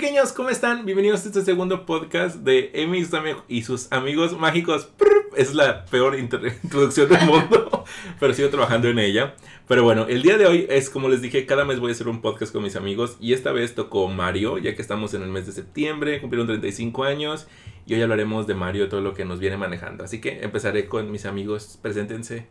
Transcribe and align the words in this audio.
pequeños, 0.00 0.32
¿cómo 0.32 0.48
están? 0.48 0.86
Bienvenidos 0.86 1.24
a 1.24 1.26
este 1.26 1.42
segundo 1.42 1.84
podcast 1.84 2.36
de 2.36 2.70
Emi 2.72 3.04
y 3.48 3.62
sus 3.62 3.90
amigos 3.90 4.38
mágicos. 4.38 4.90
Es 5.36 5.54
la 5.54 5.86
peor 5.86 6.16
introducción 6.20 7.08
del 7.08 7.26
mundo, 7.26 7.84
pero 8.20 8.32
sigo 8.32 8.48
trabajando 8.48 8.86
en 8.86 9.00
ella. 9.00 9.34
Pero 9.66 9.82
bueno, 9.82 10.06
el 10.06 10.22
día 10.22 10.38
de 10.38 10.46
hoy 10.46 10.66
es 10.70 10.88
como 10.88 11.08
les 11.08 11.20
dije, 11.20 11.46
cada 11.46 11.64
mes 11.64 11.80
voy 11.80 11.90
a 11.90 11.94
hacer 11.94 12.06
un 12.06 12.20
podcast 12.20 12.52
con 12.52 12.62
mis 12.62 12.76
amigos 12.76 13.16
y 13.18 13.32
esta 13.32 13.50
vez 13.50 13.74
tocó 13.74 14.06
Mario, 14.06 14.58
ya 14.58 14.76
que 14.76 14.82
estamos 14.82 15.14
en 15.14 15.22
el 15.22 15.30
mes 15.30 15.46
de 15.46 15.52
septiembre, 15.52 16.20
cumplieron 16.20 16.46
35 16.46 17.02
años 17.02 17.48
y 17.84 17.94
hoy 17.94 18.02
hablaremos 18.02 18.46
de 18.46 18.54
Mario, 18.54 18.88
todo 18.88 19.00
lo 19.00 19.14
que 19.14 19.24
nos 19.24 19.40
viene 19.40 19.56
manejando. 19.56 20.04
Así 20.04 20.20
que 20.20 20.44
empezaré 20.44 20.86
con 20.86 21.10
mis 21.10 21.26
amigos, 21.26 21.76
preséntense. 21.82 22.46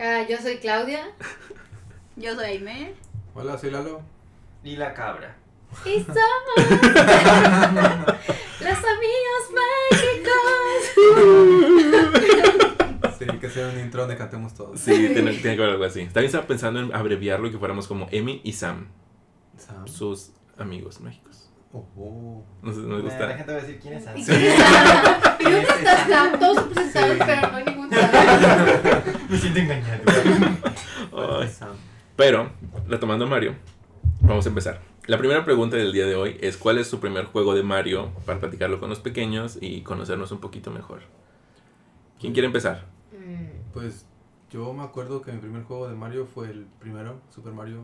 Ah, 0.00 0.26
yo 0.28 0.36
soy 0.38 0.56
Claudia. 0.56 1.12
yo 2.16 2.34
soy 2.34 2.44
Aime. 2.44 2.94
Hola, 3.36 3.56
soy 3.56 3.70
Lalo. 3.70 4.02
Y 4.64 4.74
la 4.74 4.94
cabra. 4.94 5.41
Y 5.84 6.00
somos 6.04 6.16
los 8.60 8.78
amigos 8.94 9.44
mágicos. 9.54 10.42
Sí, 13.18 13.26
que 13.38 13.50
sea 13.50 13.68
un 13.68 13.78
intro 13.78 14.00
donde 14.00 14.16
cantemos 14.16 14.52
todos. 14.52 14.80
Sí, 14.80 15.10
tiene, 15.12 15.40
que 15.40 15.50
haber 15.50 15.70
algo 15.70 15.84
así. 15.84 16.06
También 16.06 16.24
estaba 16.26 16.44
pensando 16.44 16.80
en 16.80 16.92
abreviarlo 16.92 17.46
y 17.46 17.52
que 17.52 17.58
fuéramos 17.58 17.86
como 17.86 18.08
Emi 18.10 18.40
y 18.42 18.52
Sam. 18.54 18.88
Sam. 19.56 19.86
Sus 19.86 20.32
amigos 20.58 21.00
mágicos. 21.00 21.48
Oh, 21.72 22.44
No 22.62 22.72
sé, 22.72 22.80
no 22.80 22.96
me 22.96 23.02
gusta. 23.02 23.26
La 23.26 23.36
gente 23.36 23.52
va 23.52 23.58
a 23.58 23.62
decir 23.62 23.78
quién 23.80 23.94
es 23.94 24.04
Sam. 24.04 24.16
Sí. 24.16 24.32
¿Y 24.32 25.44
dónde 25.44 25.60
está 25.60 26.06
Sam? 26.08 26.38
Todos 26.40 26.64
presentados, 26.64 27.16
pero 27.24 27.48
no 27.48 27.56
hay 27.56 27.64
ningún 27.64 27.90
Sam. 27.90 28.10
Me 29.28 29.38
siento 29.38 29.60
engañado. 29.60 30.02
Pero, 32.16 32.50
retomando 32.88 33.24
a 33.24 33.28
Mario, 33.28 33.54
vamos 34.20 34.44
a 34.46 34.48
empezar. 34.48 34.91
La 35.08 35.18
primera 35.18 35.44
pregunta 35.44 35.76
del 35.76 35.92
día 35.92 36.06
de 36.06 36.14
hoy 36.14 36.36
es 36.40 36.56
¿cuál 36.56 36.78
es 36.78 36.86
su 36.86 37.00
primer 37.00 37.24
juego 37.24 37.56
de 37.56 37.64
Mario? 37.64 38.12
Para 38.24 38.38
platicarlo 38.38 38.78
con 38.78 38.88
los 38.88 39.00
pequeños 39.00 39.58
y 39.60 39.80
conocernos 39.80 40.30
un 40.30 40.38
poquito 40.38 40.70
mejor. 40.70 41.00
¿Quién 42.20 42.32
quiere 42.32 42.46
empezar? 42.46 42.86
Mm. 43.10 43.72
Pues 43.72 44.06
yo 44.48 44.72
me 44.72 44.84
acuerdo 44.84 45.20
que 45.20 45.32
mi 45.32 45.38
primer 45.38 45.64
juego 45.64 45.88
de 45.88 45.96
Mario 45.96 46.28
fue 46.32 46.50
el 46.50 46.66
primero, 46.78 47.20
Super 47.34 47.52
Mario. 47.52 47.82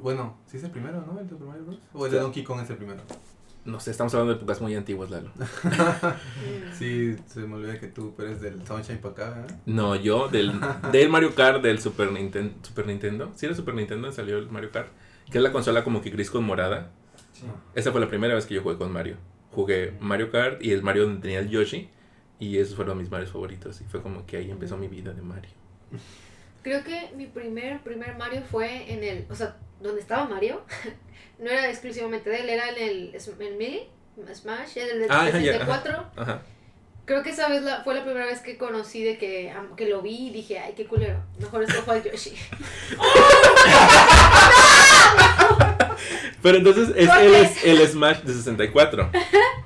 Bueno, 0.00 0.38
sí 0.46 0.56
es 0.56 0.64
el 0.64 0.70
primero, 0.70 1.04
¿no? 1.06 1.20
El 1.20 1.28
Super 1.28 1.48
Mario 1.48 1.64
Bros. 1.66 1.78
O 1.92 2.06
el 2.06 2.12
de 2.12 2.20
Donkey 2.20 2.42
Kong 2.42 2.60
es 2.62 2.70
el 2.70 2.78
primero. 2.78 3.02
No 3.66 3.78
sé, 3.78 3.90
estamos 3.90 4.14
hablando 4.14 4.32
de 4.32 4.38
épocas 4.38 4.62
muy 4.62 4.74
antiguas, 4.74 5.10
Lalo. 5.10 5.32
sí, 6.78 7.14
se 7.26 7.40
me 7.40 7.56
olvida 7.56 7.78
que 7.78 7.88
tú 7.88 8.14
eres 8.18 8.40
del 8.40 8.66
Sunshine 8.66 8.98
para 8.98 9.12
acá, 9.12 9.46
¿eh? 9.46 9.54
No, 9.66 9.96
yo 9.96 10.28
del, 10.28 10.58
del 10.92 11.10
Mario 11.10 11.34
Kart 11.34 11.62
del 11.62 11.78
Super, 11.78 12.10
Nintendo 12.10 12.54
Super 12.62 12.86
Nintendo. 12.86 13.32
Sí, 13.36 13.44
era 13.44 13.54
Super 13.54 13.74
Nintendo, 13.74 14.10
salió 14.12 14.38
el 14.38 14.50
Mario 14.50 14.70
Kart. 14.70 14.88
Que 15.30 15.38
es 15.38 15.44
la 15.44 15.52
consola 15.52 15.84
como 15.84 16.02
que 16.02 16.10
gris 16.10 16.30
con 16.30 16.44
morada. 16.44 16.90
Sí. 17.32 17.46
Esa 17.74 17.92
fue 17.92 18.00
la 18.00 18.08
primera 18.08 18.34
vez 18.34 18.46
que 18.46 18.54
yo 18.54 18.62
jugué 18.62 18.76
con 18.76 18.92
Mario. 18.92 19.16
Jugué 19.50 19.94
Mario 20.00 20.30
Kart 20.30 20.62
y 20.62 20.72
el 20.72 20.82
Mario 20.82 21.04
donde 21.04 21.22
tenía 21.22 21.40
el 21.40 21.48
Yoshi. 21.48 21.88
Y 22.38 22.58
esos 22.58 22.76
fueron 22.76 22.98
mis 22.98 23.10
Marios 23.10 23.30
favoritos. 23.30 23.80
Y 23.80 23.84
fue 23.84 24.02
como 24.02 24.26
que 24.26 24.36
ahí 24.36 24.50
empezó 24.50 24.76
mi 24.76 24.88
vida 24.88 25.12
de 25.12 25.22
Mario. 25.22 25.50
Creo 26.62 26.82
que 26.82 27.10
mi 27.16 27.26
primer, 27.26 27.82
primer 27.82 28.16
Mario 28.16 28.42
fue 28.50 28.92
en 28.92 29.04
el. 29.04 29.26
O 29.30 29.34
sea, 29.34 29.56
donde 29.80 30.00
estaba 30.00 30.26
Mario. 30.26 30.62
no 31.38 31.50
era 31.50 31.68
exclusivamente 31.68 32.30
de 32.30 32.40
él, 32.40 32.48
era 32.48 32.70
en 32.70 32.78
el, 32.78 33.14
el 33.14 33.56
Melee, 33.56 33.88
Smash, 34.34 34.78
el 34.78 35.00
del 35.00 35.10
ah, 35.10 35.30
64. 35.30 36.10
Ajá. 36.16 36.42
Creo 37.04 37.22
que 37.22 37.30
esa 37.30 37.48
vez 37.48 37.62
la, 37.62 37.84
fue 37.84 37.94
la 37.94 38.02
primera 38.02 38.24
vez 38.24 38.40
que 38.40 38.56
conocí 38.56 39.04
de 39.04 39.18
que, 39.18 39.52
que 39.76 39.88
lo 39.88 40.00
vi 40.00 40.28
y 40.28 40.30
dije, 40.30 40.58
ay, 40.58 40.72
qué 40.74 40.86
culero. 40.86 41.22
Mejor 41.38 41.64
es 41.64 41.74
fue 41.74 41.98
el 41.98 42.04
Yoshi. 42.04 42.30
Pero 46.42 46.58
entonces 46.58 46.90
es 46.96 47.08
el, 47.64 47.80
el 47.80 47.88
Smash 47.88 48.20
de 48.20 48.34
64. 48.34 49.10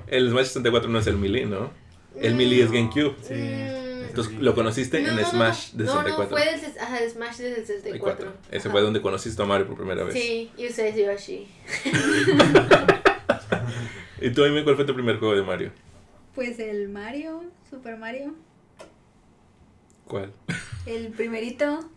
El 0.07 0.29
Smash 0.29 0.45
64 0.45 0.89
no 0.89 0.99
es 0.99 1.07
el 1.07 1.17
Melee, 1.17 1.45
¿no? 1.45 1.71
El 2.15 2.35
Melee 2.35 2.63
es 2.63 2.71
GameCube. 2.71 3.15
Sí. 3.21 3.33
Entonces 4.09 4.33
lo 4.39 4.55
conociste 4.55 4.99
en 4.99 5.25
Smash 5.25 5.73
de 5.73 5.85
64. 5.85 6.23
No, 6.23 6.29
fue 6.29 6.45
del 6.45 6.59
ajá, 6.79 6.97
Smash 7.09 7.37
de 7.37 7.65
64. 7.65 8.33
Ese 8.51 8.69
fue 8.69 8.81
donde 8.81 9.01
conociste 9.01 9.41
a 9.41 9.45
Mario 9.45 9.67
por 9.67 9.77
primera 9.77 10.03
vez. 10.03 10.13
Sí, 10.13 10.51
y 10.57 10.67
usé 10.67 10.93
Yoshi. 10.93 11.47
¿Y 14.21 14.31
tú, 14.31 14.43
Amy, 14.43 14.63
cuál 14.63 14.75
fue 14.75 14.85
tu 14.85 14.93
primer 14.93 15.17
juego 15.19 15.35
de 15.35 15.43
Mario? 15.43 15.71
Pues 16.33 16.59
el 16.59 16.89
Mario, 16.89 17.43
Super 17.69 17.97
Mario. 17.97 18.33
¿Cuál? 20.05 20.33
El 20.85 21.09
primerito. 21.09 21.89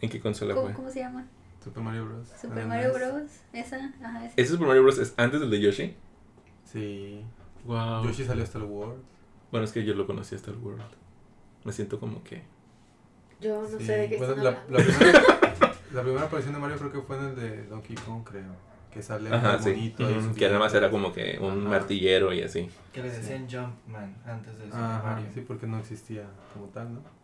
¿En 0.00 0.08
qué 0.08 0.20
consola 0.20 0.54
¿Cómo, 0.54 0.68
fue? 0.68 0.74
¿Cómo 0.74 0.90
se 0.90 1.00
llama? 1.00 1.26
Super 1.62 1.82
Mario 1.82 2.06
Bros. 2.06 2.28
Super 2.40 2.66
Mario 2.66 2.92
Bros. 2.94 3.30
Esa, 3.52 3.76
ajá. 4.02 4.24
Ese. 4.26 4.40
¿Ese 4.40 4.52
Super 4.52 4.68
Mario 4.68 4.82
Bros. 4.84 4.98
es 4.98 5.14
antes 5.16 5.40
del 5.40 5.50
de 5.50 5.60
Yoshi? 5.60 5.96
Sí. 6.64 7.24
Wow. 7.64 8.04
Yoshi 8.04 8.24
salió 8.24 8.44
hasta 8.44 8.58
el 8.58 8.64
World. 8.64 9.02
Bueno, 9.50 9.64
es 9.64 9.72
que 9.72 9.84
yo 9.84 9.94
lo 9.94 10.06
conocí 10.06 10.34
hasta 10.34 10.50
el 10.50 10.58
World. 10.58 10.82
Me 11.64 11.72
siento 11.72 11.98
como 11.98 12.22
que. 12.22 12.42
Yo 13.40 13.62
no 13.62 13.78
sé 13.78 13.96
de 13.96 14.08
qué 14.08 14.16
bueno, 14.16 14.34
la, 14.36 14.64
la, 14.68 14.78
primera, 14.78 15.22
la 15.92 16.02
primera 16.02 16.24
aparición 16.24 16.54
de 16.54 16.60
Mario 16.60 16.76
creo 16.78 16.92
que 16.92 17.00
fue 17.02 17.16
en 17.18 17.24
el 17.24 17.36
de 17.36 17.66
Donkey 17.66 17.94
Kong, 17.96 18.22
creo 18.24 18.68
que 18.92 19.02
sale 19.02 19.32
Ajá, 19.32 19.58
sí. 19.58 19.94
que 20.36 20.46
además 20.46 20.74
era 20.74 20.90
como 20.90 21.12
que 21.12 21.38
un 21.40 21.66
martillero 21.68 22.32
y 22.32 22.42
así. 22.42 22.68
Que 22.92 23.02
le 23.02 23.10
decían 23.10 23.46
Jumpman 23.48 24.16
antes 24.26 24.58
de 24.58 24.64
Super 24.64 24.80
Mario. 24.80 25.26
Sí, 25.32 25.40
porque 25.46 25.66
no 25.66 25.78
existía 25.78 26.24
como 26.52 26.66
tal, 26.66 26.94
¿no? 26.94 27.17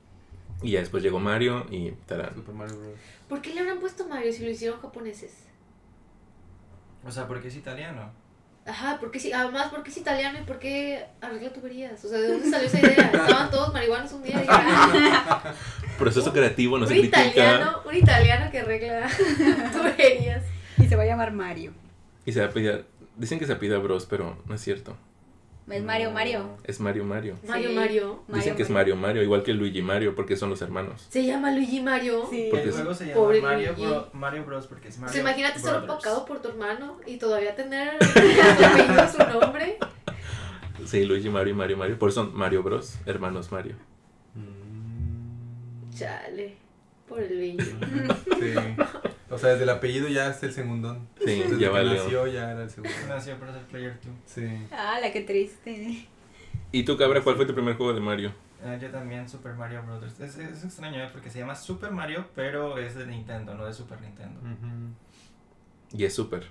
Y 0.62 0.72
ya 0.72 0.80
después 0.80 1.02
llegó 1.02 1.20
Mario 1.20 1.66
y 1.70 1.90
tarán. 2.06 2.34
Super 2.34 2.54
Mario 2.54 2.78
Bros. 2.78 2.94
¿Por 3.28 3.42
qué 3.42 3.52
le 3.54 3.60
habrán 3.60 3.80
puesto 3.80 4.06
Mario 4.08 4.32
si 4.32 4.44
lo 4.44 4.50
hicieron 4.50 4.80
japoneses? 4.80 5.44
O 7.04 7.10
sea, 7.10 7.26
porque 7.26 7.48
es 7.48 7.56
italiano. 7.56 8.10
Ajá, 8.66 8.96
porque 8.98 9.20
sí, 9.20 9.30
además 9.30 9.68
porque 9.70 9.90
es 9.90 9.96
italiano 9.98 10.38
y 10.38 10.44
porque 10.44 11.04
arregla 11.20 11.52
tuberías. 11.52 12.02
O 12.02 12.08
sea, 12.08 12.18
¿de 12.18 12.28
dónde 12.28 12.48
salió 12.48 12.66
esa 12.66 12.80
idea? 12.80 13.10
Estaban 13.12 13.50
todos 13.50 13.74
marihuanos 13.74 14.10
un 14.12 14.22
día 14.22 14.42
y 14.42 15.98
Proceso 15.98 16.32
creativo, 16.32 16.78
no 16.78 16.84
un 16.84 16.88
se 16.88 16.94
critica. 16.98 17.26
Italiano, 17.26 17.80
un 17.86 17.94
italiano 17.94 18.50
que 18.50 18.60
arregla 18.60 19.06
tuberías. 19.72 20.44
Y 20.78 20.86
se 20.86 20.96
va 20.96 21.02
a 21.02 21.06
llamar 21.06 21.32
Mario. 21.32 21.72
Y 22.24 22.32
se 22.32 22.40
va 22.40 22.46
a 22.46 22.50
pedir. 22.50 22.86
Dicen 23.16 23.38
que 23.38 23.46
se 23.46 23.54
pide 23.56 23.76
Bros, 23.76 24.06
pero 24.06 24.42
no 24.46 24.54
es 24.54 24.60
cierto. 24.62 24.96
Es 25.66 25.82
Mario 25.82 26.10
Mario. 26.10 26.56
Es 26.64 26.78
Mario 26.80 27.04
Mario. 27.04 27.38
Mario 27.46 27.72
Mario. 27.72 28.22
Dicen 28.28 28.54
que 28.54 28.62
es 28.62 28.70
Mario 28.70 28.96
Mario, 28.96 29.22
igual 29.22 29.42
que 29.42 29.54
Luigi 29.54 29.80
Mario, 29.80 30.14
porque 30.14 30.36
son 30.36 30.50
los 30.50 30.60
hermanos. 30.60 31.06
Se 31.08 31.24
llama 31.24 31.52
Luigi 31.52 31.80
Mario. 31.80 32.26
Sí. 32.30 32.48
Porque 32.50 32.66
el 32.66 32.72
juego 32.72 32.94
se 32.94 33.06
llama 33.06 33.28
Mario, 33.42 33.74
Bro, 33.78 34.10
Mario 34.12 34.44
Bros. 34.44 34.66
porque 34.66 34.88
es 34.88 34.98
Mario. 34.98 35.12
Pues 35.12 35.20
imagínate 35.22 35.58
ser 35.60 35.76
opacado 35.76 36.26
por 36.26 36.42
tu 36.42 36.48
hermano 36.48 36.98
y 37.06 37.16
todavía 37.16 37.54
tener 37.54 37.94
su 39.10 39.18
nombre. 39.40 39.78
Sí, 40.84 41.04
Luigi 41.06 41.30
Mario 41.30 41.54
y 41.54 41.56
Mario 41.56 41.76
Mario. 41.78 41.98
Por 41.98 42.10
eso 42.10 42.24
son 42.24 42.36
Mario 42.36 42.62
Bros. 42.62 42.96
Hermanos 43.06 43.50
Mario. 43.50 43.76
Chale. 45.96 46.56
Por 47.08 47.20
el 47.20 47.36
Luigi. 47.36 47.58
Sí. 47.60 48.54
O 49.30 49.38
sea, 49.38 49.50
desde 49.50 49.64
el 49.64 49.70
apellido 49.70 50.08
ya 50.08 50.28
es 50.28 50.42
el 50.42 50.52
segundón. 50.52 51.08
Sí, 51.18 51.40
desde 51.40 51.58
ya 51.58 51.70
valió. 51.70 51.94
nació 51.94 52.26
ya 52.26 52.52
era 52.52 52.62
el 52.62 52.70
segundo. 52.70 52.94
Nació 53.08 53.36
para 53.38 53.52
ser 53.52 53.62
player 53.62 53.98
2. 54.04 54.14
Sí. 54.26 54.66
Ah, 54.70 54.98
la 55.00 55.12
que 55.12 55.22
triste. 55.22 56.06
¿Y 56.70 56.82
tú, 56.84 56.96
Cabra, 56.96 57.20
cuál 57.20 57.36
fue 57.36 57.46
tu 57.46 57.54
primer 57.54 57.76
juego 57.76 57.92
de 57.94 58.00
Mario? 58.00 58.32
Uh, 58.64 58.78
yo 58.80 58.90
también, 58.90 59.28
Super 59.28 59.54
Mario 59.54 59.82
Brothers. 59.82 60.18
Es, 60.20 60.38
es 60.38 60.64
extraño, 60.64 61.02
¿eh? 61.02 61.08
porque 61.12 61.30
se 61.30 61.38
llama 61.38 61.54
Super 61.54 61.90
Mario, 61.90 62.26
pero 62.34 62.78
es 62.78 62.94
de 62.94 63.06
Nintendo, 63.06 63.54
no 63.54 63.66
de 63.66 63.72
Super 63.72 64.00
Nintendo. 64.00 64.40
Y 65.92 66.04
es 66.04 66.14
Super. 66.14 66.46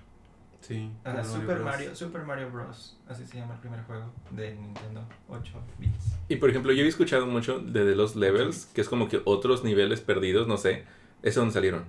Sí. 0.64 0.90
Uh, 1.06 1.24
Super 1.24 1.60
Mario, 1.60 1.94
Super 1.94 2.24
Mario 2.24 2.50
Bros. 2.50 2.98
Así 3.08 3.26
se 3.28 3.38
llama 3.38 3.56
el 3.56 3.60
primer 3.60 3.84
juego 3.84 4.14
de 4.32 4.56
Nintendo 4.56 5.04
8 5.28 5.62
bits. 5.78 6.16
Y 6.30 6.38
por 6.38 6.50
ejemplo, 6.50 6.72
yo 6.72 6.86
he 6.86 6.88
escuchado 6.88 7.28
mucho 7.28 7.60
de, 7.60 7.84
de 7.84 7.96
los 7.96 8.16
levels, 8.16 8.68
que 8.68 8.80
es 8.80 8.88
como 8.88 9.10
que 9.10 9.22
otros 9.26 9.66
niveles 9.66 10.00
perdidos, 10.00 10.48
no 10.48 10.56
sé. 10.56 10.86
¿Es 11.22 11.36
donde 11.36 11.54
salieron? 11.54 11.84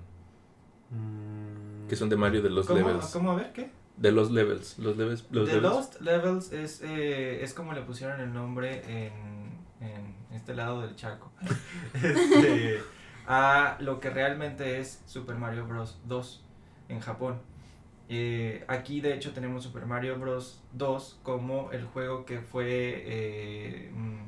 Mm. 0.91 1.87
Que 1.87 1.95
son 1.95 2.09
de 2.09 2.17
Mario 2.17 2.41
de 2.41 2.49
los 2.49 2.69
levels. 2.69 3.05
¿Cómo? 3.07 3.31
A 3.31 3.35
ver, 3.35 3.53
¿qué? 3.53 3.71
De 3.95 4.11
los 4.11 4.29
levels. 4.29 4.77
Los 4.77 4.97
levels 4.97 5.25
los 5.31 5.49
The 5.49 5.61
Lost 5.61 6.01
Levels 6.01 6.51
es, 6.51 6.81
eh, 6.81 7.43
es 7.43 7.53
como 7.53 7.71
le 7.71 7.81
pusieron 7.81 8.19
el 8.19 8.33
nombre 8.33 8.81
en, 8.87 9.13
en 9.79 10.35
este 10.35 10.53
lado 10.53 10.81
del 10.81 10.97
charco. 10.97 11.31
este, 11.93 12.81
a 13.25 13.77
lo 13.79 14.01
que 14.01 14.09
realmente 14.09 14.79
es 14.79 15.01
Super 15.05 15.35
Mario 15.37 15.65
Bros. 15.65 15.97
2 16.05 16.43
en 16.89 16.99
Japón. 16.99 17.39
Eh, 18.07 18.63
aquí 18.67 19.01
de 19.01 19.15
hecho 19.15 19.33
tenemos 19.33 19.63
Super 19.63 19.85
Mario 19.85 20.17
Bros. 20.19 20.61
2 20.73 21.19
como 21.23 21.71
el 21.71 21.85
juego 21.85 22.25
que 22.25 22.39
fue 22.39 23.03
eh, 23.05 23.91
mm, 23.93 24.27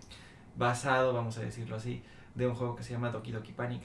basado, 0.58 1.14
vamos 1.14 1.38
a 1.38 1.42
decirlo 1.42 1.76
así, 1.76 2.04
de 2.36 2.48
un 2.48 2.56
juego 2.56 2.76
que 2.76 2.84
se 2.84 2.94
llama 2.94 3.12
Doki 3.12 3.32
Doki 3.32 3.54
Panic. 3.54 3.84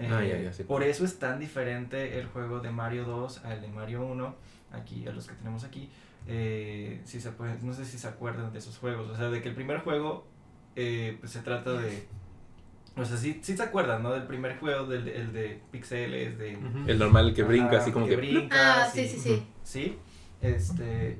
Ah, 0.00 0.24
eh, 0.24 0.50
por 0.66 0.82
eso 0.82 1.04
es 1.04 1.18
tan 1.18 1.38
diferente 1.38 2.18
el 2.18 2.26
juego 2.26 2.60
de 2.60 2.70
Mario 2.70 3.04
2 3.04 3.44
al 3.44 3.60
de 3.60 3.68
Mario 3.68 4.04
1, 4.04 4.34
aquí 4.72 5.06
a 5.06 5.12
los 5.12 5.26
que 5.26 5.34
tenemos 5.34 5.64
aquí. 5.64 5.88
Eh, 6.26 7.00
si 7.04 7.20
se 7.20 7.30
puede, 7.30 7.58
no 7.62 7.72
sé 7.72 7.84
si 7.84 7.98
se 7.98 8.08
acuerdan 8.08 8.52
de 8.52 8.58
esos 8.58 8.78
juegos, 8.78 9.08
o 9.10 9.16
sea, 9.16 9.28
de 9.28 9.40
que 9.42 9.50
el 9.50 9.54
primer 9.54 9.80
juego 9.80 10.26
eh, 10.74 11.16
pues 11.20 11.32
se 11.32 11.40
trata 11.40 11.74
de... 11.74 12.06
O 12.96 13.04
sea, 13.04 13.16
sí, 13.16 13.40
sí 13.42 13.56
se 13.56 13.62
acuerdan, 13.62 14.02
¿no? 14.04 14.12
Del 14.12 14.22
primer 14.24 14.58
juego, 14.58 14.86
del 14.86 15.08
el 15.08 15.32
de 15.32 15.60
pixeles, 15.72 16.38
de... 16.38 16.56
El 16.86 16.98
normal, 16.98 17.28
el 17.28 17.34
que 17.34 17.42
brinca, 17.42 17.78
así 17.78 17.90
como 17.90 18.06
que... 18.06 18.16
brinca. 18.16 18.84
Ah, 18.84 18.90
sí, 18.92 19.08
sí, 19.08 19.18
sí. 19.18 19.42
Sí, 19.64 19.98
este... 20.40 21.18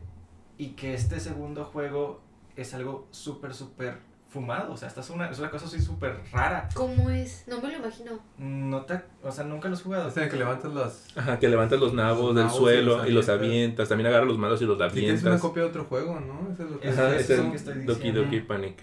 y 0.56 0.69
que 0.71 0.94
este 0.94 1.19
segundo 1.19 1.65
juego 1.65 2.21
es 2.56 2.75
algo 2.75 3.09
súper, 3.11 3.53
súper 3.55 3.99
fumado. 4.29 4.73
O 4.73 4.76
sea, 4.76 4.87
esta 4.88 5.00
es 5.00 5.11
una, 5.11 5.29
es 5.31 5.38
una 5.41 5.50
cosa 5.50 5.67
así 5.67 5.81
súper 5.81 6.21
rara. 6.32 6.69
¿Cómo 6.75 7.11
es? 7.11 7.43
No 7.49 7.61
me 7.61 7.69
lo 7.73 7.79
imagino. 7.79 8.20
No 8.38 8.82
te, 8.82 9.00
o 9.25 9.32
sea, 9.32 9.43
nunca 9.44 9.69
los 9.69 9.81
has 9.81 9.85
jugado. 9.85 10.09
O 10.09 10.11
sea, 10.12 10.29
que 10.29 10.37
levantas 10.37 10.73
las... 10.73 11.17
Ajá, 11.17 11.38
que 11.41 11.49
levantas 11.49 11.81
los 11.81 11.93
nabos 11.93 12.27
Los 12.27 12.35
del 12.37 12.44
nabos 12.47 12.56
y 12.56 12.62
suelo 12.62 12.97
los 12.99 13.09
y 13.09 13.11
los 13.12 13.29
avientas. 13.29 13.49
avientas. 13.50 13.88
También 13.88 14.06
agarras 14.09 14.29
los 14.29 14.38
malos 14.38 14.62
y 14.62 14.65
los 14.67 14.77
Sí, 14.77 15.00
que 15.00 15.00
es 15.00 15.05
una 15.05 15.11
avientas. 15.12 15.41
copia 15.41 15.62
de 15.65 15.69
otro 15.70 15.85
juego, 15.87 16.20
¿no? 16.20 16.53
Eso 16.53 16.65
es 16.65 16.70
lo 16.70 16.79
que... 16.81 16.88
Ajá, 16.88 17.09
Eso 17.09 17.17
es 17.17 17.31
es 17.31 17.38
lo 17.38 17.44
el 17.44 17.50
que 17.50 17.56
estoy 17.56 17.75
Doki 17.75 17.94
diciendo. 17.94 18.23
Doki 18.23 18.41
Panic. 18.41 18.77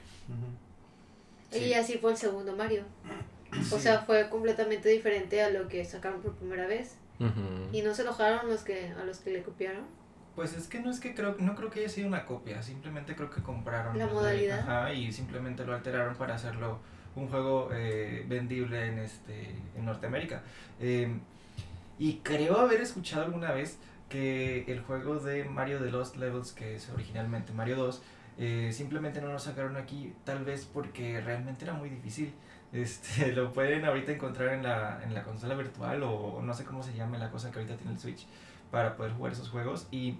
Sí. 1.51 1.59
Y 1.65 1.73
así 1.73 1.97
fue 1.97 2.11
el 2.11 2.17
segundo 2.17 2.55
Mario. 2.55 2.83
O 3.71 3.77
sea, 3.79 3.99
fue 3.99 4.29
completamente 4.29 4.89
diferente 4.89 5.41
a 5.43 5.49
lo 5.49 5.67
que 5.67 5.83
sacaron 5.85 6.21
por 6.21 6.33
primera 6.35 6.65
vez. 6.67 6.95
Y 7.71 7.81
no 7.83 7.93
se 7.93 8.01
enojaron 8.01 8.49
los 8.49 8.61
que 8.63 8.87
a 8.99 9.03
los 9.03 9.19
que 9.19 9.31
le 9.31 9.43
copiaron. 9.43 9.83
Pues 10.35 10.53
es 10.55 10.67
que 10.67 10.79
no 10.79 10.89
es 10.89 10.99
que 10.99 11.13
creo, 11.13 11.35
no 11.39 11.55
creo 11.55 11.69
que 11.69 11.81
haya 11.81 11.89
sido 11.89 12.07
una 12.07 12.25
copia, 12.25 12.63
simplemente 12.63 13.15
creo 13.15 13.29
que 13.29 13.43
compraron 13.43 13.97
La 13.97 14.07
de- 14.07 14.13
modalidad. 14.13 14.59
ajá, 14.61 14.93
y 14.93 15.11
simplemente 15.11 15.65
lo 15.65 15.75
alteraron 15.75 16.15
para 16.15 16.35
hacerlo 16.35 16.79
un 17.15 17.27
juego 17.27 17.69
eh, 17.73 18.25
vendible 18.27 18.87
en 18.87 18.99
este 18.99 19.53
en 19.75 19.85
Norteamérica. 19.85 20.41
Eh, 20.79 21.13
y 21.99 22.21
creo 22.23 22.57
haber 22.59 22.79
escuchado 22.81 23.25
alguna 23.25 23.51
vez 23.51 23.77
que 24.09 24.63
el 24.71 24.79
juego 24.81 25.19
de 25.19 25.43
Mario 25.43 25.79
de 25.79 25.91
Lost 25.91 26.15
Levels, 26.15 26.53
que 26.53 26.75
es 26.75 26.89
originalmente 26.89 27.51
Mario 27.53 27.75
2, 27.75 28.01
eh, 28.43 28.71
simplemente 28.73 29.21
no 29.21 29.27
lo 29.27 29.37
sacaron 29.37 29.77
aquí, 29.77 30.13
tal 30.23 30.43
vez 30.43 30.65
porque 30.65 31.21
realmente 31.21 31.63
era 31.63 31.73
muy 31.75 31.89
difícil. 31.89 32.33
Este, 32.73 33.31
lo 33.33 33.53
pueden 33.53 33.85
ahorita 33.85 34.11
encontrar 34.13 34.49
en 34.53 34.63
la, 34.63 34.99
en 35.03 35.13
la 35.13 35.21
consola 35.23 35.53
virtual 35.53 36.01
o 36.03 36.41
no 36.41 36.51
sé 36.55 36.65
cómo 36.65 36.81
se 36.81 36.93
llama 36.95 37.17
la 37.19 37.29
cosa 37.29 37.51
que 37.51 37.59
ahorita 37.59 37.77
tiene 37.77 37.91
el 37.93 37.99
Switch 37.99 38.25
para 38.71 38.95
poder 38.97 39.11
jugar 39.13 39.33
esos 39.33 39.49
juegos 39.49 39.87
y 39.91 40.17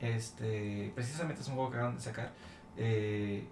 este 0.00 0.92
precisamente 0.94 1.40
es 1.42 1.48
un 1.48 1.54
juego 1.54 1.70
que 1.70 1.76
acaban 1.78 1.96
de 1.96 2.02
sacar 2.02 2.30
eh, 2.76 3.44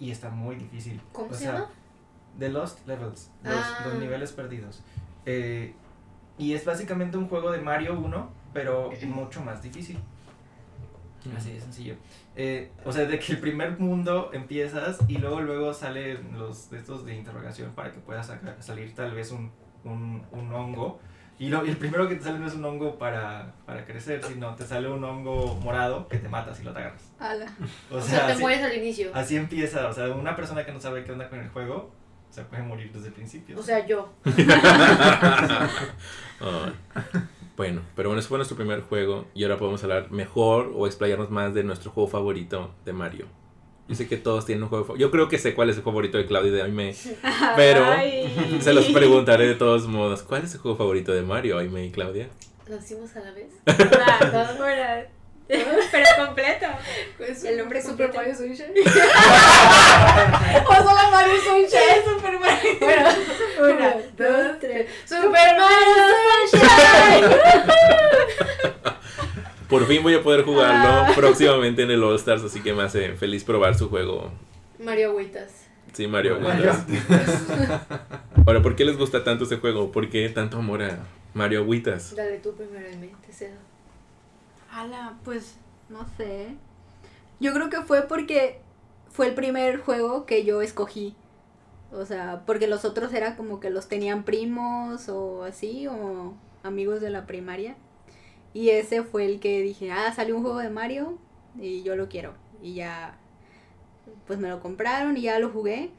y 0.00 0.10
está 0.10 0.30
muy 0.30 0.56
difícil. 0.56 1.00
¿Cómo 1.12 1.28
O 1.30 1.34
se 1.34 1.40
sea, 1.44 1.52
llama? 1.52 1.70
The 2.38 2.48
Lost 2.48 2.86
Levels, 2.86 3.30
los, 3.44 3.54
Ah. 3.54 3.82
los 3.86 3.94
niveles 4.00 4.32
perdidos. 4.32 4.82
Eh, 5.26 5.72
y 6.38 6.54
es 6.54 6.64
básicamente 6.64 7.16
un 7.16 7.28
juego 7.28 7.50
de 7.50 7.60
Mario 7.60 7.98
1, 7.98 8.30
pero 8.52 8.90
mucho 9.08 9.40
más 9.42 9.62
difícil. 9.62 9.98
Así 11.36 11.52
de 11.52 11.60
sencillo. 11.60 11.94
Eh, 12.36 12.70
o 12.84 12.92
sea, 12.92 13.04
de 13.06 13.18
que 13.18 13.32
el 13.32 13.38
primer 13.38 13.78
mundo 13.78 14.30
empiezas 14.32 14.98
y 15.08 15.18
luego 15.18 15.40
luego 15.40 15.74
salen 15.74 16.30
los 16.38 16.70
de 16.70 16.78
estos 16.78 17.04
de 17.04 17.16
interrogación 17.16 17.72
para 17.72 17.92
que 17.92 17.98
puedas 18.00 18.26
sacar, 18.28 18.56
salir 18.60 18.94
tal 18.94 19.12
vez 19.14 19.32
un, 19.32 19.50
un, 19.84 20.22
un 20.30 20.52
hongo. 20.52 21.00
Y, 21.40 21.50
lo, 21.50 21.64
y 21.64 21.70
el 21.70 21.76
primero 21.76 22.08
que 22.08 22.16
te 22.16 22.24
sale 22.24 22.38
no 22.40 22.46
es 22.48 22.54
un 22.54 22.64
hongo 22.64 22.98
para, 22.98 23.54
para 23.64 23.84
crecer, 23.84 24.20
sino 24.24 24.54
te 24.56 24.64
sale 24.64 24.88
un 24.88 25.04
hongo 25.04 25.54
morado 25.62 26.08
que 26.08 26.18
te 26.18 26.28
mata 26.28 26.52
si 26.54 26.64
lo 26.64 26.72
te 26.72 26.80
agarras. 26.80 27.12
Ala. 27.20 27.46
O 27.92 27.96
O 27.96 28.00
sea, 28.00 28.10
sea, 28.18 28.26
te 28.26 28.32
así, 28.32 28.40
mueres 28.42 28.62
al 28.64 28.76
inicio. 28.76 29.10
así 29.14 29.36
empieza. 29.36 29.86
O 29.88 29.92
sea, 29.92 30.08
una 30.10 30.34
persona 30.34 30.64
que 30.66 30.72
no 30.72 30.80
sabe 30.80 31.04
qué 31.04 31.12
onda 31.12 31.28
con 31.28 31.38
el 31.40 31.48
juego 31.50 31.92
se 32.30 32.42
puede 32.44 32.62
morir 32.62 32.90
desde 32.92 33.08
el 33.08 33.12
principio. 33.14 33.58
O 33.58 33.62
sea, 33.62 33.86
yo. 33.86 34.12
Ay. 34.24 34.34
Bueno, 37.58 37.82
pero 37.96 38.08
bueno, 38.08 38.20
ese 38.20 38.28
fue 38.28 38.38
nuestro 38.38 38.56
primer 38.56 38.82
juego 38.82 39.26
y 39.34 39.42
ahora 39.42 39.58
podemos 39.58 39.82
hablar 39.82 40.12
mejor 40.12 40.72
o 40.76 40.86
explayarnos 40.86 41.28
más 41.28 41.54
de 41.54 41.64
nuestro 41.64 41.90
juego 41.90 42.08
favorito 42.08 42.72
de 42.84 42.92
Mario. 42.92 43.26
Yo 43.88 43.96
sé 43.96 44.06
que 44.06 44.16
todos 44.16 44.46
tienen 44.46 44.62
un 44.62 44.68
juego 44.68 44.84
favorito. 44.84 45.04
Yo 45.04 45.10
creo 45.10 45.28
que 45.28 45.38
sé 45.38 45.54
cuál 45.54 45.68
es 45.68 45.76
el 45.76 45.82
favorito 45.82 46.18
de 46.18 46.26
Claudia 46.26 46.50
y 46.50 46.54
de 46.54 46.62
Aime, 46.62 46.94
pero 47.56 47.84
Ay. 47.84 48.58
se 48.60 48.72
los 48.72 48.86
preguntaré 48.86 49.48
de 49.48 49.56
todos 49.56 49.88
modos. 49.88 50.22
¿Cuál 50.22 50.44
es 50.44 50.54
el 50.54 50.60
juego 50.60 50.76
favorito 50.76 51.12
de 51.12 51.22
Mario, 51.22 51.58
Aime 51.58 51.84
y 51.84 51.90
Claudia? 51.90 52.28
¿Lo 52.68 52.76
hicimos 52.76 53.10
a 53.16 53.20
la 53.20 53.32
vez? 53.32 53.50
Pero 55.90 56.26
completo. 56.26 56.66
El 57.44 57.56
nombre 57.58 57.80
Super 57.80 58.10
completo. 58.10 58.16
Mario 58.16 58.34
Sunshine. 58.36 58.72
O 60.68 60.74
solo 60.74 61.10
Mario 61.10 61.34
Sunshine, 61.44 62.04
Super 62.04 62.38
Mario. 62.38 62.70
Bueno, 62.80 63.08
Una, 63.60 63.96
dos, 64.16 64.58
tres. 64.60 64.86
Super 65.06 65.56
Mario 65.58 65.94
Sunshine. 66.50 67.30
Por 69.68 69.86
fin 69.86 70.02
voy 70.02 70.14
a 70.14 70.22
poder 70.22 70.44
jugarlo 70.44 71.14
próximamente 71.14 71.82
en 71.82 71.90
el 71.90 72.02
All 72.02 72.16
Stars, 72.16 72.42
así 72.42 72.60
que 72.62 72.72
me 72.72 72.82
hace 72.82 73.12
feliz 73.14 73.44
probar 73.44 73.74
su 73.74 73.88
juego. 73.90 74.30
Mario 74.78 75.10
Agüitas. 75.10 75.66
Sí, 75.92 76.06
Mario. 76.06 76.36
Agüitas. 76.36 76.84
Ahora, 78.46 78.62
¿por 78.62 78.76
qué 78.76 78.84
les 78.84 78.96
gusta 78.96 79.24
tanto 79.24 79.44
ese 79.44 79.56
juego? 79.56 79.92
¿Por 79.92 80.08
qué 80.10 80.28
tanto 80.30 80.58
amor 80.58 80.82
a 80.82 80.98
Mario 81.34 81.60
Agüitas? 81.60 82.14
Dale 82.16 82.38
tú 82.38 82.54
primero 82.54 82.86
en 82.86 83.00
mente, 83.00 83.16
te 83.26 83.32
cedo. 83.32 83.56
Ala, 84.70 85.18
pues 85.24 85.56
no 85.88 86.06
sé. 86.16 86.56
Yo 87.40 87.52
creo 87.52 87.70
que 87.70 87.82
fue 87.82 88.02
porque 88.02 88.60
fue 89.10 89.26
el 89.28 89.34
primer 89.34 89.80
juego 89.80 90.26
que 90.26 90.44
yo 90.44 90.62
escogí. 90.62 91.14
O 91.92 92.04
sea, 92.04 92.42
porque 92.46 92.66
los 92.66 92.84
otros 92.84 93.12
era 93.14 93.36
como 93.36 93.60
que 93.60 93.70
los 93.70 93.88
tenían 93.88 94.24
primos 94.24 95.08
o 95.08 95.44
así, 95.44 95.86
o 95.86 96.34
amigos 96.62 97.00
de 97.00 97.10
la 97.10 97.26
primaria. 97.26 97.76
Y 98.52 98.70
ese 98.70 99.02
fue 99.02 99.26
el 99.26 99.40
que 99.40 99.62
dije, 99.62 99.90
ah, 99.92 100.12
salió 100.12 100.36
un 100.36 100.42
juego 100.42 100.58
de 100.58 100.70
Mario 100.70 101.18
y 101.58 101.82
yo 101.82 101.96
lo 101.96 102.08
quiero. 102.08 102.34
Y 102.62 102.74
ya, 102.74 103.16
pues 104.26 104.38
me 104.38 104.48
lo 104.48 104.60
compraron 104.60 105.16
y 105.16 105.22
ya 105.22 105.38
lo 105.38 105.50
jugué. 105.50 105.90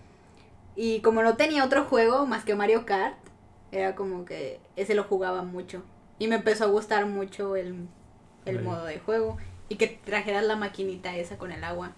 Y 0.76 1.02
como 1.02 1.24
no 1.24 1.36
tenía 1.36 1.66
otro 1.66 1.86
juego 1.86 2.26
más 2.26 2.44
que 2.46 2.56
Mario 2.56 2.86
Kart, 2.86 3.18
era 3.72 3.96
como 3.96 4.26
que 4.26 4.60
ese 4.76 4.96
lo 4.96 5.04
jugaba 5.04 5.44
mucho. 5.44 5.84
Y 6.20 6.28
me 6.28 6.36
empezó 6.36 6.66
a 6.66 6.68
gustar 6.68 7.06
mucho 7.06 7.56
el, 7.56 7.88
el 8.46 8.62
modo 8.62 8.86
de 8.86 9.00
juego. 9.00 9.38
Y 9.70 9.76
que 9.76 9.88
trajeras 10.06 10.44
la 10.46 10.56
maquinita 10.56 11.16
esa 11.16 11.38
con 11.38 11.52
el 11.52 11.64
agua. 11.64 11.92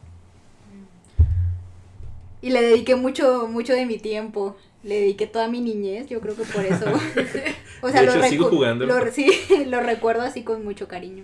Y 2.42 2.50
le 2.50 2.62
dediqué 2.62 2.96
mucho, 2.96 3.48
mucho 3.48 3.74
de 3.74 3.86
mi 3.86 3.98
tiempo. 3.98 4.58
Le 4.84 4.96
dediqué 5.00 5.28
toda 5.28 5.48
mi 5.48 5.62
niñez, 5.62 6.08
yo 6.08 6.20
creo 6.22 6.36
que 6.36 6.44
por 6.44 6.66
eso. 6.66 6.86
o 7.84 7.88
De 7.92 8.02
hecho, 8.04 8.24
sigo 8.24 8.48
recu- 8.48 8.50
jugándolo. 8.50 9.00
lo- 9.06 9.12
sí, 9.12 9.30
lo 9.68 9.80
recuerdo 9.80 10.24
así 10.24 10.44
con 10.44 10.64
mucho 10.64 10.88
cariño. 10.88 11.24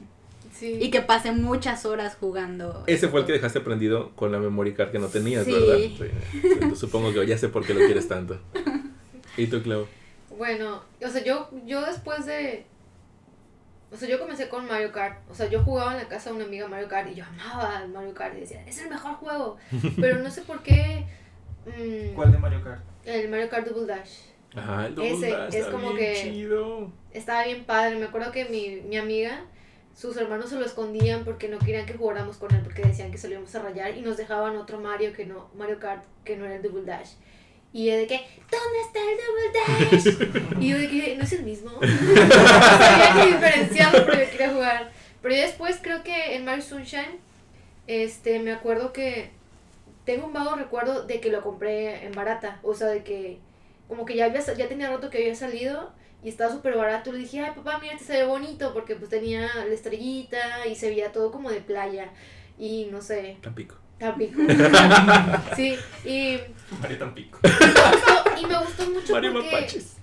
Sí. 0.53 0.77
Y 0.81 0.89
que 0.91 1.01
pasé 1.01 1.31
muchas 1.31 1.85
horas 1.85 2.15
jugando. 2.19 2.83
Ese 2.87 3.07
fue 3.09 3.21
el 3.21 3.25
que 3.25 3.33
dejaste 3.33 3.59
prendido 3.61 4.11
con 4.15 4.31
la 4.31 4.39
memory 4.39 4.73
card 4.73 4.91
que 4.91 4.99
no 4.99 5.07
tenías, 5.07 5.45
Sí. 5.45 5.51
¿verdad? 5.51 5.77
Sí. 5.77 5.99
Entonces, 6.51 6.79
supongo 6.79 7.11
que 7.13 7.25
ya 7.27 7.37
sé 7.37 7.49
por 7.49 7.65
qué 7.65 7.73
lo 7.73 7.79
quieres 7.79 8.07
tanto. 8.07 8.39
¿Y 9.37 9.47
tú, 9.47 9.61
Clau? 9.61 9.85
Bueno, 10.37 10.81
o 11.03 11.09
sea, 11.09 11.23
yo, 11.23 11.49
yo 11.65 11.81
después 11.85 12.25
de... 12.27 12.65
O 13.92 13.95
sea, 13.95 14.10
yo 14.10 14.19
comencé 14.19 14.50
con 14.50 14.66
Mario 14.68 14.92
Kart. 14.92 15.19
O 15.30 15.34
sea, 15.36 15.48
yo 15.48 15.63
jugaba 15.63 15.94
en 15.94 16.00
la 16.00 16.07
casa 16.10 16.30
de 16.30 16.36
una 16.36 16.45
amiga 16.45 16.68
Mario 16.68 16.88
Kart 16.89 17.10
y 17.10 17.16
yo 17.16 17.24
amaba 17.25 17.81
el 17.84 17.89
Mario 17.89 18.13
Kart 18.13 18.36
y 18.36 18.42
decía, 18.42 18.63
es 18.66 18.81
el 18.81 18.89
mejor 18.89 19.13
juego. 19.16 19.57
Pero 20.01 20.20
no 20.20 20.29
sé 20.29 20.41
por 20.41 20.62
qué... 20.62 21.06
mm, 21.65 22.13
¿Cuál 22.15 22.32
de 22.32 22.38
Mario 22.38 22.63
Kart? 22.63 22.82
El 23.06 23.29
Mario 23.29 23.50
Kart 23.50 23.65
Double 23.67 23.86
Dash. 23.88 24.12
Ajá, 24.56 24.88
el 24.88 24.94
Ese 25.00 25.12
Double 25.13 25.29
Dash 25.32 25.48
es 25.50 25.56
está 25.56 25.72
como 25.72 25.94
bien 25.94 26.13
que- 26.13 26.22
chido. 26.22 26.91
Estaba 27.12 27.46
bien 27.46 27.63
padre. 27.63 27.96
Me 27.98 28.06
acuerdo 28.06 28.32
que 28.32 28.46
mi, 28.46 28.82
mi 28.88 28.98
amiga, 28.98 29.46
sus 29.96 30.17
hermanos 30.17 30.50
se 30.50 30.60
lo 30.60 30.65
escondían 30.65 31.24
porque 31.24 31.48
no 31.48 31.58
querían 31.58 31.86
que 31.86 31.94
jugáramos 31.94 32.38
con 32.38 32.53
él, 32.53 32.62
porque 32.63 32.82
decían 32.84 33.10
que 33.12 33.17
se 33.17 33.27
lo 33.29 33.36
íbamos 33.36 33.56
a 33.56 33.60
rayar 33.63 33.96
y 33.98 34.01
nos 34.01 34.17
dejaban 34.17 34.58
otro 34.58 34.79
Mario 34.79 35.13
que 35.13 35.25
no, 35.25 35.50
Mario 35.56 35.79
Kart 35.79 36.03
que 36.25 36.36
no 36.36 36.46
era 36.46 36.56
el 36.58 36.62
Double 36.62 36.84
Dash. 36.84 37.12
Y 37.77 37.86
yo 37.86 37.96
de 37.96 38.07
que, 38.07 38.25
¿dónde 38.50 38.81
está 38.81 39.00
el 39.00 39.17
Double 39.22 40.41
Dash? 40.41 40.60
y 40.60 40.69
yo 40.69 40.79
de 40.79 40.89
que, 40.89 41.15
¿no 41.15 41.24
es 41.24 41.34
el 41.34 41.43
mismo? 41.43 41.69
no 41.79 41.79
sabía 41.79 43.13
que 43.13 43.34
diferenciarlo, 43.34 44.03
pero 44.03 44.24
yo 44.24 44.31
quería 44.31 44.50
jugar. 44.51 44.91
Pero 45.22 45.36
ya 45.36 45.41
después 45.43 45.77
creo 45.84 46.01
que 46.01 46.36
en 46.36 46.43
Mario 46.43 46.63
Sunshine, 46.63 47.19
este, 47.86 48.39
me 48.39 48.51
acuerdo 48.51 48.93
que 48.93 49.29
tengo 50.05 50.25
un 50.25 50.34
vago 50.34 50.55
recuerdo 50.55 51.05
de 51.05 51.22
que 51.22 51.29
lo 51.29 51.43
compré 51.43 52.03
en 52.03 52.13
barata. 52.13 52.60
O 52.63 52.74
sea, 52.74 52.88
de 52.88 53.03
que 53.03 53.38
como 53.88 54.07
que 54.07 54.15
ya, 54.15 54.25
había, 54.25 54.41
ya 54.41 54.67
tenía 54.67 54.89
rato 54.89 55.12
que 55.12 55.19
había 55.19 55.36
salido 55.36 55.93
y 56.24 56.29
estaba 56.29 56.51
súper 56.51 56.75
barato. 56.75 57.12
Le 57.12 57.19
dije, 57.19 57.41
ay 57.41 57.51
papá, 57.55 57.77
mira, 57.79 57.93
este 57.93 58.05
se 58.05 58.13
ve 58.13 58.24
bonito 58.24 58.74
porque 58.74 58.96
pues 58.96 59.12
tenía 59.12 59.51
la 59.53 59.72
estrellita 59.72 60.65
y 60.65 60.74
se 60.74 60.89
veía 60.89 61.12
todo 61.12 61.31
como 61.31 61.51
de 61.51 61.62
playa. 61.62 62.10
Y 62.57 62.88
no 62.91 63.03
sé, 63.03 63.38
Tampico. 63.43 63.75
Tampico. 64.00 64.42
sí, 65.56 65.75
y 66.06 66.38
Mario 66.82 66.98
Tampico. 67.00 67.39
me 67.44 67.50
gustó, 67.50 68.42
y 68.42 68.46
me 68.46 68.58
gustó 68.60 68.89
mucho 68.92 69.13
Mario 69.13 69.34
porque 69.34 69.51
Mapaches. 69.51 69.98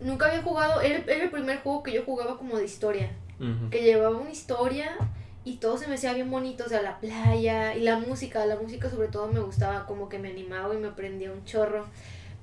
nunca 0.00 0.26
había 0.26 0.42
jugado, 0.42 0.80
era, 0.80 0.96
el- 0.98 1.08
era 1.08 1.24
el 1.24 1.30
primer 1.30 1.58
juego 1.60 1.82
que 1.82 1.92
yo 1.92 2.02
jugaba 2.04 2.36
como 2.38 2.56
de 2.56 2.64
historia, 2.64 3.10
que 3.70 3.82
llevaba 3.82 4.16
una 4.16 4.30
historia 4.30 4.92
y 5.44 5.56
todo 5.56 5.76
se 5.76 5.88
me 5.88 5.96
hacía 5.96 6.12
bien 6.12 6.30
bonito, 6.30 6.62
o 6.64 6.68
sea, 6.68 6.80
la 6.82 7.00
playa 7.00 7.74
y 7.74 7.80
la 7.80 7.98
música, 7.98 8.46
la 8.46 8.54
música 8.56 8.88
sobre 8.88 9.08
todo 9.08 9.26
me 9.26 9.40
gustaba, 9.40 9.86
como 9.86 10.08
que 10.08 10.20
me 10.20 10.28
animaba 10.30 10.74
y 10.74 10.78
me 10.78 10.90
prendía 10.92 11.32
un 11.32 11.44
chorro. 11.44 11.86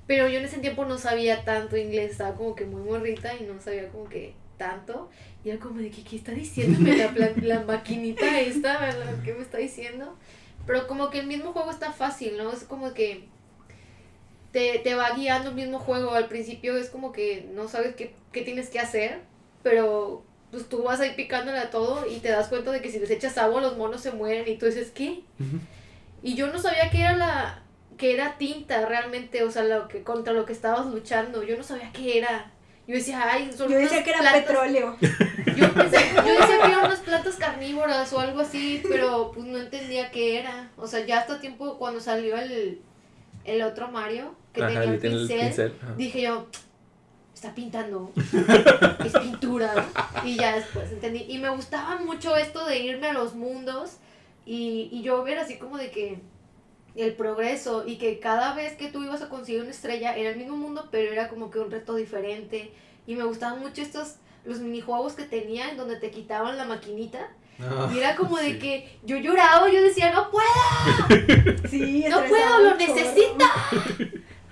Pero 0.06 0.28
yo 0.28 0.38
en 0.40 0.44
ese 0.44 0.58
tiempo 0.58 0.84
no 0.84 0.98
sabía 0.98 1.44
tanto 1.44 1.76
inglés, 1.78 2.10
estaba 2.10 2.34
como 2.34 2.54
que 2.54 2.66
muy 2.66 2.82
morrita 2.82 3.32
y 3.36 3.44
no 3.44 3.58
sabía 3.62 3.88
como 3.88 4.08
que 4.10 4.34
tanto. 4.58 5.08
Y 5.44 5.48
era 5.50 5.58
como 5.58 5.80
de 5.80 5.90
que, 5.90 6.02
¿qué 6.04 6.16
está 6.16 6.32
diciéndome 6.32 6.94
la, 6.96 7.08
pla- 7.14 7.32
la 7.40 7.60
maquinita 7.60 8.38
esta? 8.40 8.78
¿verdad? 8.80 9.14
¿Qué 9.24 9.32
me 9.32 9.40
está 9.42 9.56
diciendo? 9.56 10.14
Pero 10.70 10.86
como 10.86 11.10
que 11.10 11.18
el 11.18 11.26
mismo 11.26 11.52
juego 11.52 11.72
está 11.72 11.90
fácil, 11.90 12.36
¿no? 12.36 12.52
Es 12.52 12.62
como 12.62 12.94
que 12.94 13.24
te, 14.52 14.78
te 14.78 14.94
va 14.94 15.10
guiando 15.16 15.50
el 15.50 15.56
mismo 15.56 15.80
juego. 15.80 16.12
Al 16.12 16.28
principio 16.28 16.76
es 16.76 16.90
como 16.90 17.10
que 17.10 17.50
no 17.52 17.66
sabes 17.66 17.96
qué, 17.96 18.14
qué 18.30 18.42
tienes 18.42 18.70
que 18.70 18.78
hacer, 18.78 19.18
pero 19.64 20.22
pues 20.52 20.68
tú 20.68 20.84
vas 20.84 21.00
ahí 21.00 21.16
picándole 21.16 21.58
a 21.58 21.70
todo 21.70 22.08
y 22.08 22.20
te 22.20 22.28
das 22.28 22.46
cuenta 22.46 22.70
de 22.70 22.80
que 22.80 22.92
si 22.92 23.00
les 23.00 23.10
echas 23.10 23.36
agua 23.36 23.60
los 23.60 23.76
monos 23.76 24.00
se 24.00 24.12
mueren 24.12 24.46
y 24.46 24.58
tú 24.58 24.66
dices, 24.66 24.92
¿qué? 24.92 25.24
Y 26.22 26.36
yo 26.36 26.52
no 26.52 26.60
sabía 26.60 26.88
que 26.88 27.00
era 27.00 27.16
la 27.16 27.64
que 27.98 28.14
era 28.14 28.38
tinta 28.38 28.86
realmente, 28.86 29.42
o 29.42 29.50
sea, 29.50 29.64
lo 29.64 29.88
que 29.88 30.04
contra 30.04 30.32
lo 30.34 30.46
que 30.46 30.52
estabas 30.52 30.86
luchando. 30.86 31.42
Yo 31.42 31.56
no 31.56 31.64
sabía 31.64 31.90
qué 31.92 32.18
era. 32.18 32.52
Yo 32.90 32.96
decía, 32.96 33.22
ay, 33.24 33.52
son 33.56 33.70
Yo 33.70 33.78
decía 33.78 34.02
que 34.02 34.10
era 34.10 34.32
petróleo. 34.32 34.96
Yo, 35.00 35.72
pensé, 35.72 35.98
yo 36.16 36.22
decía 36.22 36.58
que 36.60 36.72
eran 36.72 36.86
unas 36.86 36.98
plantas 36.98 37.36
carnívoras 37.36 38.12
o 38.12 38.18
algo 38.18 38.40
así, 38.40 38.82
pero 38.88 39.30
pues 39.32 39.46
no 39.46 39.58
entendía 39.58 40.10
qué 40.10 40.40
era. 40.40 40.70
O 40.76 40.88
sea, 40.88 41.06
ya 41.06 41.20
hasta 41.20 41.40
tiempo 41.40 41.78
cuando 41.78 42.00
salió 42.00 42.36
el, 42.36 42.80
el 43.44 43.62
otro 43.62 43.92
Mario, 43.92 44.34
que 44.52 44.62
tenía 44.62 44.82
el 44.82 44.98
pincel, 44.98 45.72
dije 45.96 46.22
yo, 46.22 46.48
está 47.32 47.54
pintando. 47.54 48.10
es 49.04 49.12
pintura. 49.18 49.86
Y 50.24 50.34
ya 50.34 50.56
después 50.56 50.90
entendí. 50.90 51.26
Y 51.28 51.38
me 51.38 51.50
gustaba 51.50 51.96
mucho 51.98 52.36
esto 52.36 52.64
de 52.66 52.80
irme 52.80 53.08
a 53.08 53.12
los 53.12 53.36
mundos 53.36 53.98
y, 54.46 54.88
y 54.90 55.02
yo 55.02 55.22
ver 55.22 55.38
así 55.38 55.58
como 55.58 55.78
de 55.78 55.92
que 55.92 56.18
el 56.96 57.14
progreso 57.14 57.84
y 57.86 57.96
que 57.96 58.18
cada 58.18 58.54
vez 58.54 58.74
que 58.74 58.88
tú 58.88 59.02
ibas 59.02 59.22
a 59.22 59.28
conseguir 59.28 59.62
una 59.62 59.70
estrella 59.70 60.16
era 60.16 60.30
el 60.30 60.36
mismo 60.36 60.56
mundo, 60.56 60.88
pero 60.90 61.12
era 61.12 61.28
como 61.28 61.50
que 61.50 61.58
un 61.60 61.70
reto 61.70 61.94
diferente. 61.94 62.72
Y 63.06 63.14
me 63.14 63.24
gustaban 63.24 63.60
mucho 63.60 63.82
estos, 63.82 64.16
los 64.44 64.60
minijuegos 64.60 65.14
que 65.14 65.24
tenían 65.24 65.76
donde 65.76 65.96
te 65.96 66.10
quitaban 66.10 66.56
la 66.56 66.64
maquinita. 66.64 67.28
Ah, 67.60 67.90
y 67.94 67.98
era 67.98 68.16
como 68.16 68.38
de 68.38 68.58
que 68.58 68.98
yo 69.04 69.18
lloraba, 69.18 69.70
yo 69.70 69.82
decía, 69.82 70.12
no 70.12 70.30
puedo. 70.30 70.46
Sí, 71.70 72.04
no 72.08 72.24
puedo, 72.24 72.58
lo 72.58 72.76
necesito 72.76 73.44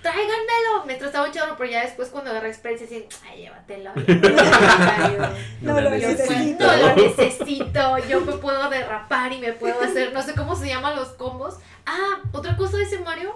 tráiganmelo. 0.01 0.85
Me 0.85 0.93
estaba 0.93 1.27
un 1.27 1.31
chorro, 1.31 1.55
pero 1.57 1.71
ya 1.71 1.83
después 1.83 2.09
cuando 2.09 2.31
agarré 2.31 2.49
experiencia, 2.49 2.87
decía, 2.87 3.07
ay, 3.29 3.41
llévatelo. 3.41 3.91
no, 5.61 5.73
no, 5.73 5.81
lo 5.81 5.89
necesito. 5.91 6.65
No 6.65 6.75
lo 6.75 6.95
necesito. 6.95 7.97
Yo 8.09 8.21
me 8.21 8.33
puedo 8.33 8.69
derrapar 8.69 9.33
y 9.33 9.39
me 9.39 9.53
puedo 9.53 9.81
hacer, 9.81 10.13
no 10.13 10.21
sé 10.21 10.33
cómo 10.35 10.55
se 10.55 10.67
llaman 10.67 10.95
los 10.95 11.09
combos. 11.09 11.57
Ah, 11.85 12.21
otra 12.31 12.55
cosa 12.55 12.77
de 12.77 12.83
ese 12.83 12.99
Mario 12.99 13.35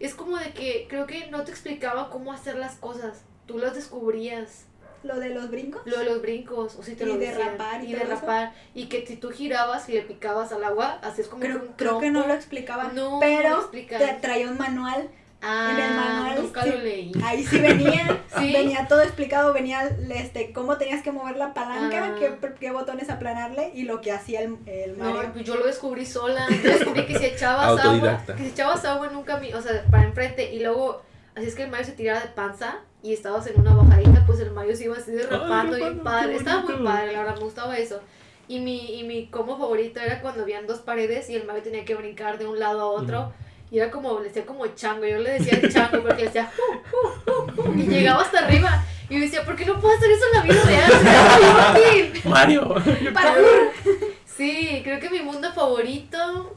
es 0.00 0.14
como 0.14 0.36
de 0.38 0.52
que 0.52 0.86
creo 0.88 1.06
que 1.06 1.28
no 1.28 1.44
te 1.44 1.50
explicaba 1.50 2.10
cómo 2.10 2.32
hacer 2.32 2.56
las 2.56 2.74
cosas. 2.76 3.22
Tú 3.46 3.58
las 3.58 3.74
descubrías. 3.74 4.64
¿Lo 5.02 5.20
de 5.20 5.28
los 5.28 5.50
brincos? 5.50 5.82
Lo 5.84 5.98
de 5.98 6.04
los 6.04 6.20
brincos, 6.20 6.74
o 6.76 6.82
si 6.82 6.96
te 6.96 7.04
y 7.04 7.06
lo 7.06 7.16
derrapar 7.16 7.84
y, 7.84 7.92
y 7.92 7.92
derrapar. 7.92 8.54
Y 8.74 8.86
que 8.86 9.06
si 9.06 9.16
tú 9.16 9.30
girabas 9.30 9.88
y 9.88 9.92
le 9.92 10.02
picabas 10.02 10.50
al 10.52 10.64
agua, 10.64 10.98
hacías 11.02 11.28
como 11.28 11.42
creo, 11.42 11.60
un 11.60 11.68
Creo 11.76 12.00
que 12.00 12.10
no 12.10 12.26
lo 12.26 12.34
explicaba, 12.34 12.90
no, 12.92 13.18
pero 13.20 13.70
te 13.70 14.18
traía 14.20 14.48
un 14.48 14.58
manual 14.58 15.08
Ah, 15.42 15.70
en 15.72 15.84
el 15.84 15.94
manual. 15.94 16.42
Nunca 16.42 16.66
lo 16.66 16.78
leí. 16.78 17.12
Ahí 17.22 17.44
sí 17.44 17.58
venía, 17.58 18.24
venía 18.36 18.88
todo 18.88 19.02
explicado, 19.02 19.52
venía 19.52 19.88
este 20.10 20.52
cómo 20.52 20.76
tenías 20.76 21.02
que 21.02 21.12
mover 21.12 21.36
la 21.36 21.54
palanca, 21.54 22.14
ah. 22.14 22.16
qué, 22.18 22.36
qué, 22.58 22.70
botones 22.70 23.10
aplanarle 23.10 23.70
y 23.74 23.84
lo 23.84 24.00
que 24.00 24.12
hacía 24.12 24.40
el, 24.40 24.56
el 24.66 24.96
Mario. 24.96 25.22
No, 25.22 25.32
pues 25.32 25.44
yo 25.44 25.56
lo 25.56 25.66
descubrí 25.66 26.06
sola. 26.06 26.46
Yo 26.48 26.70
descubrí 26.70 27.06
que 27.06 27.18
si 27.18 27.26
echabas 27.26 27.84
agua, 27.84 28.22
que 28.26 28.42
si 28.42 28.48
echabas 28.48 28.84
agua 28.84 29.08
en 29.08 29.16
un 29.16 29.24
camino, 29.24 29.58
o 29.58 29.62
sea, 29.62 29.84
para 29.90 30.04
enfrente 30.04 30.52
y 30.54 30.60
luego 30.60 31.02
así 31.34 31.46
es 31.46 31.54
que 31.54 31.64
el 31.64 31.70
Mario 31.70 31.86
se 31.86 31.92
tiraba 31.92 32.20
de 32.20 32.28
panza 32.28 32.78
y 33.02 33.12
estabas 33.12 33.46
en 33.46 33.60
una 33.60 33.74
bajadita, 33.74 34.24
pues 34.26 34.40
el 34.40 34.50
Mario 34.50 34.74
se 34.74 34.84
iba 34.84 34.96
así 34.96 35.12
derrapando 35.12 35.78
y 35.78 35.94
padre, 35.96 36.36
estaba 36.36 36.62
muy 36.62 36.84
padre, 36.84 37.12
la 37.12 37.20
verdad 37.20 37.36
me 37.36 37.44
gustaba 37.44 37.76
eso. 37.78 38.00
Y 38.48 38.60
mi, 38.60 38.98
y 38.98 39.04
mi 39.04 39.26
combo 39.26 39.58
favorito 39.58 40.00
era 40.00 40.20
cuando 40.20 40.42
habían 40.42 40.66
dos 40.66 40.78
paredes 40.78 41.28
y 41.30 41.34
el 41.34 41.46
Mario 41.46 41.62
tenía 41.62 41.84
que 41.84 41.94
brincar 41.94 42.38
de 42.38 42.46
un 42.46 42.58
lado 42.58 42.80
a 42.80 42.86
otro. 42.86 43.32
Y 43.70 43.78
era 43.78 43.90
como, 43.90 44.20
le 44.20 44.28
decía 44.28 44.46
como 44.46 44.66
chango, 44.68 45.06
yo 45.06 45.18
le 45.18 45.38
decía 45.38 45.68
chango 45.68 46.02
porque 46.02 46.18
le 46.18 46.24
decía, 46.24 46.50
uh, 46.92 47.30
uh, 47.30 47.68
uh, 47.68 47.74
y 47.78 47.82
llegaba 47.82 48.22
hasta 48.22 48.46
arriba. 48.46 48.84
Y 49.08 49.14
me 49.14 49.20
decía, 49.22 49.44
¿por 49.44 49.54
qué 49.56 49.64
no 49.64 49.80
puedo 49.80 49.96
hacer 49.96 50.10
eso 50.10 50.24
en 50.32 50.38
la 50.38 50.42
vida 50.42 50.64
real? 50.64 52.12
Mario. 52.24 52.74
Sí, 54.36 54.82
creo 54.84 55.00
que 55.00 55.08
mi 55.08 55.20
mundo 55.20 55.50
favorito 55.54 56.54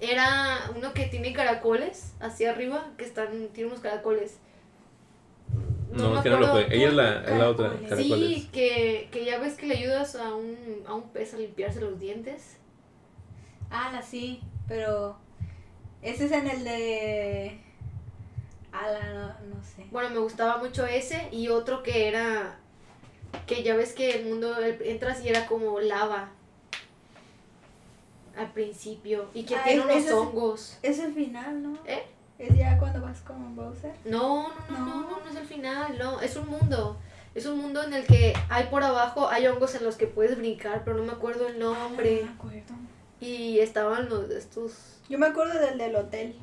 era 0.00 0.70
uno 0.74 0.94
que 0.94 1.04
tiene 1.04 1.34
caracoles 1.34 2.14
hacia 2.18 2.50
arriba, 2.50 2.92
que 2.96 3.04
están, 3.04 3.48
tiene 3.48 3.68
unos 3.68 3.80
caracoles. 3.80 4.38
No, 5.92 6.14
no 6.14 6.22
que 6.22 6.30
no 6.30 6.40
lo 6.40 6.48
fue. 6.48 6.74
Ella 6.74 6.88
es 6.88 6.94
la, 6.94 7.20
la 7.20 7.50
otra. 7.50 7.74
Caracoles. 7.88 7.98
Sí, 8.06 8.48
que, 8.50 9.08
que 9.12 9.26
ya 9.26 9.38
ves 9.38 9.56
que 9.56 9.66
le 9.66 9.76
ayudas 9.76 10.14
a 10.14 10.34
un, 10.34 10.56
a 10.86 10.94
un 10.94 11.10
pez 11.10 11.34
a 11.34 11.36
limpiarse 11.36 11.82
los 11.82 12.00
dientes. 12.00 12.56
Ah, 13.70 14.00
sí, 14.02 14.40
pero 14.66 15.18
ese 16.02 16.24
es 16.26 16.32
en 16.32 16.48
el 16.48 16.64
de... 16.64 17.60
Ala, 18.72 19.00
no, 19.12 19.54
no 19.54 19.62
sé. 19.62 19.84
Bueno, 19.90 20.10
me 20.10 20.18
gustaba 20.18 20.58
mucho 20.58 20.86
ese 20.86 21.28
y 21.30 21.48
otro 21.48 21.82
que 21.82 22.08
era... 22.08 22.56
Que 23.46 23.62
ya 23.62 23.76
ves 23.76 23.92
que 23.92 24.12
el 24.12 24.26
mundo 24.26 24.56
entras 24.62 25.24
y 25.24 25.28
era 25.28 25.46
como 25.46 25.78
lava. 25.80 26.30
Al 28.36 28.52
principio. 28.52 29.28
Y 29.34 29.44
que 29.44 29.56
ah, 29.56 29.62
tiene 29.64 29.82
unos 29.82 30.10
hongos. 30.10 30.78
Es, 30.82 30.98
el 30.98 31.12
final, 31.12 31.62
¿no? 31.62 31.78
¿Eh? 31.84 32.04
¿Es 32.38 32.56
ya 32.56 32.78
cuando 32.78 33.02
vas 33.02 33.20
con 33.20 33.54
Bowser? 33.54 33.92
No, 34.04 34.48
no, 34.48 34.54
no, 34.70 34.78
no, 34.78 34.94
no, 35.02 35.20
no, 35.20 35.30
es 35.30 35.36
el 35.36 35.46
final, 35.46 35.98
no. 35.98 36.20
Es 36.20 36.36
un 36.36 36.48
mundo. 36.48 36.96
Es 37.34 37.46
un 37.46 37.58
mundo 37.58 37.82
en 37.82 37.92
el 37.92 38.06
que 38.06 38.32
hay 38.48 38.66
por 38.66 38.82
abajo, 38.82 39.28
hay 39.28 39.46
hongos 39.46 39.74
en 39.74 39.84
los 39.84 39.96
que 39.96 40.06
puedes 40.06 40.36
brincar, 40.36 40.82
pero 40.84 40.96
no 40.96 41.04
me 41.04 41.12
acuerdo 41.12 41.46
el 41.46 41.58
nombre. 41.58 42.22
no 42.22 42.26
me 42.26 42.32
acuerdo. 42.32 42.74
Y 43.20 43.58
estaban 43.60 44.08
los 44.08 44.30
estos 44.30 44.99
yo 45.10 45.18
me 45.18 45.26
acuerdo 45.26 45.58
del 45.58 45.76
del 45.76 45.96
hotel. 45.96 46.34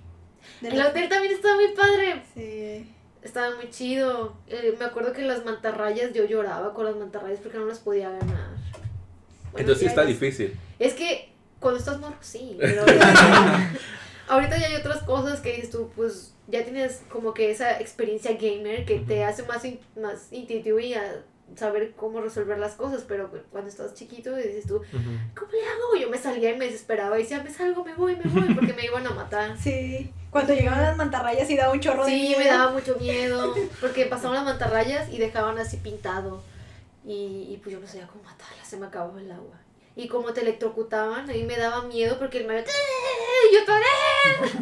el 0.61 0.81
hotel 0.81 1.09
también 1.09 1.33
estaba 1.33 1.55
muy 1.55 1.69
padre. 1.69 2.21
Sí. 2.33 2.93
Estaba 3.23 3.55
muy 3.55 3.69
chido. 3.69 4.35
Eh, 4.47 4.75
me 4.77 4.85
acuerdo 4.85 5.13
que 5.13 5.21
las 5.21 5.45
mantarrayas 5.45 6.13
yo 6.13 6.25
lloraba 6.25 6.73
con 6.73 6.85
las 6.85 6.95
mantarrayas 6.97 7.39
porque 7.39 7.57
no 7.57 7.65
las 7.65 7.79
podía 7.79 8.09
ganar. 8.09 8.49
Entonces 9.55 9.79
sí 9.79 9.85
está 9.85 10.03
difícil. 10.03 10.57
Es 10.79 10.93
que 10.93 11.29
cuando 11.59 11.79
estás 11.79 11.99
morro, 11.99 12.17
sí. 12.19 12.57
Pero 12.59 12.81
ahorita 14.27 14.57
ya 14.57 14.67
hay 14.67 14.75
otras 14.75 15.01
cosas 15.03 15.39
que 15.39 15.53
dices 15.53 15.71
tú, 15.71 15.89
pues 15.95 16.33
ya 16.47 16.63
tienes 16.63 17.01
como 17.09 17.33
que 17.33 17.51
esa 17.51 17.79
experiencia 17.79 18.33
gamer 18.33 18.85
que 18.85 18.99
te 18.99 19.23
hace 19.23 19.43
más, 19.43 19.63
más 19.95 20.27
intuitivo 20.31 20.79
y 20.79 20.93
saber 21.55 21.93
cómo 21.95 22.21
resolver 22.21 22.57
las 22.57 22.73
cosas, 22.73 23.03
pero 23.07 23.29
cuando 23.51 23.69
estás 23.69 23.93
chiquito 23.93 24.35
dices 24.35 24.67
tú, 24.67 24.81
¿cómo 25.35 25.51
le 25.51 25.67
hago? 25.67 25.95
Yo 25.99 26.09
me 26.09 26.17
salía 26.17 26.51
y 26.51 26.57
me 26.57 26.65
desesperaba 26.65 27.17
y 27.17 27.23
decía, 27.23 27.41
me 27.43 27.51
salgo, 27.51 27.83
me 27.83 27.93
voy, 27.93 28.15
me 28.15 28.29
voy, 28.29 28.53
porque 28.55 28.73
me 28.73 28.85
iban 28.85 29.05
a 29.07 29.11
matar. 29.11 29.57
Sí, 29.57 30.11
cuando 30.29 30.53
llegaban 30.53 30.81
las 30.81 30.97
mantarrayas 30.97 31.49
y 31.49 31.57
daba 31.57 31.73
un 31.73 31.79
chorro 31.79 32.05
de 32.05 32.11
miedo. 32.11 32.37
Sí, 32.37 32.43
me 32.43 32.49
daba 32.49 32.71
mucho 32.71 32.97
miedo, 32.99 33.55
porque 33.81 34.05
pasaban 34.05 34.35
las 34.35 34.45
mantarrayas 34.45 35.09
y 35.11 35.17
dejaban 35.17 35.57
así 35.57 35.77
pintado. 35.77 36.41
Y, 37.05 37.47
y 37.49 37.59
pues 37.63 37.73
yo 37.73 37.79
no 37.79 37.87
sabía 37.87 38.07
cómo 38.07 38.23
matarlas, 38.23 38.67
se 38.67 38.77
me 38.77 38.85
acababa 38.87 39.19
el 39.19 39.31
agua. 39.31 39.57
Y 39.95 40.07
como 40.07 40.31
te 40.31 40.41
electrocutaban, 40.41 41.27
a 41.27 41.33
mí 41.33 41.43
me 41.43 41.57
daba 41.57 41.81
miedo 41.83 42.19
porque 42.19 42.37
el 42.39 42.47
Mario... 42.47 42.65
¡Yo 43.51 43.59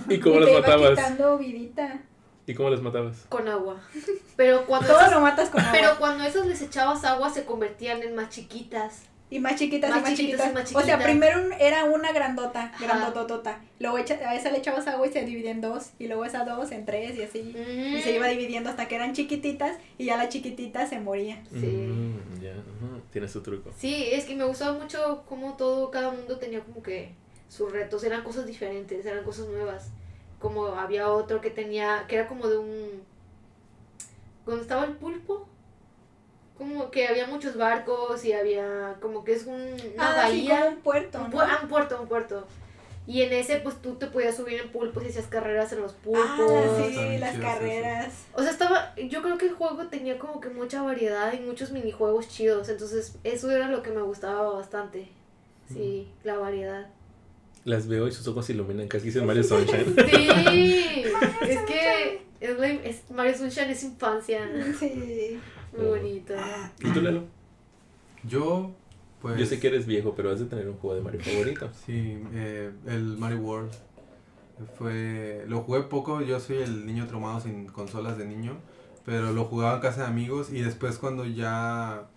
¿Y 0.09 0.19
cómo 0.19 0.39
las 0.39 0.53
matabas? 0.53 0.91
quitando 0.91 1.37
vidita. 1.37 1.99
¿Y 2.47 2.53
cómo 2.53 2.69
les 2.69 2.81
matabas? 2.81 3.25
Con 3.29 3.47
agua. 3.47 3.81
Pero 4.35 4.65
cuando 4.65 4.87
Todo 4.87 5.09
lo 5.11 5.21
matas 5.21 5.49
con 5.49 5.61
agua. 5.61 5.73
Pero 5.73 5.97
cuando 5.97 6.23
esas 6.23 6.45
les 6.45 6.61
echabas 6.61 7.03
agua 7.03 7.29
se 7.29 7.45
convertían 7.45 8.03
en 8.03 8.15
más 8.15 8.29
chiquitas. 8.29 9.03
Y 9.31 9.39
más 9.39 9.55
chiquitas, 9.55 9.89
y, 9.89 9.99
más 10.01 10.13
chiquitas. 10.13 10.75
O 10.75 10.81
sea, 10.81 10.99
primero 10.99 11.39
era 11.59 11.85
una 11.85 12.11
grandota, 12.11 12.71
grandototota. 12.79 13.59
Luego 13.79 13.97
echa, 13.97 14.13
a 14.13 14.35
esa 14.35 14.51
le 14.51 14.59
echabas 14.59 14.85
agua 14.87 15.07
y 15.07 15.11
se 15.11 15.25
dividía 15.25 15.49
en 15.49 15.61
dos. 15.61 15.89
Y 15.97 16.05
luego 16.05 16.25
esa 16.25 16.45
dos 16.45 16.71
en 16.71 16.85
tres 16.85 17.17
y 17.17 17.23
así. 17.23 17.39
Y 17.39 18.01
se 18.03 18.15
iba 18.15 18.27
dividiendo 18.27 18.69
hasta 18.69 18.87
que 18.87 18.95
eran 18.95 19.13
chiquititas 19.13 19.77
y 19.97 20.05
ya 20.05 20.17
la 20.17 20.29
chiquitita 20.29 20.85
se 20.85 20.99
moría. 20.99 21.43
Sí. 21.51 21.65
Mm, 21.65 22.39
ya, 22.39 22.53
tiene 23.11 23.27
su 23.27 23.41
truco. 23.41 23.71
Sí, 23.75 24.09
es 24.11 24.25
que 24.25 24.35
me 24.35 24.43
gustaba 24.43 24.77
mucho 24.77 25.23
cómo 25.27 25.57
todo, 25.57 25.89
cada 25.89 26.11
mundo 26.11 26.37
tenía 26.37 26.59
como 26.59 26.83
que 26.83 27.15
sus 27.49 27.71
retos. 27.71 28.03
Eran 28.03 28.23
cosas 28.23 28.45
diferentes, 28.45 29.03
eran 29.07 29.23
cosas 29.23 29.47
nuevas 29.47 29.89
como 30.39 30.67
había 30.67 31.09
otro 31.11 31.41
que 31.41 31.49
tenía, 31.49 32.05
que 32.07 32.15
era 32.15 32.27
como 32.27 32.47
de 32.47 32.57
un... 32.57 33.03
¿Dónde 34.45 34.61
estaba 34.61 34.85
el 34.85 34.93
pulpo? 34.93 35.47
Como 36.57 36.91
que 36.91 37.07
había 37.07 37.27
muchos 37.27 37.57
barcos 37.57 38.23
y 38.23 38.33
había 38.33 38.95
como 39.01 39.23
que 39.23 39.33
es 39.33 39.45
un, 39.45 39.59
una 39.95 40.11
ah, 40.11 40.15
bahía. 40.15 40.65
un 40.65 40.77
puerto. 40.77 41.19
Un, 41.19 41.33
ah, 41.39 41.59
un 41.63 41.67
puerto, 41.67 42.01
un 42.01 42.07
puerto. 42.07 42.45
Y 43.07 43.21
en 43.21 43.33
ese, 43.33 43.57
pues 43.57 43.81
tú 43.81 43.95
te 43.95 44.07
podías 44.07 44.35
subir 44.35 44.59
en 44.59 44.71
pulpos 44.71 45.03
y 45.03 45.09
hacías 45.09 45.27
carreras 45.27 45.71
en 45.73 45.81
los 45.81 45.93
pulpos. 45.93 46.25
Ah, 46.27 46.87
sí, 46.87 47.17
las 47.17 47.37
carreras. 47.37 48.13
O 48.33 48.41
sea, 48.41 48.51
estaba. 48.51 48.95
Yo 48.95 49.21
creo 49.21 49.37
que 49.37 49.47
el 49.47 49.53
juego 49.53 49.87
tenía 49.87 50.17
como 50.17 50.39
que 50.39 50.49
mucha 50.49 50.81
variedad 50.81 51.33
y 51.33 51.39
muchos 51.39 51.71
minijuegos 51.71 52.29
chidos. 52.29 52.69
Entonces, 52.69 53.17
eso 53.23 53.51
era 53.51 53.67
lo 53.67 53.83
que 53.83 53.91
me 53.91 54.01
gustaba 54.01 54.53
bastante. 54.53 55.09
Sí, 55.67 56.11
la 56.23 56.37
variedad 56.37 56.87
las 57.65 57.87
veo 57.87 58.07
y 58.07 58.11
sus 58.11 58.25
ojos 58.27 58.45
se 58.45 58.53
iluminan, 58.53 58.87
casi 58.87 59.07
dicen 59.07 59.25
Mario 59.25 59.43
Sunshine. 59.43 59.95
Sí, 60.09 61.03
es 61.41 61.59
que 61.61 62.21
es, 62.39 63.09
Mario 63.09 63.35
Sunshine 63.35 63.71
es 63.71 63.83
infancia. 63.83 64.47
Sí. 64.79 65.39
Muy 65.75 65.87
bonito. 65.87 66.33
¿Y 66.79 66.91
tú, 66.91 67.01
Lalo? 67.01 67.23
Yo, 68.23 68.71
pues... 69.19 69.37
Yo 69.39 69.45
sé 69.47 69.59
que 69.59 69.67
eres 69.67 69.87
viejo, 69.87 70.13
pero 70.15 70.31
has 70.31 70.39
de 70.39 70.45
tener 70.45 70.69
un 70.69 70.75
juego 70.75 70.95
de 70.95 71.01
Mario 71.01 71.19
favorito. 71.21 71.69
Sí, 71.85 72.21
eh, 72.33 72.71
el 72.85 73.17
Mario 73.17 73.39
World. 73.39 73.71
Fue... 74.77 75.43
Lo 75.47 75.61
jugué 75.61 75.81
poco, 75.81 76.21
yo 76.21 76.39
soy 76.39 76.57
el 76.57 76.85
niño 76.85 77.07
traumado 77.07 77.41
sin 77.41 77.65
consolas 77.65 78.19
de 78.19 78.25
niño, 78.25 78.57
pero 79.05 79.33
lo 79.33 79.45
jugaba 79.45 79.75
en 79.75 79.81
casa 79.81 80.01
de 80.01 80.07
amigos 80.07 80.51
y 80.51 80.61
después 80.61 80.99
cuando 80.99 81.25
ya 81.25 82.07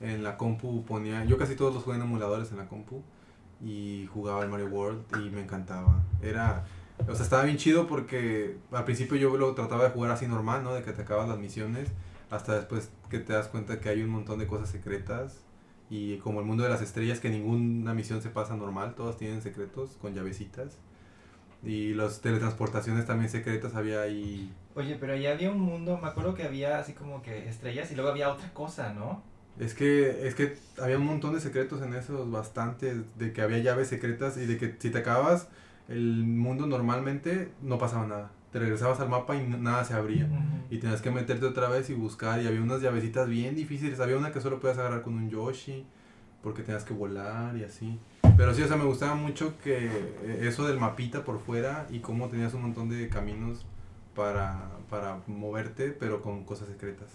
en 0.00 0.22
la 0.22 0.38
compu 0.38 0.82
ponía, 0.84 1.24
yo 1.26 1.36
casi 1.36 1.56
todos 1.56 1.74
los 1.74 1.84
jugué 1.84 1.96
en 1.96 2.02
emuladores 2.02 2.50
en 2.50 2.56
la 2.56 2.66
compu 2.68 3.02
y 3.62 4.08
jugaba 4.12 4.42
el 4.42 4.48
Mario 4.48 4.66
World 4.66 5.04
y 5.16 5.30
me 5.30 5.42
encantaba. 5.42 6.02
Era, 6.22 6.64
o 7.06 7.14
sea, 7.14 7.24
estaba 7.24 7.44
bien 7.44 7.56
chido 7.56 7.86
porque 7.86 8.56
al 8.72 8.84
principio 8.84 9.16
yo 9.16 9.36
lo 9.36 9.54
trataba 9.54 9.84
de 9.84 9.90
jugar 9.90 10.10
así 10.10 10.26
normal, 10.26 10.64
¿no? 10.64 10.74
De 10.74 10.82
que 10.82 10.92
te 10.92 11.02
acabas 11.02 11.28
las 11.28 11.38
misiones, 11.38 11.88
hasta 12.30 12.54
después 12.54 12.90
que 13.10 13.18
te 13.18 13.32
das 13.32 13.48
cuenta 13.48 13.80
que 13.80 13.88
hay 13.88 14.02
un 14.02 14.10
montón 14.10 14.38
de 14.38 14.46
cosas 14.46 14.68
secretas 14.68 15.40
y 15.90 16.16
como 16.18 16.40
el 16.40 16.46
mundo 16.46 16.64
de 16.64 16.70
las 16.70 16.82
estrellas 16.82 17.20
que 17.20 17.30
ninguna 17.30 17.94
misión 17.94 18.22
se 18.22 18.30
pasa 18.30 18.56
normal, 18.56 18.94
todas 18.94 19.16
tienen 19.16 19.42
secretos 19.42 19.96
con 20.00 20.14
llavecitas. 20.14 20.78
Y 21.62 21.94
las 21.94 22.20
teletransportaciones 22.20 23.06
también 23.06 23.30
secretas 23.30 23.74
había 23.74 24.02
ahí. 24.02 24.52
Oye, 24.74 24.96
pero 25.00 25.14
allá 25.14 25.32
había 25.32 25.50
un 25.50 25.60
mundo, 25.60 25.98
me 26.00 26.08
acuerdo 26.08 26.34
que 26.34 26.42
había 26.42 26.78
así 26.78 26.92
como 26.92 27.22
que 27.22 27.48
estrellas 27.48 27.90
y 27.90 27.94
luego 27.94 28.10
había 28.10 28.30
otra 28.30 28.52
cosa, 28.52 28.92
¿no? 28.92 29.22
Es 29.58 29.74
que, 29.74 30.26
es 30.26 30.34
que 30.34 30.56
había 30.82 30.98
un 30.98 31.06
montón 31.06 31.34
de 31.34 31.40
secretos 31.40 31.82
en 31.82 31.94
esos, 31.94 32.30
bastantes, 32.30 32.96
de 33.18 33.32
que 33.32 33.42
había 33.42 33.58
llaves 33.58 33.88
secretas 33.88 34.36
y 34.36 34.46
de 34.46 34.58
que 34.58 34.74
si 34.78 34.90
te 34.90 34.98
acabas 34.98 35.48
el 35.88 36.24
mundo 36.24 36.66
normalmente 36.66 37.52
no 37.62 37.78
pasaba 37.78 38.06
nada. 38.06 38.30
Te 38.52 38.58
regresabas 38.58 39.00
al 39.00 39.08
mapa 39.08 39.36
y 39.36 39.46
nada 39.46 39.84
se 39.84 39.94
abría. 39.94 40.28
Y 40.70 40.78
tenías 40.78 41.02
que 41.02 41.10
meterte 41.10 41.44
otra 41.44 41.68
vez 41.68 41.90
y 41.90 41.94
buscar. 41.94 42.40
Y 42.40 42.46
había 42.46 42.62
unas 42.62 42.80
llavecitas 42.80 43.28
bien 43.28 43.56
difíciles. 43.56 43.98
Había 43.98 44.16
una 44.16 44.30
que 44.32 44.40
solo 44.40 44.60
podías 44.60 44.78
agarrar 44.78 45.02
con 45.02 45.14
un 45.14 45.28
Yoshi. 45.28 45.84
Porque 46.40 46.62
tenías 46.62 46.84
que 46.84 46.94
volar 46.94 47.56
y 47.56 47.64
así. 47.64 47.98
Pero 48.36 48.54
sí, 48.54 48.62
o 48.62 48.68
sea, 48.68 48.76
me 48.76 48.84
gustaba 48.84 49.14
mucho 49.14 49.58
que 49.58 49.86
eh, 49.86 50.38
eso 50.42 50.68
del 50.68 50.78
mapita 50.78 51.24
por 51.24 51.40
fuera 51.40 51.86
y 51.90 51.98
cómo 51.98 52.28
tenías 52.28 52.54
un 52.54 52.62
montón 52.62 52.88
de 52.90 53.08
caminos 53.08 53.66
para, 54.14 54.70
para 54.88 55.18
moverte, 55.26 55.90
pero 55.90 56.22
con 56.22 56.44
cosas 56.44 56.68
secretas. 56.68 57.08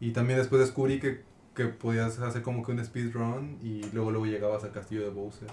Y 0.00 0.10
también 0.10 0.38
después 0.38 0.60
descubrí 0.60 1.00
que 1.00 1.22
que 1.58 1.66
podías 1.66 2.20
hacer 2.20 2.42
como 2.42 2.64
que 2.64 2.70
un 2.70 2.84
speedrun 2.84 3.58
y 3.60 3.82
luego 3.92 4.12
luego 4.12 4.26
llegabas 4.26 4.62
al 4.62 4.70
castillo 4.70 5.02
de 5.02 5.10
Bowser. 5.10 5.48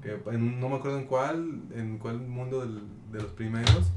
Que 0.00 0.18
no 0.38 0.70
me 0.70 0.76
acuerdo 0.76 0.98
en 0.98 1.04
cuál, 1.04 1.60
en 1.74 1.98
cuál 1.98 2.18
mundo 2.18 2.60
del, 2.60 2.80
de 3.12 3.20
los 3.20 3.30
primeros, 3.32 3.92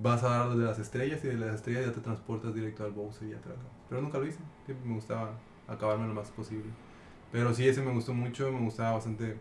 vas 0.00 0.22
a 0.22 0.28
dar 0.28 0.50
de 0.50 0.64
las 0.64 0.78
estrellas 0.78 1.24
y 1.24 1.26
de 1.26 1.34
las 1.34 1.56
estrellas 1.56 1.86
ya 1.86 1.92
te 1.92 2.00
transportas 2.00 2.54
directo 2.54 2.84
al 2.84 2.92
Bowser 2.92 3.28
y 3.28 3.32
atrás. 3.32 3.56
Pero 3.88 4.00
nunca 4.00 4.18
lo 4.18 4.26
hice, 4.28 4.38
me 4.84 4.94
gustaba 4.94 5.32
acabarme 5.66 6.06
lo 6.06 6.14
más 6.14 6.30
posible. 6.30 6.70
Pero 7.32 7.52
sí, 7.52 7.66
ese 7.66 7.82
me 7.82 7.92
gustó 7.92 8.14
mucho, 8.14 8.52
me 8.52 8.60
gustaba 8.60 8.92
bastante 8.92 9.36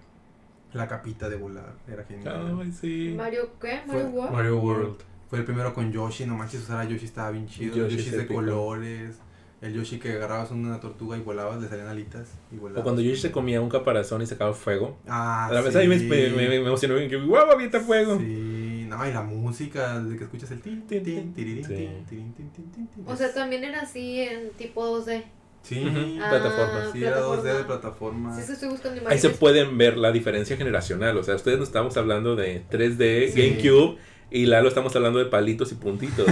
la 0.73 0.87
capita 0.87 1.29
de 1.29 1.35
volar, 1.35 1.75
era 1.87 2.03
genial. 2.05 2.73
sí. 2.73 3.13
¿Mario 3.15 3.51
qué? 3.61 3.81
¿Mario 3.85 4.09
World? 4.09 4.33
Mario 4.33 4.59
World. 4.59 4.97
Fue 5.29 5.37
el 5.39 5.45
primero 5.45 5.75
con 5.75 5.91
Yoshi, 5.91 6.25
no 6.25 6.35
manches, 6.35 6.63
usar 6.63 6.79
a 6.79 6.85
Yoshi 6.85 7.05
estaba 7.05 7.29
bien 7.29 7.45
chido. 7.45 7.87
Yoshi, 7.87 8.09
de 8.09 8.25
colores. 8.25 9.19
El 9.59 9.73
Yoshi 9.73 9.97
que 9.97 10.13
agarrabas 10.13 10.51
una 10.51 10.79
tortuga 10.79 11.17
y 11.17 11.21
volabas, 11.21 11.59
le 11.59 11.67
salían 11.67 11.87
alitas 11.87 12.29
y 12.51 12.57
volabas. 12.57 12.81
O 12.81 12.83
cuando 12.83 13.01
Yoshi 13.01 13.21
se 13.21 13.31
comía 13.31 13.59
un 13.59 13.69
caparazón 13.69 14.21
y 14.21 14.27
sacaba 14.27 14.53
fuego. 14.53 14.97
Ah, 15.07 15.47
A 15.47 15.53
la 15.53 15.61
vez 15.61 15.75
ahí 15.75 15.87
me, 15.87 15.97
me, 15.97 16.29
me, 16.29 16.55
emocionó 16.57 16.95
bien 16.95 17.09
que 17.09 17.17
¡guau, 17.17 17.49
avienta 17.49 17.79
fuego! 17.79 18.19
Sí, 18.19 18.85
no, 18.87 19.07
y 19.07 19.11
la 19.11 19.23
música, 19.23 19.99
de 19.99 20.15
que 20.15 20.25
escuchas 20.25 20.51
el 20.51 20.61
tin, 20.61 20.85
tin, 20.85 21.03
tin, 21.03 21.33
tin, 21.33 21.63
tin, 21.63 22.05
tin, 22.05 22.33
tin, 22.35 22.89
O 23.05 23.15
sea, 23.15 23.33
también 23.33 23.63
era 23.63 23.81
así 23.81 24.21
en 24.21 24.51
tipo 24.51 24.85
2D. 25.03 25.23
Sí, 25.63 26.17
plataforma. 26.17 26.91
Sí, 26.93 27.03
era 27.03 27.21
2D 27.21 27.57
de 27.57 27.63
plataforma. 27.63 28.39
Sí, 28.39 28.51
estoy 28.51 28.69
buscando 28.69 29.01
Ahí 29.09 29.17
se 29.17 29.31
pueden 29.31 29.77
ver 29.77 29.97
la 29.97 30.11
diferencia 30.11 30.55
generacional. 30.55 31.17
O 31.17 31.23
sea, 31.23 31.35
ustedes 31.35 31.57
no 31.57 31.63
estamos 31.63 31.97
hablando 31.97 32.35
de 32.35 32.63
3D, 32.69 33.33
GameCube 33.33 33.97
y 34.29 34.45
Lalo 34.45 34.67
estamos 34.67 34.95
hablando 34.95 35.19
de 35.19 35.25
palitos 35.25 35.71
y 35.71 35.75
puntitos. 35.75 36.27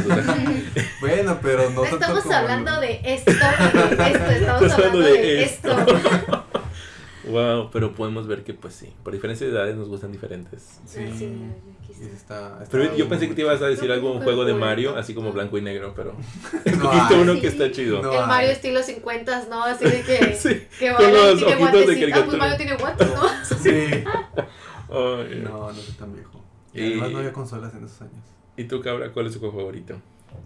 bueno, 1.01 1.39
pero 1.41 1.69
no, 1.69 1.85
estamos 1.85 2.25
hablando 2.25 2.79
de 2.81 2.99
esto, 3.03 3.31
de 3.31 4.11
esto, 4.11 4.31
estamos 4.31 4.71
hablando 4.73 4.99
de, 4.99 5.43
esto. 5.43 5.75
wow, 7.25 7.69
pero 7.73 7.93
podemos 7.93 8.27
ver 8.27 8.43
que 8.43 8.53
pues 8.53 8.75
sí, 8.75 8.93
por 9.03 9.13
diferencia 9.13 9.47
de 9.47 9.53
edades 9.53 9.75
nos 9.75 9.87
gustan 9.87 10.11
diferentes. 10.11 10.79
Sí, 10.85 11.09
sí 11.17 11.31
está, 12.13 12.59
pero 12.69 12.93
yo 12.95 13.07
pensé 13.07 13.29
que 13.29 13.35
te 13.35 13.41
ibas 13.41 13.61
a 13.61 13.67
decir 13.67 13.89
algo, 13.89 14.11
un 14.11 14.21
juego 14.21 14.43
de 14.43 14.53
Mario, 14.53 14.97
así 14.97 15.13
como 15.13 15.31
blanco 15.31 15.58
y 15.58 15.62
negro, 15.62 15.93
pero 15.95 16.15
escogiste 16.65 17.13
uno 17.15 17.39
que 17.39 17.47
está 17.47 17.71
chido. 17.71 17.99
el 17.99 18.27
Mario 18.27 18.49
estilo 18.49 18.84
50, 18.84 19.45
¿no? 19.49 19.63
Así 19.63 19.86
de 19.86 20.01
que, 20.01 20.36
sí, 20.36 20.67
que 20.77 20.91
con 20.93 21.13
los 21.13 21.38
tiene 21.38 21.63
ojitos 21.63 21.88
de 21.88 22.13
Ah, 22.13 22.23
pues 22.25 22.38
Mario 22.38 22.58
tiene 22.58 22.75
guantes, 22.75 23.08
¿no? 23.08 23.23
Sí. 23.58 24.03
no, 24.89 25.71
no 25.71 25.79
es 25.79 25.97
tan 25.97 26.13
viejo. 26.13 26.44
Y, 26.75 26.91
además 26.91 27.11
no 27.11 27.17
había 27.19 27.33
consolas 27.33 27.73
en 27.73 27.85
esos 27.85 28.01
años. 28.01 28.23
¿Y 28.57 28.65
tú, 28.65 28.81
Cabra, 28.81 29.11
cuál 29.11 29.27
es 29.27 29.33
tu 29.33 29.39
juego 29.39 29.57
favorito? 29.57 29.95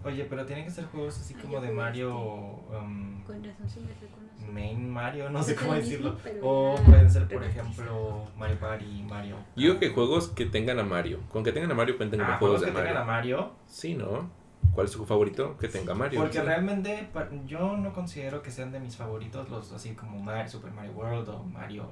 Oye, 0.04 0.24
pero 0.24 0.46
tienen 0.46 0.64
que 0.64 0.70
ser 0.70 0.84
juegos 0.86 1.18
así 1.18 1.34
como 1.34 1.60
de 1.60 1.70
Mario. 1.70 2.14
Um, 2.16 3.22
Con 3.24 3.42
razón 3.42 3.68
sí 3.68 3.80
me 3.80 4.52
Main 4.52 4.90
Mario, 4.90 5.30
no 5.30 5.42
sé 5.42 5.54
cómo 5.54 5.74
decirlo. 5.74 6.16
O 6.42 6.74
pueden 6.84 7.10
ser, 7.10 7.28
por 7.28 7.44
ejemplo, 7.44 8.24
Mario 8.36 8.58
Party, 8.58 9.04
Mario. 9.08 9.36
Yo 9.56 9.68
digo 9.68 9.78
que 9.78 9.90
juegos 9.90 10.28
que 10.28 10.46
tengan 10.46 10.78
a 10.78 10.82
Mario. 10.82 11.20
Con 11.28 11.44
que 11.44 11.52
tengan 11.52 11.70
a 11.70 11.74
Mario 11.74 11.96
cuenten 11.96 12.20
ah, 12.20 12.36
juegos, 12.38 12.60
de 12.60 12.68
que 12.68 12.72
tengan 12.72 12.96
a 12.96 13.04
Mario. 13.04 13.52
Sí, 13.66 13.94
¿no? 13.94 14.30
¿Cuál 14.74 14.86
es 14.86 14.92
tu 14.92 15.04
favorito? 15.04 15.56
Que 15.58 15.68
tenga 15.68 15.94
Mario. 15.94 16.20
Porque 16.20 16.40
realmente 16.42 17.08
yo 17.46 17.76
no 17.76 17.92
considero 17.92 18.42
que 18.42 18.50
sean 18.50 18.72
de 18.72 18.80
mis 18.80 18.96
favoritos 18.96 19.48
los 19.50 19.72
así 19.72 19.94
como 19.94 20.18
Mario, 20.18 20.50
Super 20.50 20.72
Mario 20.72 20.92
World 20.92 21.28
o 21.28 21.44
Mario. 21.44 21.84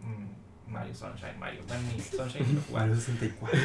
Mm, 0.00 0.42
Mario 0.72 0.94
Sunshine, 0.94 1.38
Mario 1.38 1.62
Sunshine 2.10 2.62
Mario 2.72 2.94
64. 2.94 3.58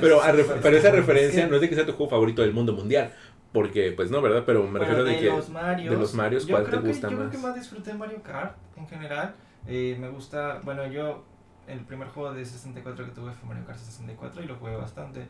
pero, 0.00 0.20
pero 0.62 0.76
esa 0.76 0.90
referencia 0.90 1.46
no 1.46 1.54
es 1.54 1.60
de 1.60 1.68
que 1.68 1.74
sea 1.74 1.86
tu 1.86 1.92
juego 1.92 2.10
favorito 2.10 2.42
del 2.42 2.52
mundo 2.52 2.72
mundial. 2.72 3.12
Porque, 3.52 3.92
pues 3.92 4.10
no, 4.10 4.22
¿verdad? 4.22 4.44
Pero 4.46 4.66
me 4.66 4.78
refiero 4.78 5.04
de, 5.04 5.12
de 5.12 5.18
que. 5.18 5.26
Los 5.26 5.48
Marios, 5.48 5.90
de 5.90 5.96
los 5.98 6.14
Marios, 6.14 6.46
¿cuál 6.46 6.70
te 6.70 6.76
gusta 6.76 7.08
más? 7.08 7.12
Yo 7.12 7.18
creo 7.18 7.30
que 7.30 7.38
más 7.38 7.54
disfruté 7.54 7.94
Mario 7.94 8.22
Kart 8.22 8.56
en 8.76 8.86
general. 8.86 9.34
Eh, 9.66 9.96
me 9.98 10.08
gusta. 10.08 10.60
Bueno, 10.64 10.86
yo. 10.86 11.24
El 11.66 11.80
primer 11.80 12.08
juego 12.08 12.32
de 12.32 12.44
64 12.44 13.04
que 13.04 13.12
tuve 13.12 13.32
fue 13.32 13.48
Mario 13.48 13.64
Kart 13.64 13.78
64 13.78 14.42
y 14.42 14.46
lo 14.46 14.56
jugué 14.56 14.76
bastante. 14.76 15.26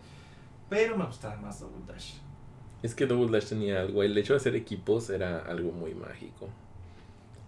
Pero 0.68 0.96
me 0.96 1.04
gustaba 1.04 1.36
más 1.36 1.60
Double 1.60 1.84
Dash. 1.86 2.14
Es 2.82 2.94
que 2.94 3.06
Double 3.06 3.30
Dash 3.30 3.48
tenía 3.48 3.80
algo. 3.80 4.02
El 4.02 4.16
hecho 4.16 4.34
de 4.34 4.38
hacer 4.38 4.54
equipos 4.54 5.10
era 5.10 5.40
algo 5.40 5.72
muy 5.72 5.94
mágico. 5.94 6.48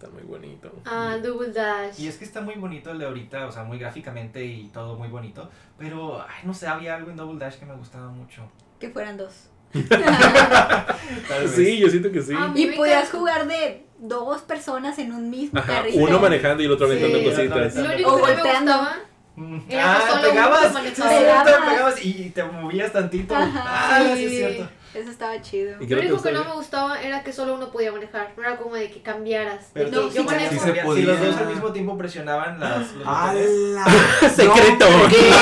Está 0.03 0.13
muy 0.13 0.25
bonito. 0.25 0.69
Ah, 0.85 1.17
Double 1.23 1.53
Dash. 1.53 2.01
Y 2.01 2.09
es 2.09 2.17
que 2.17 2.25
está 2.25 2.41
muy 2.41 2.57
bonito 2.57 2.91
el 2.91 2.99
de 2.99 3.07
ahorita, 3.07 3.47
o 3.47 3.53
sea, 3.53 3.63
muy 3.63 3.79
gráficamente 3.79 4.45
y 4.45 4.65
todo 4.75 4.97
muy 4.97 5.07
bonito. 5.07 5.49
Pero, 5.79 6.21
ay, 6.21 6.43
no 6.43 6.53
sé, 6.53 6.67
había 6.67 6.97
algo 6.97 7.11
en 7.11 7.17
Double 7.17 7.39
Dash 7.39 7.55
que 7.55 7.67
me 7.67 7.75
gustaba 7.75 8.09
mucho. 8.09 8.43
Que 8.81 8.91
fueran 8.91 9.17
dos. 9.17 9.51
sí, 11.55 11.79
yo 11.79 11.89
siento 11.89 12.11
que 12.11 12.21
sí. 12.21 12.35
y 12.57 12.67
podías 12.73 13.11
jugar 13.13 13.47
de 13.47 13.87
dos 14.01 14.43
personas 14.43 14.99
en 14.99 15.13
un 15.13 15.31
mismo 15.31 15.63
carrito. 15.65 16.01
Uno 16.01 16.19
manejando 16.19 16.65
y 16.65 16.67
el 16.67 16.73
otro 16.73 16.87
aventando 16.87 17.19
sí, 17.19 17.25
cositas. 17.25 17.77
Lo 17.77 17.95
único 17.95 18.17
que 18.17 18.35
me 18.35 18.43
gustaba 18.43 18.97
mm. 19.37 19.59
era 19.69 19.99
ah, 19.99 20.21
pegabas, 20.21 20.77
pegabas, 20.77 21.47
pegabas 21.47 22.05
y 22.05 22.31
te 22.31 22.43
movías 22.43 22.93
tantito. 22.93 23.37
ah, 23.39 24.03
sí, 24.17 24.25
es 24.25 24.31
cierto. 24.33 24.69
Eso 24.95 25.11
estaba 25.11 25.41
chido. 25.41 25.77
Lo 25.81 25.99
único 25.99 26.23
que 26.23 26.33
no 26.33 26.45
me 26.45 26.53
gustaba 26.53 27.01
era 27.01 27.23
que 27.23 27.33
solo 27.33 27.55
uno 27.55 27.71
podía 27.71 27.91
manejar. 27.93 28.35
No 28.37 28.43
era 28.43 28.59
como 28.59 28.75
de 28.75 28.91
que 28.91 29.01
cambiaras. 29.01 29.71
Pero 29.73 29.91
no, 29.91 30.13
yo 30.13 30.23
manejo. 30.25 30.95
Si 30.95 31.03
los 31.03 31.19
dos 31.19 31.37
al 31.39 31.47
mismo 31.47 31.73
tiempo 31.73 31.97
presionaban 31.97 32.61
las, 32.61 32.93
los 32.93 33.07
¡Hala! 33.07 33.87
¡Secreto! 34.21 34.87
¿Qué? 35.09 35.33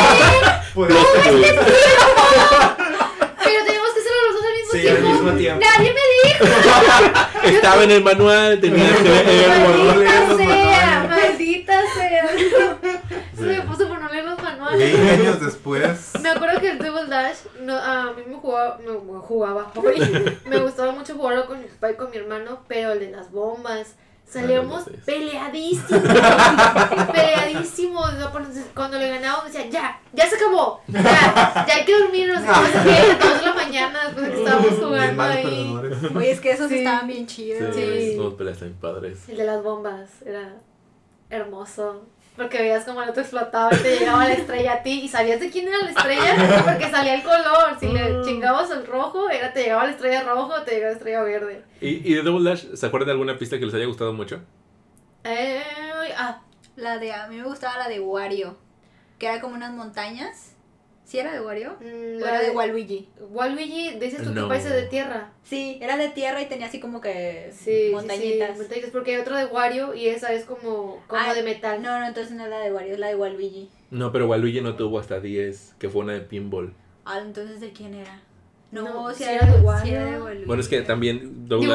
Pues, 0.73 0.95
Pero 3.45 3.65
teníamos 3.65 3.91
que 3.93 4.01
hacerlo 4.01 4.21
los 4.29 4.35
dos 4.35 4.45
al 4.47 4.53
mismo 4.57 4.73
sí, 4.73 4.81
tiempo. 4.81 5.07
al 5.07 5.13
mismo 5.13 5.33
tiempo. 5.33 5.65
Nadie 5.67 5.95
me 5.95 6.01
dijo. 6.29 6.45
Estaba 7.57 7.83
en 7.85 7.91
el 7.91 8.05
manual, 8.05 8.61
tenía 8.61 8.97
que 8.97 9.03
ver. 9.03 9.49
Maldita 9.67 10.37
sea, 10.37 11.07
maldita 11.09 11.83
sea. 11.95 12.29
Se 13.37 13.43
me 13.43 13.61
puso 13.63 13.89
por 13.89 14.01
no 14.01 14.09
leer 14.09 14.25
los 14.27 14.41
manuales. 14.41 14.70
20 14.81 15.11
años 15.11 15.41
después. 15.41 16.13
Me 16.23 16.31
acuerdo 16.31 16.61
que 16.61 16.71
el 16.71 16.79
Double 16.79 17.07
Dash, 17.07 17.37
no, 17.61 17.77
a 17.77 18.13
mí 18.13 18.23
me 18.27 18.37
jugaba, 18.37 18.79
me 18.79 19.19
jugaba, 19.21 19.73
me 20.47 20.59
gustaba 20.59 20.93
mucho 20.93 21.15
jugarlo 21.15 21.47
con 21.47 21.61
mi 21.61 21.67
papá 21.67 21.91
y 21.91 21.95
con 21.97 22.11
mi 22.11 22.17
hermano, 22.17 22.61
pero 22.69 22.93
el 22.93 23.01
de 23.01 23.11
las 23.11 23.31
bombas. 23.31 23.97
Salíamos 24.31 24.85
peleadísimos, 25.05 26.03
peleadísimos. 27.13 28.13
Cuando 28.77 28.97
le 28.97 29.09
ganábamos 29.09 29.53
decía, 29.53 29.69
ya, 29.69 30.01
ya 30.13 30.29
se 30.29 30.37
acabó, 30.37 30.81
ya, 30.87 31.65
ya 31.67 31.75
hay 31.75 31.85
que 31.85 31.99
dormir, 31.99 32.29
no 32.29 32.39
sé 32.39 32.47
qué, 32.47 33.17
dos 33.21 33.41
de 33.41 33.47
la 33.47 33.55
mañana 33.55 34.05
después 34.05 34.27
de 34.27 34.33
que 34.33 34.39
estábamos 34.39 34.79
jugando 34.79 35.23
ahí. 35.25 35.77
Oye, 36.15 36.31
es 36.31 36.41
que 36.41 36.53
esos 36.53 36.71
estaban 36.71 37.09
bien 37.09 37.27
chidos. 37.27 37.75
Sí, 37.75 37.83
sí. 37.83 38.35
peleas 38.39 38.59
también 38.59 38.79
padres. 38.81 39.29
El 39.29 39.37
de 39.37 39.45
las 39.45 39.65
bombas 39.65 40.23
era 40.25 40.55
hermoso. 41.29 42.07
Porque 42.37 42.59
veías 42.59 42.85
como 42.85 43.03
el 43.03 43.11
otro 43.11 43.23
explotaba 43.23 43.71
y 43.75 43.79
te 43.79 43.99
llegaba 43.99 44.25
la 44.25 44.33
estrella 44.33 44.75
a 44.75 44.83
ti 44.83 45.03
y 45.03 45.09
sabías 45.09 45.41
de 45.41 45.51
quién 45.51 45.69
era 45.69 45.79
la 45.79 45.91
estrella 45.91 46.63
porque 46.65 46.91
salía 46.91 47.15
el 47.15 47.23
color. 47.23 47.77
Si 47.79 47.89
le 47.89 48.01
ah. 48.01 48.23
chingabas 48.25 48.71
el 48.71 48.87
rojo, 48.87 49.29
era 49.29 49.53
te 49.53 49.65
llegaba 49.65 49.85
la 49.85 49.91
estrella 49.91 50.23
rojo 50.23 50.55
o 50.55 50.63
te 50.63 50.73
llegaba 50.73 50.93
la 50.93 50.97
estrella 50.97 51.23
verde. 51.23 51.65
¿Y, 51.81 52.11
y 52.11 52.15
de 52.15 52.23
Double 52.23 52.49
Dash, 52.49 52.75
se 52.75 52.87
acuerdan 52.87 53.09
de 53.09 53.13
alguna 53.13 53.37
pista 53.37 53.59
que 53.59 53.67
les 53.67 53.75
haya 53.75 53.87
gustado 53.87 54.13
mucho? 54.13 54.41
Eh, 55.25 55.63
ah. 56.17 56.41
La 56.77 56.99
de, 56.99 57.13
a 57.13 57.27
mí 57.27 57.37
me 57.37 57.45
gustaba 57.45 57.77
la 57.77 57.89
de 57.89 58.01
Wario, 58.01 58.57
que 59.19 59.27
era 59.27 59.41
como 59.41 59.55
unas 59.55 59.73
montañas 59.73 60.50
¿Sí 61.11 61.19
era 61.19 61.33
de 61.33 61.41
Wario? 61.41 61.73
Mm, 61.81 62.23
era 62.23 62.41
de 62.41 62.51
Waluigi? 62.51 63.09
Waluigi, 63.33 63.99
dices 63.99 64.23
tú 64.23 64.33
que 64.33 64.43
parece 64.43 64.69
de 64.69 64.85
tierra. 64.85 65.33
Sí, 65.43 65.77
era 65.83 65.97
de 65.97 66.09
tierra 66.11 66.41
y 66.41 66.47
tenía 66.47 66.69
así 66.69 66.79
como 66.79 67.01
que 67.01 67.51
sí, 67.53 67.89
montañitas. 67.91 68.57
Sí, 68.57 68.65
sí, 68.73 68.91
porque 68.93 69.17
hay 69.17 69.21
otro 69.21 69.37
de 69.37 69.47
Wario 69.47 69.93
y 69.93 70.07
esa 70.07 70.33
es 70.33 70.45
como, 70.45 71.03
como 71.09 71.21
ah, 71.21 71.35
de 71.35 71.43
metal. 71.43 71.83
No, 71.83 71.99
no, 71.99 72.07
entonces 72.07 72.33
no 72.37 72.45
es 72.45 72.51
la 72.51 72.61
de 72.61 72.73
Wario, 72.73 72.93
es 72.93 73.01
la 73.01 73.09
de 73.09 73.17
Waluigi. 73.17 73.69
No, 73.91 74.13
pero 74.13 74.29
Waluigi 74.29 74.61
no 74.61 74.77
tuvo 74.77 75.01
hasta 75.01 75.19
10, 75.19 75.75
que 75.81 75.89
fue 75.89 76.03
una 76.03 76.13
de 76.13 76.21
pinball. 76.21 76.75
Ah, 77.05 77.19
entonces 77.19 77.61
¿de 77.61 77.73
quién 77.73 77.95
era? 77.95 78.23
No, 78.71 79.13
si 79.13 79.25
era, 79.25 79.47
de 79.47 79.63
Wario. 79.63 80.47
Bueno, 80.47 80.63
es 80.63 80.69
que 80.69 80.81
también 80.83 81.49
Double 81.49 81.67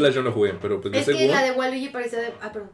Dash, 0.00 0.12
yo 0.12 0.22
no 0.24 0.32
jugué, 0.32 0.54
pero 0.60 0.80
pues 0.80 0.92
Es 0.92 1.06
que 1.06 1.28
la 1.28 1.44
de 1.44 1.52
Waluigi 1.52 1.90
parecía 1.90 2.18
de... 2.18 2.32
Ah, 2.40 2.50
perdón. 2.50 2.70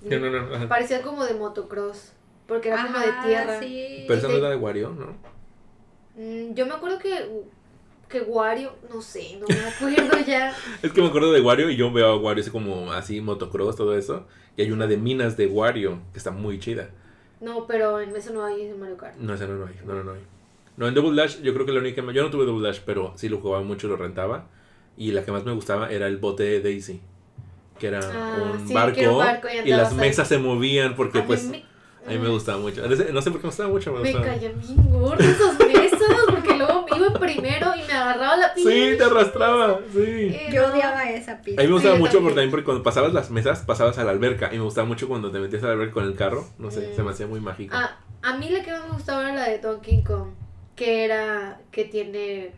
No, 0.00 0.18
no, 0.18 0.58
no. 0.58 0.68
Parecía 0.68 1.02
como 1.02 1.24
de 1.24 1.34
motocross. 1.34 2.14
Porque 2.50 2.68
era 2.68 2.84
como 2.84 2.98
de 2.98 3.12
tierra. 3.24 3.60
Sí. 3.60 4.04
Pero 4.08 4.18
esa 4.18 4.28
no 4.28 4.34
es 4.34 4.42
la 4.42 4.50
de 4.50 4.56
Wario, 4.56 4.90
¿no? 4.90 5.14
Mm, 6.16 6.52
yo 6.52 6.66
me 6.66 6.74
acuerdo 6.74 6.98
que, 6.98 7.14
que 8.08 8.22
Wario, 8.22 8.74
no 8.92 9.00
sé, 9.00 9.38
no 9.38 9.46
me 9.46 9.54
acuerdo 9.54 10.18
ya. 10.26 10.52
es 10.82 10.90
que 10.90 11.00
me 11.00 11.06
acuerdo 11.06 11.32
de 11.32 11.40
Wario 11.40 11.70
y 11.70 11.76
yo 11.76 11.92
veo 11.92 12.08
a 12.08 12.16
Wario 12.16 12.42
así 12.42 12.50
como 12.50 12.92
así, 12.92 13.20
motocross, 13.20 13.76
todo 13.76 13.96
eso. 13.96 14.26
Y 14.56 14.62
hay 14.62 14.72
una 14.72 14.88
de 14.88 14.96
minas 14.96 15.36
de 15.36 15.46
Wario 15.46 16.00
que 16.10 16.18
está 16.18 16.32
muy 16.32 16.58
chida. 16.58 16.90
No, 17.40 17.68
pero 17.68 18.00
en 18.00 18.16
eso 18.16 18.32
no 18.32 18.44
hay 18.44 18.62
en 18.62 18.80
Mario 18.80 18.96
Kart. 18.96 19.16
No, 19.16 19.32
esa 19.32 19.46
no, 19.46 19.54
no 19.54 19.66
hay, 19.66 19.76
no, 19.86 19.94
no, 19.94 20.02
no 20.02 20.12
hay. 20.14 20.20
No, 20.76 20.88
en 20.88 20.94
Double 20.94 21.14
Dash 21.14 21.40
yo 21.42 21.54
creo 21.54 21.66
que 21.66 21.72
la 21.72 21.78
única... 21.78 22.02
Yo 22.12 22.24
no 22.24 22.30
tuve 22.30 22.46
Double 22.46 22.66
Dash, 22.66 22.80
pero 22.84 23.12
sí 23.14 23.28
lo 23.28 23.38
jugaba 23.38 23.62
mucho, 23.62 23.86
lo 23.86 23.94
rentaba. 23.94 24.48
Y 24.96 25.12
la 25.12 25.24
que 25.24 25.30
más 25.30 25.44
me 25.44 25.52
gustaba 25.52 25.88
era 25.88 26.08
el 26.08 26.16
bote 26.16 26.42
de 26.42 26.60
Daisy. 26.60 27.00
Que 27.78 27.86
era 27.86 28.00
ah, 28.02 28.56
un, 28.58 28.74
barco, 28.74 29.48
y, 29.64 29.70
las 29.70 29.94
mesas 29.94 30.26
se 30.26 30.38
movían 30.38 30.96
porque 30.96 31.22
pues... 31.22 31.48
A 32.10 32.12
mí 32.14 32.18
me 32.18 32.28
gustaba 32.28 32.58
mucho. 32.58 32.82
No 32.86 33.22
sé 33.22 33.30
por 33.30 33.40
qué 33.40 33.46
me 33.46 33.50
gustaba 33.50 33.68
mucho. 33.68 33.92
Me, 33.92 34.00
me 34.00 34.12
caían 34.20 34.60
bien 34.60 34.90
gordos 34.90 35.24
esos 35.24 35.58
mesas 35.58 36.00
porque 36.28 36.54
luego 36.56 36.86
me 36.90 36.96
iba 36.96 37.12
primero 37.14 37.72
y 37.76 37.86
me 37.86 37.92
agarraba 37.92 38.36
la 38.36 38.54
pista. 38.54 38.70
Sí, 38.70 38.94
te 38.98 39.04
arrastraba, 39.04 39.78
sí. 39.92 40.00
Eh, 40.00 40.50
Yo 40.52 40.66
odiaba 40.66 41.08
esa 41.08 41.40
pista. 41.40 41.60
A 41.60 41.64
mí 41.64 41.68
me 41.68 41.74
gustaba 41.74 41.96
mucho 41.96 42.18
porque 42.20 42.34
también 42.34 42.50
porque 42.50 42.64
cuando 42.64 42.82
pasabas 42.82 43.12
las 43.12 43.30
mesas 43.30 43.60
pasabas 43.60 43.98
a 43.98 44.04
la 44.04 44.10
alberca 44.10 44.50
y 44.52 44.58
me 44.58 44.64
gustaba 44.64 44.86
mucho 44.86 45.06
cuando 45.08 45.30
te 45.30 45.38
metías 45.38 45.62
a 45.62 45.66
la 45.66 45.72
alberca 45.74 45.94
con 45.94 46.04
el 46.04 46.14
carro. 46.14 46.46
No 46.58 46.70
sé, 46.70 46.94
se 46.94 47.02
me 47.02 47.10
hacía 47.10 47.26
muy 47.26 47.40
mágico. 47.40 47.76
Ah, 47.76 47.98
a 48.22 48.36
mí 48.36 48.48
la 48.50 48.62
que 48.62 48.72
más 48.72 48.84
me 48.86 48.94
gustaba 48.94 49.22
era 49.22 49.34
la 49.34 49.48
de 49.48 49.58
Donkey 49.58 50.02
Kong, 50.02 50.30
que 50.74 51.04
era 51.04 51.60
que 51.70 51.84
tiene 51.84 52.50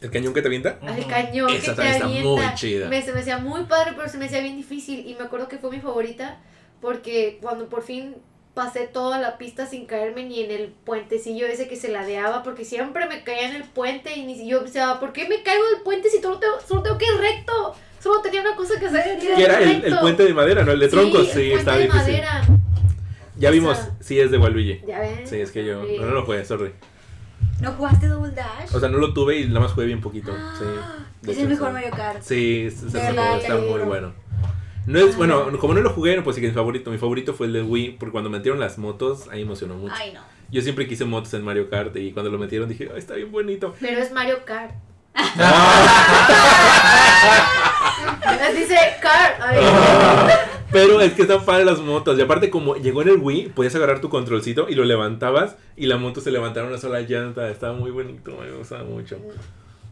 ¿El 0.00 0.10
cañón 0.10 0.32
que 0.32 0.42
te 0.42 0.48
avienta? 0.48 0.78
El 0.96 1.06
cañón 1.06 1.50
Esa 1.50 1.74
que 1.74 1.82
te 1.82 1.90
está 1.90 2.06
muy 2.06 2.54
chida. 2.54 2.88
Me, 2.88 3.02
se 3.02 3.12
me 3.12 3.20
hacía 3.20 3.38
muy 3.38 3.64
padre, 3.64 3.94
pero 3.96 4.08
se 4.08 4.18
me 4.18 4.26
hacía 4.26 4.40
bien 4.40 4.56
difícil. 4.56 5.06
Y 5.08 5.14
me 5.14 5.24
acuerdo 5.24 5.48
que 5.48 5.58
fue 5.58 5.70
mi 5.70 5.80
favorita 5.80 6.38
porque 6.80 7.38
cuando 7.42 7.68
por 7.68 7.82
fin 7.82 8.14
pasé 8.58 8.88
toda 8.88 9.20
la 9.20 9.38
pista 9.38 9.66
sin 9.66 9.86
caerme 9.86 10.24
ni 10.24 10.42
en 10.42 10.50
el 10.50 10.74
puentecillo 10.84 11.46
ese 11.46 11.68
que 11.68 11.76
se 11.76 11.90
ladeaba, 11.90 12.42
porque 12.42 12.64
siempre 12.64 13.06
me 13.06 13.22
caía 13.22 13.50
en 13.50 13.54
el 13.54 13.62
puente 13.62 14.16
y 14.16 14.24
ni 14.24 14.48
yo 14.48 14.64
pensaba, 14.64 14.98
¿por 14.98 15.12
qué 15.12 15.28
me 15.28 15.44
caigo 15.44 15.62
del 15.72 15.82
puente 15.82 16.10
si 16.10 16.20
solo 16.20 16.40
tengo, 16.40 16.54
solo 16.66 16.82
tengo 16.82 16.98
que 16.98 17.04
ir 17.04 17.20
recto? 17.20 17.76
Solo 18.00 18.20
tenía 18.20 18.40
una 18.40 18.56
cosa 18.56 18.80
que 18.80 18.86
hacer. 18.86 19.16
Que 19.20 19.44
era 19.44 19.60
el, 19.60 19.84
el, 19.84 19.98
puente 20.00 20.24
de 20.24 20.34
madera, 20.34 20.64
¿no? 20.64 20.72
El 20.72 20.80
de 20.80 20.88
troncos, 20.88 21.28
sí, 21.28 21.52
está 21.52 21.76
difícil. 21.76 21.98
Madera. 21.98 22.42
Ya 23.36 23.50
vimos, 23.52 23.78
sí 24.00 24.18
es 24.18 24.32
de 24.32 24.38
Waluigi. 24.38 24.80
Ya 24.84 24.98
ven. 24.98 25.24
Sí, 25.24 25.36
es 25.36 25.52
que 25.52 25.64
yo 25.64 25.84
no, 25.84 26.06
no 26.06 26.10
lo 26.10 26.24
jugué, 26.24 26.44
sorry. 26.44 26.72
¿No 27.60 27.70
jugaste 27.70 28.08
Double 28.08 28.32
Dash? 28.32 28.74
O 28.74 28.80
sea, 28.80 28.88
no 28.88 28.98
lo 28.98 29.14
tuve 29.14 29.38
y 29.38 29.46
nada 29.46 29.60
más 29.60 29.72
jugué 29.72 29.86
bien 29.86 30.00
poquito. 30.00 30.32
sí. 30.58 31.30
Es 31.30 31.38
el 31.38 31.48
mejor 31.48 31.72
Mario 31.72 31.90
Kart. 31.90 32.22
Sí, 32.22 32.64
es, 32.66 32.82
es 32.82 32.94
el 32.94 33.14
mejor, 33.14 33.38
está 33.38 33.54
muy 33.54 33.82
bueno. 33.82 34.12
No 34.88 34.98
es, 35.00 35.18
bueno, 35.18 35.46
como 35.58 35.74
no 35.74 35.82
lo 35.82 35.90
jugué, 35.90 36.16
no 36.16 36.24
puedo 36.24 36.34
decir 36.34 36.40
que 36.40 36.46
es 36.46 36.54
mi 36.54 36.56
favorito. 36.56 36.90
Mi 36.90 36.96
favorito 36.96 37.34
fue 37.34 37.46
el 37.46 37.52
de 37.52 37.62
Wii, 37.62 37.96
porque 37.98 38.10
cuando 38.10 38.30
metieron 38.30 38.58
las 38.58 38.78
motos, 38.78 39.28
ahí 39.30 39.42
emocionó 39.42 39.74
mucho. 39.74 39.92
Ay, 39.94 40.14
no. 40.14 40.22
Yo 40.50 40.62
siempre 40.62 40.88
quise 40.88 41.04
motos 41.04 41.34
en 41.34 41.44
Mario 41.44 41.68
Kart 41.68 41.94
y 41.96 42.10
cuando 42.12 42.30
lo 42.30 42.38
metieron 42.38 42.70
dije, 42.70 42.88
Ay, 42.90 42.98
está 42.98 43.12
bien 43.12 43.30
bonito. 43.30 43.74
Pero 43.80 44.00
es 44.00 44.10
Mario 44.12 44.38
Kart. 44.46 44.74
Dice 48.56 48.78
Kart. 49.02 49.42
Pero 50.72 51.02
es 51.02 51.12
que 51.12 51.22
están 51.22 51.44
padres 51.44 51.66
las 51.66 51.80
motos. 51.80 52.18
Y 52.18 52.22
aparte, 52.22 52.48
como 52.48 52.76
llegó 52.76 53.02
en 53.02 53.08
el 53.08 53.18
Wii, 53.18 53.50
podías 53.50 53.74
agarrar 53.74 54.00
tu 54.00 54.08
controlcito 54.08 54.70
y 54.70 54.74
lo 54.74 54.84
levantabas 54.84 55.56
y 55.76 55.84
la 55.84 55.98
moto 55.98 56.22
se 56.22 56.30
levantaba 56.30 56.66
una 56.66 56.78
sola 56.78 57.02
llanta. 57.02 57.50
Estaba 57.50 57.74
muy 57.74 57.90
bonito, 57.90 58.38
me 58.40 58.50
gustaba 58.52 58.84
mucho. 58.84 59.18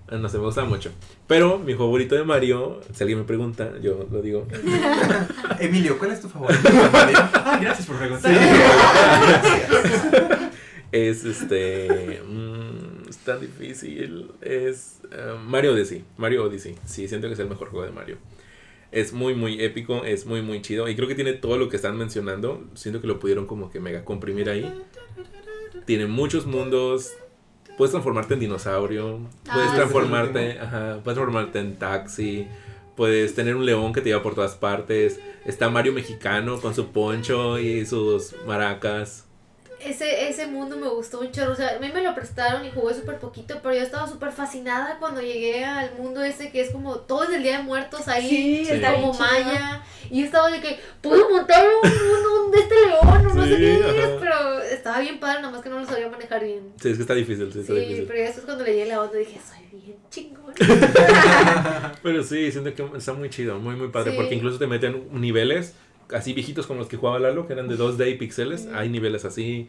Ah, 0.09 0.19
no 0.19 0.29
sé, 0.29 0.39
me 0.39 0.45
gusta 0.45 0.65
mucho. 0.65 0.93
Pero 1.27 1.59
mi 1.59 1.75
favorito 1.75 2.15
de 2.15 2.23
Mario, 2.23 2.81
si 2.93 3.03
alguien 3.03 3.19
me 3.19 3.25
pregunta, 3.25 3.73
yo 3.83 4.07
lo 4.11 4.23
digo. 4.23 4.47
Emilio, 5.61 5.99
¿cuál 5.99 6.13
es 6.13 6.21
tu 6.21 6.29
favorito 6.29 6.69
de 6.69 6.75
Mario? 6.93 7.19
Ah, 7.19 7.59
gracias 7.61 7.89
por 7.89 7.99
preguntar. 7.99 8.33
es 10.93 11.25
este. 11.25 12.23
Mmm, 12.25 13.09
es 13.09 13.17
tan 13.19 13.41
difícil. 13.41 14.31
Es 14.41 15.01
uh, 15.07 15.39
Mario 15.39 15.73
Odyssey. 15.73 16.05
Mario 16.17 16.45
Odyssey. 16.45 16.77
Sí, 16.85 17.09
siento 17.09 17.27
que 17.27 17.35
es 17.35 17.41
el 17.41 17.49
mejor 17.49 17.71
juego 17.71 17.85
de 17.85 17.91
Mario. 17.93 18.19
Es 18.93 19.13
muy, 19.13 19.35
muy 19.35 19.61
épico. 19.61 20.05
Es 20.05 20.25
muy, 20.25 20.41
muy 20.41 20.63
chido. 20.63 20.89
Y 20.89 20.95
creo 20.95 21.09
que 21.09 21.17
tiene 21.17 21.33
todo 21.33 21.59
lo 21.59 21.69
que 21.69 21.75
están 21.75 21.99
mencionando. 21.99 22.63
Siento 22.75 23.01
que 23.01 23.09
lo 23.09 23.19
pudieron 23.19 23.47
como 23.47 23.73
que 23.73 23.81
mega 23.81 24.05
comprimir 24.05 24.51
ahí. 24.51 24.73
Tiene 25.85 26.07
muchos 26.07 26.47
mundos 26.47 27.13
puedes 27.77 27.91
transformarte 27.91 28.35
en 28.35 28.41
dinosaurio, 28.41 29.21
puedes 29.45 29.71
ah, 29.71 29.75
transformarte, 29.75 30.59
ajá, 30.59 31.01
puedes 31.05 31.17
transformarte 31.17 31.59
en 31.59 31.77
taxi, 31.77 32.47
puedes 32.97 33.35
tener 33.35 33.57
un 33.57 33.67
león 33.67 33.93
que 33.93 34.01
te 34.01 34.09
lleva 34.09 34.23
por 34.23 34.35
todas 34.35 34.55
partes. 34.55 35.21
Está 35.45 35.69
Mario 35.69 35.93
mexicano 35.93 36.61
con 36.61 36.75
su 36.75 36.89
poncho 36.89 37.59
y 37.59 37.87
sus 37.87 38.35
maracas 38.47 39.26
ese, 39.87 40.29
ese 40.29 40.47
mundo 40.47 40.77
me 40.77 40.89
gustó 40.89 41.21
un 41.21 41.31
chorro. 41.31 41.53
O 41.53 41.57
sea, 41.57 41.77
a 41.77 41.79
mí 41.79 41.91
me 41.93 42.03
lo 42.03 42.15
prestaron 42.15 42.65
y 42.65 42.71
jugué 42.71 42.95
súper 42.95 43.19
poquito, 43.19 43.59
pero 43.63 43.75
yo 43.75 43.83
estaba 43.83 44.09
súper 44.09 44.33
fascinada 44.33 44.99
cuando 44.99 45.21
llegué 45.21 45.65
al 45.65 45.95
mundo 45.95 46.23
ese 46.23 46.51
que 46.51 46.61
es 46.61 46.71
como 46.71 46.97
todo 46.97 47.25
es 47.25 47.31
el 47.31 47.43
Día 47.43 47.59
de 47.59 47.65
Muertos 47.65 48.09
ahí, 48.09 48.29
sí, 48.29 48.69
está 48.69 48.95
como 48.95 49.15
Maya. 49.15 49.83
Y 50.11 50.21
yo 50.21 50.27
estaba 50.27 50.51
de 50.51 50.61
que, 50.61 50.79
puedo 51.01 51.29
montar 51.31 51.65
un, 51.67 51.91
un, 51.91 52.51
de 52.53 52.59
este 52.59 52.75
león, 52.75 53.25
no, 53.25 53.45
sé 53.45 53.57
qué 53.57 53.75
es, 53.75 54.11
pero 54.21 54.61
estaba 54.63 55.01
bien 55.01 55.19
padre, 55.19 55.41
nada 55.41 55.53
más 55.53 55.63
que 55.63 55.69
no 55.69 55.81
lo 55.81 55.87
sabía 55.87 56.09
manejar 56.09 56.45
bien. 56.45 56.73
Sí, 56.81 56.91
es 56.91 56.97
que 56.97 57.03
está 57.03 57.15
difícil, 57.15 57.53
sí, 57.53 57.61
está 57.61 57.75
sí 57.75 58.05
pero 58.07 58.21
eso 58.21 58.41
es 58.41 58.45
cuando 58.45 58.65
le 58.65 58.73
llegué 58.73 58.87
la 58.87 59.03
onda 59.03 59.19
dije, 59.19 59.41
soy 59.41 59.81
bien 59.81 59.97
chingón. 60.11 60.55
pero 62.03 62.23
sí, 62.23 62.53
siento 62.53 62.73
que 62.75 62.99
está 62.99 63.13
muy 63.13 63.31
chido, 63.31 63.59
muy, 63.59 63.75
muy 63.75 63.89
padre, 63.89 64.13
porque 64.13 64.35
incluso 64.35 64.59
te 64.59 64.67
meten 64.67 65.09
niveles 65.13 65.75
así 66.13 66.33
viejitos 66.33 66.67
como 66.67 66.81
los 66.81 66.89
que 66.89 66.97
jugaba 66.97 67.19
Lalo, 67.19 67.47
que 67.47 67.53
eran 67.53 67.69
de 67.69 67.77
2D 67.77 68.13
y 68.13 68.15
píxeles. 68.15 68.69
Hay 68.75 68.89
niveles 68.89 69.25
así. 69.25 69.69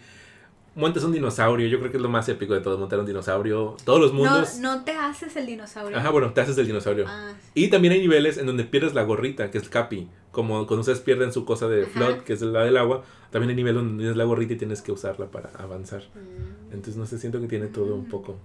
Montes 0.76 1.04
un 1.04 1.12
dinosaurio, 1.12 1.68
yo 1.68 1.80
creo 1.80 1.90
que 1.90 1.98
es 1.98 2.04
lo 2.04 2.10
más 2.10 2.30
épico 2.30 2.54
de 2.54 2.62
todo, 2.62 2.78
montar 2.78 3.00
un 3.00 3.06
dinosaurio. 3.08 3.76
Todos 3.84 4.00
los 4.00 4.14
mundos. 4.14 4.60
No, 4.60 4.76
no 4.76 4.84
te 4.84 4.92
haces 4.92 5.36
el 5.36 5.48
dinosaurio. 5.48 5.98
Ajá, 5.98 6.12
bueno, 6.12 6.32
te 6.34 6.42
haces 6.42 6.56
el 6.60 6.68
dinosaurio. 6.68 7.06
Ah, 7.08 7.34
y 7.56 7.70
también 7.70 7.94
hay 7.94 8.00
niveles 8.00 8.38
en 8.38 8.46
donde 8.46 8.64
pierdes 8.64 8.94
la 8.94 9.02
gorrita, 9.02 9.50
que 9.50 9.58
es 9.58 9.64
el 9.64 9.70
capi. 9.72 10.08
Como 10.32 10.68
cuando 10.68 10.82
ustedes 10.82 11.00
pierden 11.00 11.34
su 11.34 11.46
cosa 11.46 11.68
de 11.68 11.88
float, 11.88 12.20
que 12.20 12.34
es 12.34 12.42
la 12.44 12.64
del 12.64 12.78
agua, 12.78 13.04
también 13.32 13.50
hay 13.50 13.56
nivel 13.56 13.74
donde 13.74 13.98
tienes 13.98 14.16
la 14.16 14.24
gorrita 14.26 14.54
y 14.54 14.58
tienes 14.58 14.84
que 14.84 14.92
usarla 14.92 15.26
para 15.32 15.50
avanzar. 15.58 16.04
Mm. 16.14 16.74
Entonces, 16.74 16.96
no 16.96 17.08
sé, 17.08 17.18
siento 17.18 17.42
que 17.42 17.48
tiene 17.48 17.66
todo 17.68 17.96
un 17.96 18.02
mm. 18.02 18.10
poco. 18.10 18.38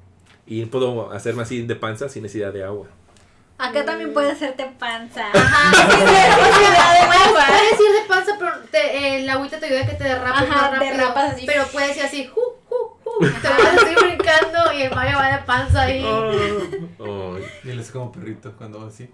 Y 0.46 0.64
puedo 0.64 1.12
hacerme 1.12 1.42
así 1.42 1.60
de 1.62 1.76
panza 1.76 2.08
sin 2.08 2.22
necesidad 2.22 2.52
de 2.52 2.64
agua. 2.64 2.86
Acá 3.62 3.84
también 3.84 4.12
puede 4.12 4.32
hacerte 4.32 4.68
panza. 4.76 5.28
Ajá, 5.32 5.86
puedes 5.86 7.80
ir 7.80 8.02
de 8.02 8.08
panza, 8.08 8.36
pero 8.36 8.50
te, 8.72 9.18
eh, 9.18 9.22
la 9.22 9.34
agüita 9.34 9.60
te 9.60 9.66
ayuda 9.66 9.82
a 9.82 9.86
que 9.86 9.94
te 9.94 10.02
derrapes 10.02 10.50
Ajá, 10.50 10.62
más 10.62 10.70
rápido. 10.72 10.92
Derrapas 10.92 11.34
así. 11.34 11.46
Pero 11.46 11.64
puedes 11.70 11.96
ir 11.96 12.02
así, 12.02 12.26
ju, 12.26 12.40
ju, 12.68 12.76
ju. 13.04 13.20
Te 13.20 13.48
vas 13.48 13.84
así 13.84 13.94
brincando 13.94 14.72
y 14.72 14.82
el 14.82 14.90
Mario 14.92 15.16
va 15.16 15.36
de 15.36 15.42
panza 15.44 15.82
ahí. 15.82 16.04
Oh, 16.98 17.38
Y 17.62 17.70
él 17.70 17.78
es 17.78 17.92
como 17.92 18.10
perrito 18.10 18.52
cuando 18.58 18.80
va 18.80 18.88
así. 18.88 19.08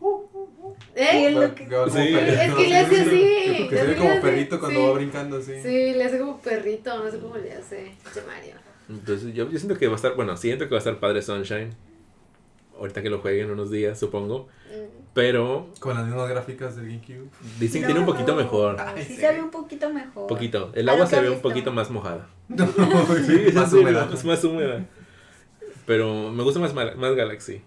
¿Eh? 0.95 1.35
Va, 1.35 1.55
que, 1.55 1.65
sí. 1.91 2.17
Es 2.17 2.55
que 2.55 2.67
le 2.69 2.77
hace 2.79 3.01
así. 3.03 3.69
Que 3.69 3.77
se 3.77 3.87
ve 3.87 3.97
como 3.97 4.21
perrito 4.23 4.61
cuando 4.61 4.89
va 4.89 4.93
brincando 4.95 5.37
así. 5.37 5.61
Sí, 5.61 5.93
le 5.93 6.05
hace 6.05 6.19
como 6.19 6.39
perrito, 6.41 7.05
no 7.05 7.11
sé 7.11 7.19
cómo 7.19 7.37
le 7.37 7.53
hace. 7.53 7.93
Mario. 8.27 8.55
Entonces 8.89 9.35
yo, 9.35 9.51
yo 9.51 9.59
siento 9.59 9.79
que 9.79 9.89
va 9.89 9.93
a 9.93 9.97
estar, 9.97 10.15
bueno, 10.15 10.35
siento 10.39 10.65
que 10.65 10.71
va 10.71 10.77
a 10.77 10.79
estar 10.79 10.99
padre 10.99 11.21
Sunshine 11.21 11.77
ahorita 12.79 13.03
que 13.03 13.11
lo 13.11 13.21
jueguen 13.21 13.51
unos 13.51 13.71
días, 13.71 13.99
supongo. 13.99 14.49
Mm. 14.69 15.09
Pero. 15.15 15.69
Con 15.81 15.97
las 15.97 16.07
mismas 16.07 16.29
gráficas 16.29 16.77
del 16.77 16.87
GameCube. 16.87 17.29
Dicen 17.59 17.83
que 17.83 17.87
tiene 17.87 18.01
un 18.01 18.07
poquito 18.07 18.35
mejor. 18.35 18.77
sí, 19.07 19.17
se 19.17 19.33
ve 19.33 19.43
un 19.43 19.51
poquito 19.51 19.91
mejor. 19.91 20.27
Poquito. 20.27 20.71
El 20.75 20.89
agua 20.89 21.07
se 21.07 21.21
ve 21.21 21.31
un 21.31 21.41
poquito 21.41 21.73
más 21.73 21.91
mojada. 21.91 22.29
No, 22.49 22.67
sí, 23.27 23.43
es 23.47 23.55
más 23.55 23.73
húmeda. 23.73 24.09
Es 24.13 24.25
más 24.25 24.43
húmeda. 24.45 24.87
Pero 25.85 26.31
me 26.31 26.43
gusta 26.43 26.61
más, 26.61 26.75
más 26.75 27.15
Galaxy. 27.15 27.63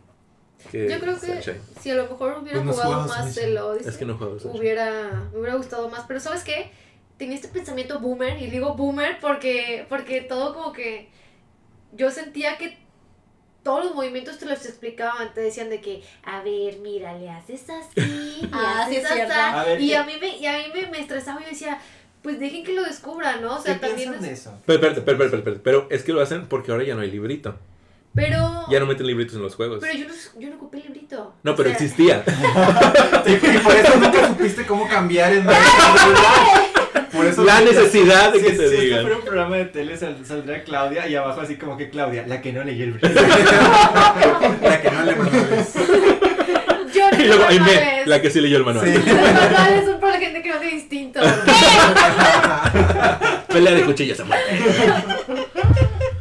Yo 0.71 0.99
creo 0.99 1.19
que 1.19 1.59
si 1.79 1.89
a 1.89 1.95
lo 1.95 2.03
mejor 2.03 2.37
hubiera 2.41 2.63
pues 2.63 2.75
jugado 2.75 3.07
más 3.07 3.37
el 3.37 3.57
Odyssey, 3.57 3.89
es 3.89 3.97
que 3.97 4.05
no 4.05 4.17
hubiera, 4.43 5.29
me 5.33 5.39
hubiera 5.39 5.55
gustado 5.55 5.89
más. 5.89 6.05
Pero 6.07 6.19
¿sabes 6.19 6.43
qué? 6.43 6.71
Tenía 7.17 7.35
este 7.35 7.47
pensamiento 7.47 7.99
boomer, 7.99 8.41
y 8.41 8.49
digo 8.49 8.75
boomer 8.75 9.17
porque, 9.19 9.85
porque 9.89 10.21
todo 10.21 10.53
como 10.53 10.71
que 10.71 11.09
yo 11.93 12.09
sentía 12.11 12.57
que 12.57 12.77
todos 13.63 13.85
los 13.85 13.95
movimientos 13.95 14.37
te 14.39 14.45
los 14.45 14.65
explicaban, 14.65 15.33
te 15.33 15.41
decían 15.41 15.69
de 15.69 15.81
que, 15.81 16.03
a 16.23 16.41
ver, 16.41 16.77
mira, 16.79 17.13
le 17.17 17.29
haces 17.29 17.63
así, 17.69 18.01
le 18.41 18.49
ah, 18.51 18.83
haces 18.85 19.05
así. 19.05 19.83
Y 19.83 19.93
a 19.93 20.03
mí, 20.03 20.13
me, 20.19 20.37
y 20.37 20.45
a 20.47 20.53
mí 20.57 20.63
me, 20.73 20.87
me 20.87 20.99
estresaba 20.99 21.39
y 21.41 21.43
yo 21.43 21.49
decía, 21.51 21.79
pues 22.23 22.39
dejen 22.39 22.63
que 22.63 22.73
lo 22.73 22.83
descubran, 22.83 23.41
¿no? 23.41 23.55
O 23.57 23.61
sea, 23.61 23.79
¿Qué 23.79 23.87
también 23.87 24.13
es- 24.15 24.23
eso? 24.23 24.59
Pero, 24.65 24.77
espérate, 24.77 24.99
espérate, 24.99 25.35
espérate, 25.37 25.61
pero 25.63 25.87
es 25.89 26.03
que 26.03 26.13
lo 26.13 26.21
hacen 26.21 26.47
porque 26.47 26.71
ahora 26.71 26.83
ya 26.83 26.95
no 26.95 27.01
hay 27.01 27.11
librito. 27.11 27.57
Pero 28.13 28.65
Ya 28.69 28.79
no 28.81 28.87
meten 28.87 29.07
libritos 29.07 29.35
en 29.35 29.41
los 29.41 29.55
juegos. 29.55 29.79
pero 29.79 29.93
yo 29.97 30.05
no, 30.05 30.13
yo 30.37 30.49
no 30.49 30.55
ocupé 30.57 30.77
el 30.79 30.83
librito. 30.83 31.33
No, 31.43 31.51
O 31.53 31.55
pero 31.55 31.69
sea, 31.69 31.77
existía. 31.77 32.23
Y 33.25 33.57
por 33.59 33.73
eso 33.75 33.95
nunca 33.97 34.27
supiste 34.27 34.65
cómo 34.65 34.85
cambiar 34.89 35.31
el 35.31 35.43
Por 37.21 37.29
eso 37.31 37.43
La 37.43 37.61
necesidad 37.61 38.31
de 38.33 38.39
Si, 38.39 38.45
que 38.45 38.51
si 38.51 38.57
te 38.57 38.65
este 38.65 38.77
digan. 38.81 39.01
fuera 39.01 39.15
un 39.17 39.23
programa 39.23 39.55
de 39.57 39.65
tele 39.65 39.97
sal- 39.97 40.17
saldría 40.27 40.63
Claudia 40.63 41.07
y 41.07 41.15
abajo 41.15 41.41
así 41.41 41.55
como 41.55 41.77
que 41.77 41.89
Claudia, 41.89 42.23
la 42.27 42.41
que 42.41 42.51
no 42.53 42.63
leyó 42.63 42.83
el 42.85 42.91
libro. 43.01 43.09
La 44.61 44.81
que 44.81 44.91
no 44.91 45.03
le 45.03 45.15
manuales. 45.15 45.69
Yo 46.93 47.09
no 47.11 47.17
Y 47.19 47.23
luego, 47.27 47.43
sé 47.43 47.47
ahí 47.49 47.59
me, 47.59 47.65
manuales. 47.65 48.07
la 48.07 48.21
que 48.21 48.29
sí 48.31 48.41
leyó 48.41 48.57
el 48.57 48.65
manual. 48.65 48.85
Sí. 48.85 48.93
Los 48.93 49.05
manuales 49.05 49.85
son 49.85 49.99
para 49.99 50.13
la 50.13 50.19
gente 50.19 50.41
que 50.41 50.49
no 50.49 50.57
tiene 50.57 50.73
instinto. 50.75 51.19
Pelea 53.47 53.73
de 53.73 53.81
cuchillas 53.83 54.19
a 54.19 54.23
muerte. 54.25 54.59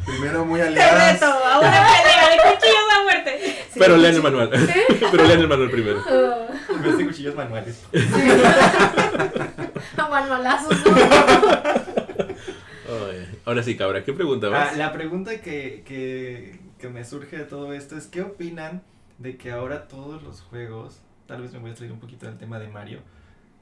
Primero 0.05 0.45
muy 0.45 0.59
Te 0.59 0.67
aliadas. 0.67 1.13
reto 1.13 1.25
a 1.25 1.59
una 1.59 1.69
pelea 1.71 2.29
de 2.29 2.37
cuchillos 2.37 2.85
a 2.99 3.03
muerte. 3.03 3.55
Sí. 3.70 3.70
Pero 3.81 3.97
lean 3.97 4.15
el 4.15 4.21
manual. 4.23 4.49
Pero 5.11 5.23
lean 5.25 5.39
el 5.41 5.47
manual 5.47 5.69
primero. 5.71 5.99
Ah, 6.07 6.47
En 6.69 6.81
vez 6.83 6.97
de 6.97 7.05
cuchillos 7.07 7.35
manuales. 7.35 7.83
a 9.97 10.09
manualazos, 10.09 10.77
ahora 13.45 13.63
sí, 13.63 13.75
cabra, 13.75 14.03
¿qué 14.03 14.13
pregunta 14.13 14.47
Ah, 14.47 14.51
más? 14.51 14.77
la 14.77 14.91
pregunta 14.93 15.39
que, 15.41 15.83
que, 15.85 16.59
que 16.79 16.89
me 16.89 17.03
surge 17.03 17.37
de 17.37 17.45
todo 17.45 17.73
esto 17.73 17.97
es, 17.97 18.07
¿qué 18.07 18.21
opinan 18.21 18.83
de 19.17 19.37
que 19.37 19.51
ahora 19.51 19.87
todos 19.87 20.23
los 20.23 20.41
juegos, 20.41 21.01
tal 21.27 21.41
vez 21.41 21.51
me 21.53 21.59
voy 21.59 21.71
a 21.71 21.75
salir 21.75 21.91
un 21.91 21.99
poquito 21.99 22.25
del 22.25 22.37
tema 22.37 22.59
de 22.59 22.67
Mario, 22.67 22.99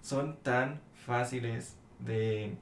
son 0.02 0.38
tan 0.44 0.80
fáciles 1.06 1.76
de 2.00 2.56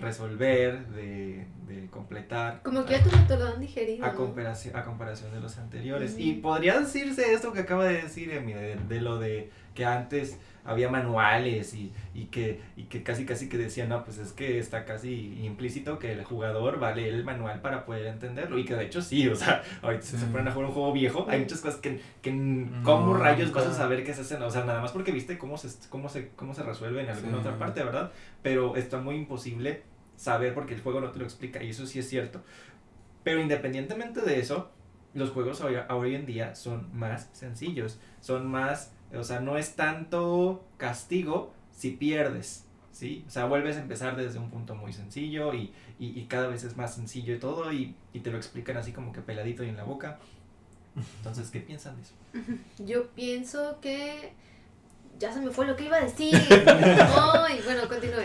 resolver, 0.00 0.86
de, 0.88 1.46
de 1.66 1.86
completar? 1.90 2.60
Como 2.62 2.84
que 2.84 2.92
ya 2.92 3.02
te 3.04 3.10
lo- 3.10 3.26
te 3.26 3.36
lo 3.36 3.46
han 3.54 3.60
digerido. 3.60 4.04
A 4.04 4.10
¿no? 4.10 4.14
comparación, 4.16 4.76
a 4.76 4.84
comparación 4.84 5.32
de 5.32 5.40
los 5.40 5.58
anteriores. 5.58 6.16
Mm. 6.16 6.20
Y 6.20 6.32
podría 6.34 6.78
decirse 6.80 7.32
esto 7.32 7.52
que 7.52 7.60
acaba 7.60 7.84
de 7.84 8.02
decir 8.02 8.30
Emi, 8.30 8.52
de, 8.52 8.76
de 8.76 9.00
lo 9.00 9.18
de 9.18 9.50
que 9.74 9.84
antes 9.84 10.38
había 10.64 10.88
manuales 10.88 11.74
y, 11.74 11.92
y, 12.14 12.24
que, 12.26 12.60
y 12.76 12.84
que 12.84 13.02
casi 13.02 13.26
casi 13.26 13.48
que 13.48 13.58
decían, 13.58 13.88
no, 13.90 14.02
pues 14.04 14.18
es 14.18 14.32
que 14.32 14.58
está 14.58 14.84
casi 14.84 15.44
implícito 15.44 15.98
que 15.98 16.12
el 16.12 16.24
jugador 16.24 16.82
va 16.82 16.88
a 16.88 16.94
leer 16.94 17.14
el 17.14 17.24
manual 17.24 17.60
para 17.60 17.84
poder 17.84 18.06
entenderlo. 18.06 18.58
Y 18.58 18.64
que 18.64 18.74
de 18.74 18.84
hecho 18.86 19.02
sí, 19.02 19.28
o 19.28 19.36
sea, 19.36 19.62
ahorita 19.82 20.02
si 20.02 20.12
se 20.12 20.18
Sí. 20.20 20.26
ponen 20.32 20.48
a 20.48 20.52
jugar 20.52 20.68
un 20.68 20.74
juego 20.74 20.92
viejo, 20.92 21.26
hay 21.28 21.38
Mm. 21.38 21.42
muchas 21.42 21.60
cosas 21.60 21.80
que, 21.80 22.00
que 22.22 22.30
¿cómo 22.82 23.12
No, 23.12 23.18
rayos 23.18 23.52
vas 23.52 23.64
a 23.64 23.68
nunca. 23.68 23.78
saber 23.82 24.04
qué 24.04 24.14
se 24.14 24.22
hacen? 24.22 24.42
O 24.42 24.50
sea, 24.50 24.64
nada 24.64 24.80
más 24.80 24.92
porque 24.92 25.12
viste 25.12 25.36
cómo 25.36 25.58
se, 25.58 25.68
cómo 25.90 26.08
se, 26.08 26.30
cómo 26.30 26.54
se 26.54 26.62
resuelve 26.62 27.02
en 27.02 27.10
alguna 27.10 27.34
Sí. 27.34 27.38
otra 27.40 27.58
parte, 27.58 27.82
¿verdad? 27.84 28.10
Pero 28.42 28.76
está 28.76 28.98
muy 28.98 29.16
imposible 29.16 29.82
saber 30.16 30.54
porque 30.54 30.74
el 30.74 30.80
juego 30.80 31.00
no 31.00 31.10
te 31.10 31.18
lo 31.18 31.24
explica 31.26 31.62
y 31.62 31.70
eso 31.70 31.86
sí 31.86 31.98
es 31.98 32.08
cierto. 32.08 32.42
Pero 33.22 33.40
independientemente 33.40 34.20
de 34.22 34.38
eso, 34.38 34.70
los 35.12 35.30
juegos 35.30 35.60
hoy, 35.60 35.76
hoy 35.90 36.14
en 36.14 36.24
día 36.26 36.54
son 36.54 36.88
más 36.96 37.28
sencillos, 37.32 37.98
son 38.20 38.46
más, 38.46 38.93
o 39.20 39.24
sea, 39.24 39.40
no 39.40 39.56
es 39.58 39.76
tanto 39.76 40.64
castigo 40.76 41.52
si 41.72 41.90
pierdes, 41.90 42.64
¿sí? 42.92 43.24
O 43.26 43.30
sea, 43.30 43.46
vuelves 43.46 43.76
a 43.76 43.80
empezar 43.80 44.16
desde 44.16 44.38
un 44.38 44.50
punto 44.50 44.74
muy 44.74 44.92
sencillo 44.92 45.54
y, 45.54 45.72
y, 45.98 46.18
y 46.18 46.26
cada 46.26 46.48
vez 46.48 46.64
es 46.64 46.76
más 46.76 46.94
sencillo 46.94 47.34
y 47.34 47.38
todo 47.38 47.72
y, 47.72 47.94
y 48.12 48.20
te 48.20 48.30
lo 48.30 48.36
explican 48.36 48.76
así 48.76 48.92
como 48.92 49.12
que 49.12 49.20
peladito 49.20 49.64
y 49.64 49.68
en 49.68 49.76
la 49.76 49.84
boca. 49.84 50.18
Entonces, 51.18 51.50
¿qué 51.50 51.60
piensan 51.60 51.96
de 51.96 52.02
eso? 52.02 52.12
Yo 52.84 53.08
pienso 53.10 53.78
que 53.80 54.32
ya 55.18 55.32
se 55.32 55.40
me 55.40 55.50
fue 55.50 55.66
lo 55.66 55.76
que 55.76 55.86
iba 55.86 55.96
a 55.96 56.04
decir. 56.04 56.34
Ay, 56.66 57.60
bueno, 57.64 57.88
continúe. 57.88 58.24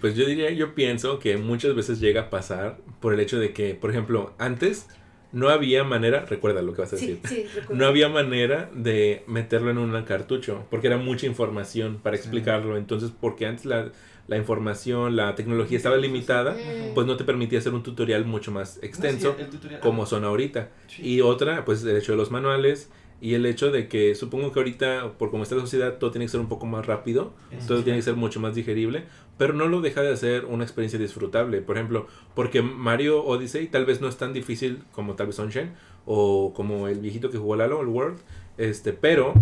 Pues 0.00 0.14
yo 0.14 0.24
diría, 0.26 0.50
yo 0.50 0.74
pienso 0.74 1.18
que 1.18 1.36
muchas 1.36 1.74
veces 1.74 2.00
llega 2.00 2.22
a 2.22 2.30
pasar 2.30 2.78
por 3.00 3.12
el 3.12 3.20
hecho 3.20 3.38
de 3.38 3.52
que, 3.52 3.74
por 3.74 3.90
ejemplo, 3.90 4.34
antes 4.38 4.88
no 5.34 5.50
había 5.50 5.84
manera, 5.84 6.24
recuerda 6.24 6.62
lo 6.62 6.72
que 6.72 6.80
vas 6.80 6.92
a 6.94 6.96
decir, 6.96 7.18
Sí, 7.24 7.34
sí, 7.36 7.46
recuerdo. 7.54 7.74
no 7.74 7.86
había 7.86 8.08
manera 8.08 8.70
de 8.74 9.22
meterlo 9.26 9.70
en 9.70 9.78
un 9.78 10.02
cartucho, 10.04 10.64
porque 10.70 10.86
era 10.86 10.96
mucha 10.96 11.26
información 11.26 11.98
para 12.02 12.16
explicarlo. 12.16 12.76
Entonces, 12.78 13.10
porque 13.20 13.44
antes 13.46 13.66
la, 13.66 13.90
la 14.28 14.36
información, 14.38 15.16
la 15.16 15.34
tecnología 15.34 15.76
estaba 15.76 15.96
limitada, 15.98 16.56
pues 16.94 17.06
no 17.06 17.16
te 17.16 17.24
permitía 17.24 17.58
hacer 17.58 17.74
un 17.74 17.82
tutorial 17.82 18.24
mucho 18.24 18.50
más 18.52 18.78
extenso 18.82 19.30
No, 19.32 19.34
sí, 19.36 19.42
el 19.42 19.50
tutorial- 19.50 19.80
como 19.80 20.06
son 20.06 20.24
ahorita. 20.24 20.70
Sí. 20.86 21.02
Y 21.06 21.20
otra, 21.20 21.64
pues 21.66 21.84
el 21.84 21.96
hecho 21.96 22.12
de 22.12 22.18
los 22.18 22.30
manuales 22.30 22.90
y 23.20 23.34
el 23.34 23.46
hecho 23.46 23.70
de 23.70 23.88
que 23.88 24.14
supongo 24.14 24.52
que 24.52 24.58
ahorita, 24.60 25.12
por 25.18 25.30
como 25.30 25.42
está 25.44 25.54
la 25.54 25.62
sociedad, 25.62 25.98
todo 25.98 26.10
tiene 26.10 26.26
que 26.26 26.30
ser 26.30 26.40
un 26.40 26.48
poco 26.48 26.66
más 26.66 26.84
rápido, 26.86 27.32
todo 27.66 27.78
sí. 27.78 27.84
tiene 27.84 27.98
que 27.98 28.02
ser 28.02 28.14
mucho 28.16 28.38
más 28.40 28.54
digerible, 28.54 29.04
pero 29.36 29.52
no 29.52 29.66
lo 29.66 29.80
deja 29.80 30.02
de 30.02 30.12
hacer 30.12 30.44
una 30.44 30.64
experiencia 30.64 30.98
disfrutable. 30.98 31.60
Por 31.60 31.76
ejemplo, 31.76 32.06
porque 32.34 32.62
Mario 32.62 33.24
Odyssey 33.24 33.66
tal 33.66 33.84
vez 33.84 34.00
no 34.00 34.08
es 34.08 34.16
tan 34.16 34.32
difícil 34.32 34.84
como 34.92 35.14
tal 35.14 35.26
vez 35.26 35.36
Sunshine 35.36 35.72
o 36.06 36.52
como 36.54 36.88
el 36.88 37.00
viejito 37.00 37.30
que 37.30 37.38
jugó 37.38 37.56
Lalo, 37.56 37.80
el 37.80 37.88
World, 37.88 38.18
este, 38.58 38.92
pero 38.92 39.34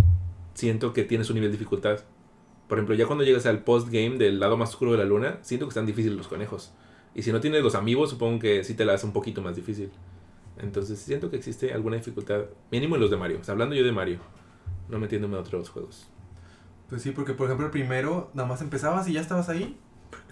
siento 0.55 0.93
que 0.93 1.05
tiene 1.05 1.25
su 1.25 1.35
nivel 1.35 1.51
de 1.51 1.59
dificultad. 1.59 2.01
Por 2.69 2.79
ejemplo, 2.79 2.95
ya 2.95 3.07
cuando 3.07 3.25
llegas 3.25 3.45
al 3.47 3.65
postgame 3.65 4.17
del 4.17 4.41
lado 4.41 4.57
más 4.57 4.71
oscuro 4.71 4.93
de 4.93 4.99
la 4.99 5.05
luna, 5.05 5.39
siento 5.43 5.67
que 5.67 5.71
están 5.71 5.87
difíciles 5.87 6.17
los 6.17 6.29
conejos. 6.29 6.73
Y 7.15 7.23
si 7.23 7.33
no 7.33 7.41
tienes 7.41 7.63
los 7.63 7.75
amigos, 7.75 8.11
supongo 8.11 8.39
que 8.39 8.65
sí 8.65 8.75
te 8.75 8.85
la 8.85 8.95
hace 8.95 9.05
un 9.05 9.13
poquito 9.13 9.43
más 9.43 9.57
difícil. 9.57 9.91
Entonces 10.59 10.99
siento 10.99 11.31
que 11.31 11.37
existe 11.37 11.73
alguna 11.73 11.97
dificultad, 11.97 12.45
mínimo 12.71 12.95
en 12.95 13.03
los 13.03 13.11
de 13.11 13.17
Mario. 13.17 13.41
Hablando 13.47 13.75
yo 13.75 13.85
de 13.85 13.93
Mario, 13.93 14.19
no 14.89 14.99
metiéndome 14.99 15.37
a 15.37 15.41
otros 15.41 15.69
juegos. 15.69 16.09
Pues 16.93 17.01
sí, 17.01 17.11
porque 17.13 17.33
por 17.33 17.47
ejemplo 17.47 17.65
el 17.65 17.73
primero, 17.73 18.31
nada 18.35 18.47
más 18.47 18.61
empezabas 18.61 19.09
y 19.09 19.15
ya 19.15 19.23
estabas 19.23 19.49
ahí. 19.49 19.79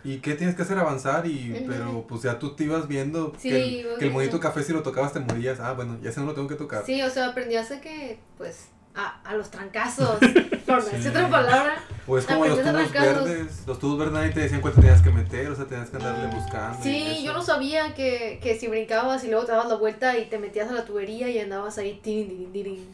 ¿Y 0.05 0.19
qué 0.19 0.35
tienes 0.35 0.55
que 0.57 0.61
hacer? 0.61 0.77
Avanzar 0.79 1.27
y... 1.27 1.53
Ujú. 1.55 1.65
Pero 1.69 2.05
pues 2.07 2.21
ya 2.21 2.39
tú 2.39 2.55
te 2.55 2.65
ibas 2.65 2.87
viendo 2.87 3.33
Sí, 3.39 3.49
que, 3.49 3.81
el, 3.81 3.99
que 3.99 4.05
el 4.05 4.11
monito 4.11 4.39
café 4.41 4.63
si 4.63 4.75
lo 4.75 4.83
tocabas 4.83 5.15
te 5.15 5.21
morías. 5.21 5.59
Ah, 5.59 5.73
bueno, 5.73 5.97
ya 6.03 6.11
ese 6.11 6.21
no 6.21 6.27
lo 6.27 6.35
tengo 6.35 6.49
que 6.49 6.57
tocar. 6.57 6.85
Sí, 6.85 7.01
o 7.01 7.09
sea, 7.09 7.29
aprendías 7.29 7.71
a 7.71 7.81
que, 7.81 8.19
pues, 8.37 8.67
a, 8.95 9.23
a 9.23 9.35
los 9.37 9.51
trancazos. 9.51 10.19
Por 10.67 10.83
Sí. 10.83 11.09
otra 11.09 11.31
palabra. 11.31 11.83
O 12.07 12.19
es 12.19 12.27
como 12.27 12.45
los 12.45 12.61
tubos 12.63 12.93
verdes. 12.93 13.63
Los 13.67 13.79
tubos 13.79 13.99
verdes 13.99 14.13
nadie 14.15 14.31
te 14.33 14.41
decían 14.41 14.61
cuánto 14.61 14.83
tenías 14.83 15.01
que 15.01 15.11
meter, 15.11 15.51
o 15.51 15.57
sea, 15.57 15.65
tenías 15.65 15.89
que 15.89 15.97
andarle 15.97 16.27
buscando. 16.35 16.79
y 16.81 16.83
Sí, 16.83 17.23
yo 17.25 17.33
no 17.33 17.43
sabía 17.43 17.95
que, 17.95 18.39
que 18.43 18.59
si 18.59 18.69
brincabas 18.69 19.25
y 19.25 19.29
luego 19.29 19.47
te 19.47 19.53
dabas 19.53 19.69
la 19.69 19.77
vuelta 19.77 20.19
y 20.19 20.27
te 20.27 20.39
metías 20.39 20.69
a 20.69 20.75
la 20.75 20.85
tubería 20.85 21.29
y 21.31 21.39
andabas 21.39 21.79
ahí. 21.79 22.01
tirin, 22.03 22.29
tirin, 22.29 22.53
tirin. 22.53 22.87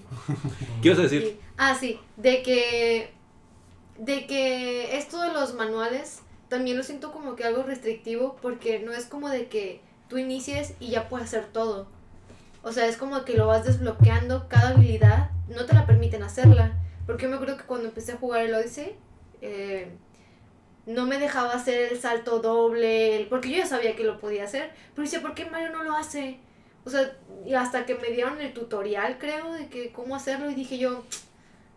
¿Qué 0.83 0.89
ibas 0.89 1.01
a 1.01 1.03
decir? 1.03 1.23
Y- 1.23 1.41
ah, 1.59 1.77
sí, 1.79 1.99
de 2.17 2.43
que 2.43 3.16
de 3.99 4.27
que 4.27 4.97
esto 4.97 5.21
de 5.23 5.33
los 5.33 5.55
manuales 5.55 6.21
también 6.49 6.77
lo 6.77 6.83
siento 6.83 7.13
como 7.13 7.37
que 7.37 7.45
algo 7.45 7.63
restrictivo 7.63 8.37
porque 8.41 8.79
no 8.79 8.93
es 8.93 9.07
como 9.07 9.29
de 9.29 9.49
que 9.49 9.81
tú 10.09 10.19
inicies 10.19 10.75
y 10.81 10.89
ya 10.89 11.09
puedes 11.09 11.29
hacer 11.29 11.47
todo. 11.47 11.89
O 12.63 12.73
sea, 12.73 12.87
es 12.87 12.97
como 12.97 13.25
que 13.25 13.37
lo 13.37 13.47
vas 13.47 13.65
desbloqueando 13.65 14.49
cada 14.49 14.71
habilidad, 14.71 15.31
no 15.49 15.67
te 15.67 15.75
la 15.75 15.87
permiten 15.87 16.23
hacerla. 16.23 16.73
Porque 17.07 17.25
yo 17.25 17.29
me 17.29 17.37
acuerdo 17.37 17.57
que 17.57 17.65
cuando 17.65 17.89
empecé 17.89 18.13
a 18.13 18.17
jugar 18.17 18.45
el 18.45 18.55
Odyssey, 18.55 18.97
eh, 19.41 19.93
no 20.87 21.07
me 21.07 21.19
dejaba 21.19 21.53
hacer 21.53 21.93
el 21.93 22.01
salto 22.01 22.41
doble, 22.41 23.27
porque 23.29 23.51
yo 23.51 23.59
ya 23.59 23.67
sabía 23.67 23.97
que 23.97 24.05
lo 24.05 24.19
podía 24.19 24.45
hacer, 24.45 24.71
pero 24.95 25.05
dice, 25.05 25.21
¿por 25.21 25.35
qué 25.35 25.45
Mario 25.45 25.71
no 25.71 25.83
lo 25.83 25.93
hace? 25.95 26.39
O 26.85 26.91
sea, 26.91 27.17
hasta 27.59 27.87
que 27.87 27.97
me 27.97 28.11
dieron 28.11 28.41
el 28.41 28.53
tutorial, 28.53 29.19
creo, 29.19 29.53
de 29.53 29.69
que 29.69 29.93
cómo 29.93 30.15
hacerlo, 30.15 30.49
y 30.51 30.55
dije 30.55 30.79
yo, 30.79 31.05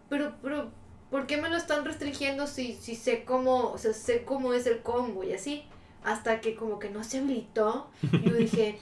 pero, 0.10 0.34
pero, 0.42 0.72
¿por 1.10 1.28
qué 1.28 1.38
me 1.38 1.50
lo 1.50 1.58
están 1.58 1.86
restringiendo 1.86 2.48
si, 2.48 2.74
si 2.76 2.96
sé 2.96 3.24
cómo, 3.24 3.72
o 3.72 3.78
sea, 3.78 3.94
sé 3.94 4.24
cómo 4.24 4.54
es 4.54 4.66
el 4.66 4.82
combo 4.82 5.24
y 5.24 5.34
así? 5.34 5.66
Hasta 6.04 6.40
que 6.40 6.56
como 6.56 6.80
que 6.80 6.90
no 6.90 7.04
se 7.04 7.20
habilitó, 7.20 7.90
yo 8.02 8.34
dije, 8.34 8.80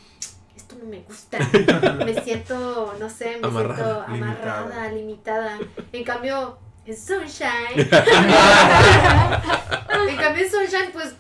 esto 0.56 0.76
no 0.82 0.86
me 0.86 1.00
gusta, 1.02 1.40
me 2.06 2.22
siento, 2.22 2.94
no 3.00 3.10
sé, 3.10 3.38
me 3.38 3.48
Amarrada, 3.48 4.06
siento 4.08 4.26
amarrada, 4.26 4.92
limitada. 4.92 5.58
En 5.92 6.04
cambio, 6.04 6.58
en 6.86 6.96
Sunshine, 6.96 7.76
en 7.80 7.88
cambio 10.18 10.44
en 10.44 10.52
Sunshine, 10.52 10.92
pues, 10.94 11.16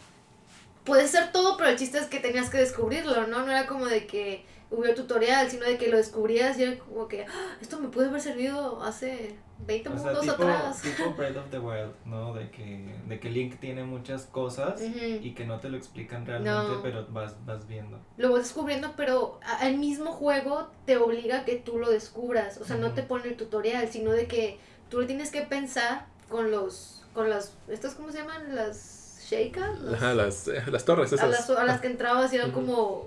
puede 0.87 1.07
ser 1.07 1.31
todo, 1.31 1.55
pero 1.57 1.69
el 1.69 1.77
chiste 1.77 1.99
es 1.99 2.07
que 2.07 2.19
tenías 2.19 2.49
que 2.49 2.57
descubrirlo, 2.57 3.27
¿no? 3.27 3.45
No 3.45 3.51
era 3.51 3.67
como 3.67 3.85
de 3.85 4.07
que 4.07 4.43
hubiera 4.71 4.95
tutorial, 4.95 5.49
sino 5.51 5.65
de 5.65 5.77
que 5.77 5.89
lo 5.89 5.97
descubrías 5.97 6.57
y 6.57 6.63
era 6.63 6.77
como 6.79 7.07
que, 7.07 7.25
"Ah, 7.25 7.55
esto 7.61 7.79
me 7.79 7.89
puede 7.89 8.07
haber 8.09 8.21
servido 8.21 8.81
hace 8.83 9.35
20 9.59 9.89
O 9.89 9.97
sea, 9.97 10.11
atrás. 10.33 10.81
tipo 10.81 11.13
Breath 11.17 11.37
of 11.37 11.49
the 11.51 11.59
Wild, 11.59 11.93
¿no? 12.05 12.33
De 12.33 12.49
que, 12.51 12.93
de 13.07 13.19
que 13.19 13.29
Link 13.29 13.59
tiene 13.59 13.83
muchas 13.83 14.25
cosas 14.25 14.81
y 14.81 15.33
que 15.33 15.45
no 15.45 15.59
te 15.59 15.69
lo 15.69 15.77
explican 15.77 16.25
realmente, 16.25 16.73
No. 16.75 16.81
pero 16.81 17.05
vas, 17.09 17.35
vas 17.45 17.67
viendo. 17.67 17.99
Lo 18.17 18.31
vas 18.33 18.43
descubriendo, 18.43 18.93
pero 18.95 19.39
el 19.61 19.77
mismo 19.77 20.11
juego 20.13 20.69
te 20.85 20.97
obliga 20.97 21.39
a 21.39 21.45
que 21.45 21.55
tú 21.55 21.77
lo 21.79 21.89
descubras. 21.89 22.57
O 22.57 22.65
sea, 22.65 22.77
no 22.77 22.93
te 22.93 23.03
pone 23.03 23.29
el 23.29 23.35
tutorial, 23.37 23.87
sino 23.89 24.11
de 24.11 24.27
que 24.27 24.59
tú 24.89 25.01
lo 25.01 25.07
tienes 25.07 25.31
que 25.31 25.41
pensar 25.41 26.05
con 26.29 26.51
los, 26.51 27.03
con 27.13 27.29
las, 27.29 27.53
¿estas 27.67 27.95
cómo 27.95 28.11
se 28.11 28.19
llaman? 28.19 28.53
Las 28.55 28.96
shakers. 29.29 29.79
Las- 29.81 29.93
Ajá, 29.95 30.13
las, 30.13 30.47
eh, 30.47 30.63
las 30.67 30.85
torres 30.85 31.11
a, 31.11 31.15
esas. 31.15 31.29
las, 31.29 31.49
a 31.49 31.63
las 31.65 31.81
que 31.81 31.87
entrabas 31.87 32.31
y 32.33 32.37
eran 32.37 32.51
como 32.51 33.05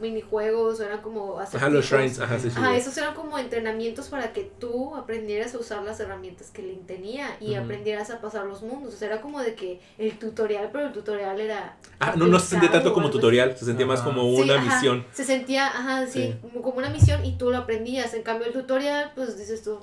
minijuegos 0.00 0.80
o 0.80 0.84
eran 0.84 1.00
como 1.00 1.38
Ajá, 1.38 1.68
los 1.68 1.84
shrines, 1.84 2.18
ajá, 2.18 2.38
sí, 2.38 2.50
sí. 2.50 2.56
Ajá, 2.58 2.74
esos 2.76 2.96
eran 2.96 3.14
como 3.14 3.38
entrenamientos 3.38 4.08
para 4.08 4.32
que 4.32 4.50
tú 4.58 4.96
aprendieras 4.96 5.54
a 5.54 5.58
usar 5.58 5.82
las 5.82 6.00
herramientas 6.00 6.50
que 6.50 6.62
Link 6.62 6.86
tenía 6.86 7.36
y 7.40 7.54
aprendieras 7.54 8.10
a 8.10 8.20
pasar 8.20 8.46
los 8.46 8.62
mundos. 8.62 8.94
O 8.94 8.96
sea, 8.96 9.08
era 9.08 9.20
como 9.20 9.40
de 9.40 9.54
que 9.54 9.80
el 9.98 10.18
tutorial, 10.18 10.70
pero 10.72 10.86
el 10.86 10.92
tutorial 10.92 11.40
era... 11.40 11.76
Ah, 12.00 12.14
no, 12.16 12.26
no 12.26 12.40
se 12.40 12.46
sentía 12.48 12.70
tanto 12.72 12.92
como 12.92 13.10
tutorial, 13.10 13.56
se 13.56 13.64
sentía 13.64 13.86
más 13.86 14.00
como 14.02 14.24
una 14.28 14.58
misión. 14.60 15.06
Se 15.12 15.24
sentía, 15.24 15.68
ajá, 15.68 16.06
sí, 16.06 16.34
como 16.62 16.78
una 16.78 16.90
misión 16.90 17.24
y 17.24 17.36
tú 17.36 17.50
lo 17.50 17.58
aprendías. 17.58 18.12
En 18.14 18.22
cambio, 18.22 18.46
el 18.48 18.52
tutorial, 18.52 19.12
pues 19.14 19.38
dices 19.38 19.62
tú, 19.62 19.78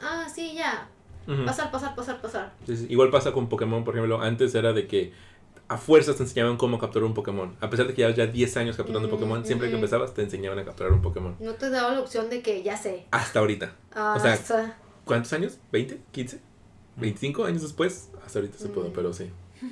ah, 0.00 0.26
sí, 0.34 0.54
ya, 0.54 0.88
Pasar, 1.44 1.70
pasar, 1.70 1.94
pasar, 1.94 2.20
pasar. 2.22 2.52
Igual 2.88 3.10
pasa 3.10 3.32
con 3.32 3.48
Pokémon, 3.48 3.84
por 3.84 3.94
ejemplo. 3.94 4.22
Antes 4.22 4.54
era 4.54 4.72
de 4.72 4.86
que 4.86 5.12
a 5.68 5.76
fuerzas 5.76 6.16
te 6.16 6.22
enseñaban 6.22 6.56
cómo 6.56 6.78
capturar 6.78 7.06
un 7.06 7.12
Pokémon. 7.12 7.54
A 7.60 7.68
pesar 7.68 7.86
de 7.86 7.92
que 7.92 8.00
llevas 8.00 8.16
ya 8.16 8.26
10 8.26 8.56
años 8.56 8.76
capturando 8.76 9.10
Pokémon, 9.10 9.44
siempre 9.44 9.68
que 9.68 9.74
empezabas 9.74 10.14
te 10.14 10.22
enseñaban 10.22 10.58
a 10.58 10.64
capturar 10.64 10.92
un 10.92 11.02
Pokémon. 11.02 11.36
No 11.40 11.52
te 11.54 11.68
daba 11.68 11.92
la 11.92 12.00
opción 12.00 12.30
de 12.30 12.40
que 12.40 12.62
ya 12.62 12.76
sé. 12.76 13.04
Hasta 13.10 13.40
ahorita. 13.40 13.74
o 13.94 14.18
sea, 14.18 14.76
¿cuántos 15.04 15.32
años? 15.34 15.58
¿20? 15.72 15.98
¿15? 16.14 16.38
¿25 16.98 17.46
años 17.46 17.62
después? 17.62 18.10
Hasta 18.24 18.38
ahorita 18.38 18.58
se 18.58 18.68
pudo, 18.68 18.92
pero 18.92 19.12
sí. 19.12 19.30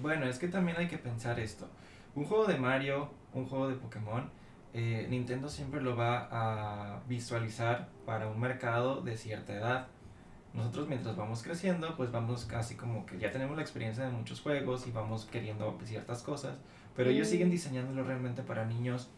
Bueno, 0.00 0.26
es 0.26 0.38
que 0.38 0.46
también 0.46 0.76
hay 0.76 0.86
que 0.86 0.98
pensar 0.98 1.40
esto. 1.40 1.66
Un 2.14 2.24
juego 2.24 2.46
de 2.46 2.56
Mario, 2.56 3.10
un 3.34 3.46
juego 3.46 3.68
de 3.68 3.74
Pokémon, 3.74 4.30
eh, 4.72 5.08
Nintendo 5.10 5.48
siempre 5.48 5.80
lo 5.80 5.96
va 5.96 6.28
a 6.30 7.00
visualizar 7.08 7.88
para 8.06 8.28
un 8.28 8.38
mercado 8.38 9.00
de 9.00 9.16
cierta 9.16 9.54
edad 9.54 9.88
nosotros 10.54 10.88
mientras 10.88 11.16
vamos 11.16 11.42
creciendo, 11.42 11.96
pues 11.96 12.10
vamos 12.10 12.44
casi 12.44 12.74
como 12.74 13.06
que 13.06 13.18
ya 13.18 13.30
tenemos 13.30 13.56
la 13.56 13.62
experiencia 13.62 14.04
de 14.04 14.10
muchos 14.10 14.40
juegos 14.40 14.86
y 14.86 14.90
vamos 14.90 15.28
queriendo 15.30 15.78
ciertas 15.84 16.22
cosas, 16.22 16.56
pero 16.96 17.10
ellos 17.10 17.28
siguen 17.28 17.48
mm. 17.48 17.52
diseñándolo 17.52 18.04
realmente 18.04 18.42
para 18.42 18.64
niños 18.64 19.08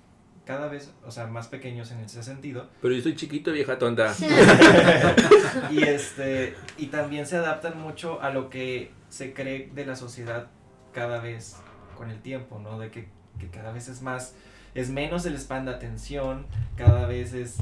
cada 0.44 0.68
vez, 0.68 0.92
o 1.06 1.10
sea, 1.10 1.26
más 1.26 1.48
pequeños 1.48 1.92
en 1.92 2.00
ese 2.00 2.22
sentido. 2.22 2.68
Pero 2.82 2.94
yo 2.94 3.02
soy 3.02 3.14
chiquito, 3.14 3.52
vieja 3.52 3.78
tonta. 3.78 4.14
y 5.70 5.82
este 5.82 6.56
y 6.76 6.86
también 6.86 7.26
se 7.26 7.36
adaptan 7.36 7.80
mucho 7.80 8.20
a 8.20 8.30
lo 8.30 8.50
que 8.50 8.90
se 9.08 9.32
cree 9.32 9.70
de 9.74 9.86
la 9.86 9.96
sociedad 9.96 10.48
cada 10.92 11.20
vez 11.20 11.56
con 11.96 12.10
el 12.10 12.20
tiempo, 12.20 12.58
¿no? 12.58 12.78
De 12.78 12.90
que, 12.90 13.08
que 13.38 13.48
cada 13.48 13.72
vez 13.72 13.88
es 13.88 14.02
más 14.02 14.34
es 14.74 14.90
menos 14.90 15.26
el 15.26 15.38
span 15.38 15.64
de 15.64 15.72
atención, 15.72 16.46
cada 16.76 17.06
vez 17.06 17.32
es 17.32 17.56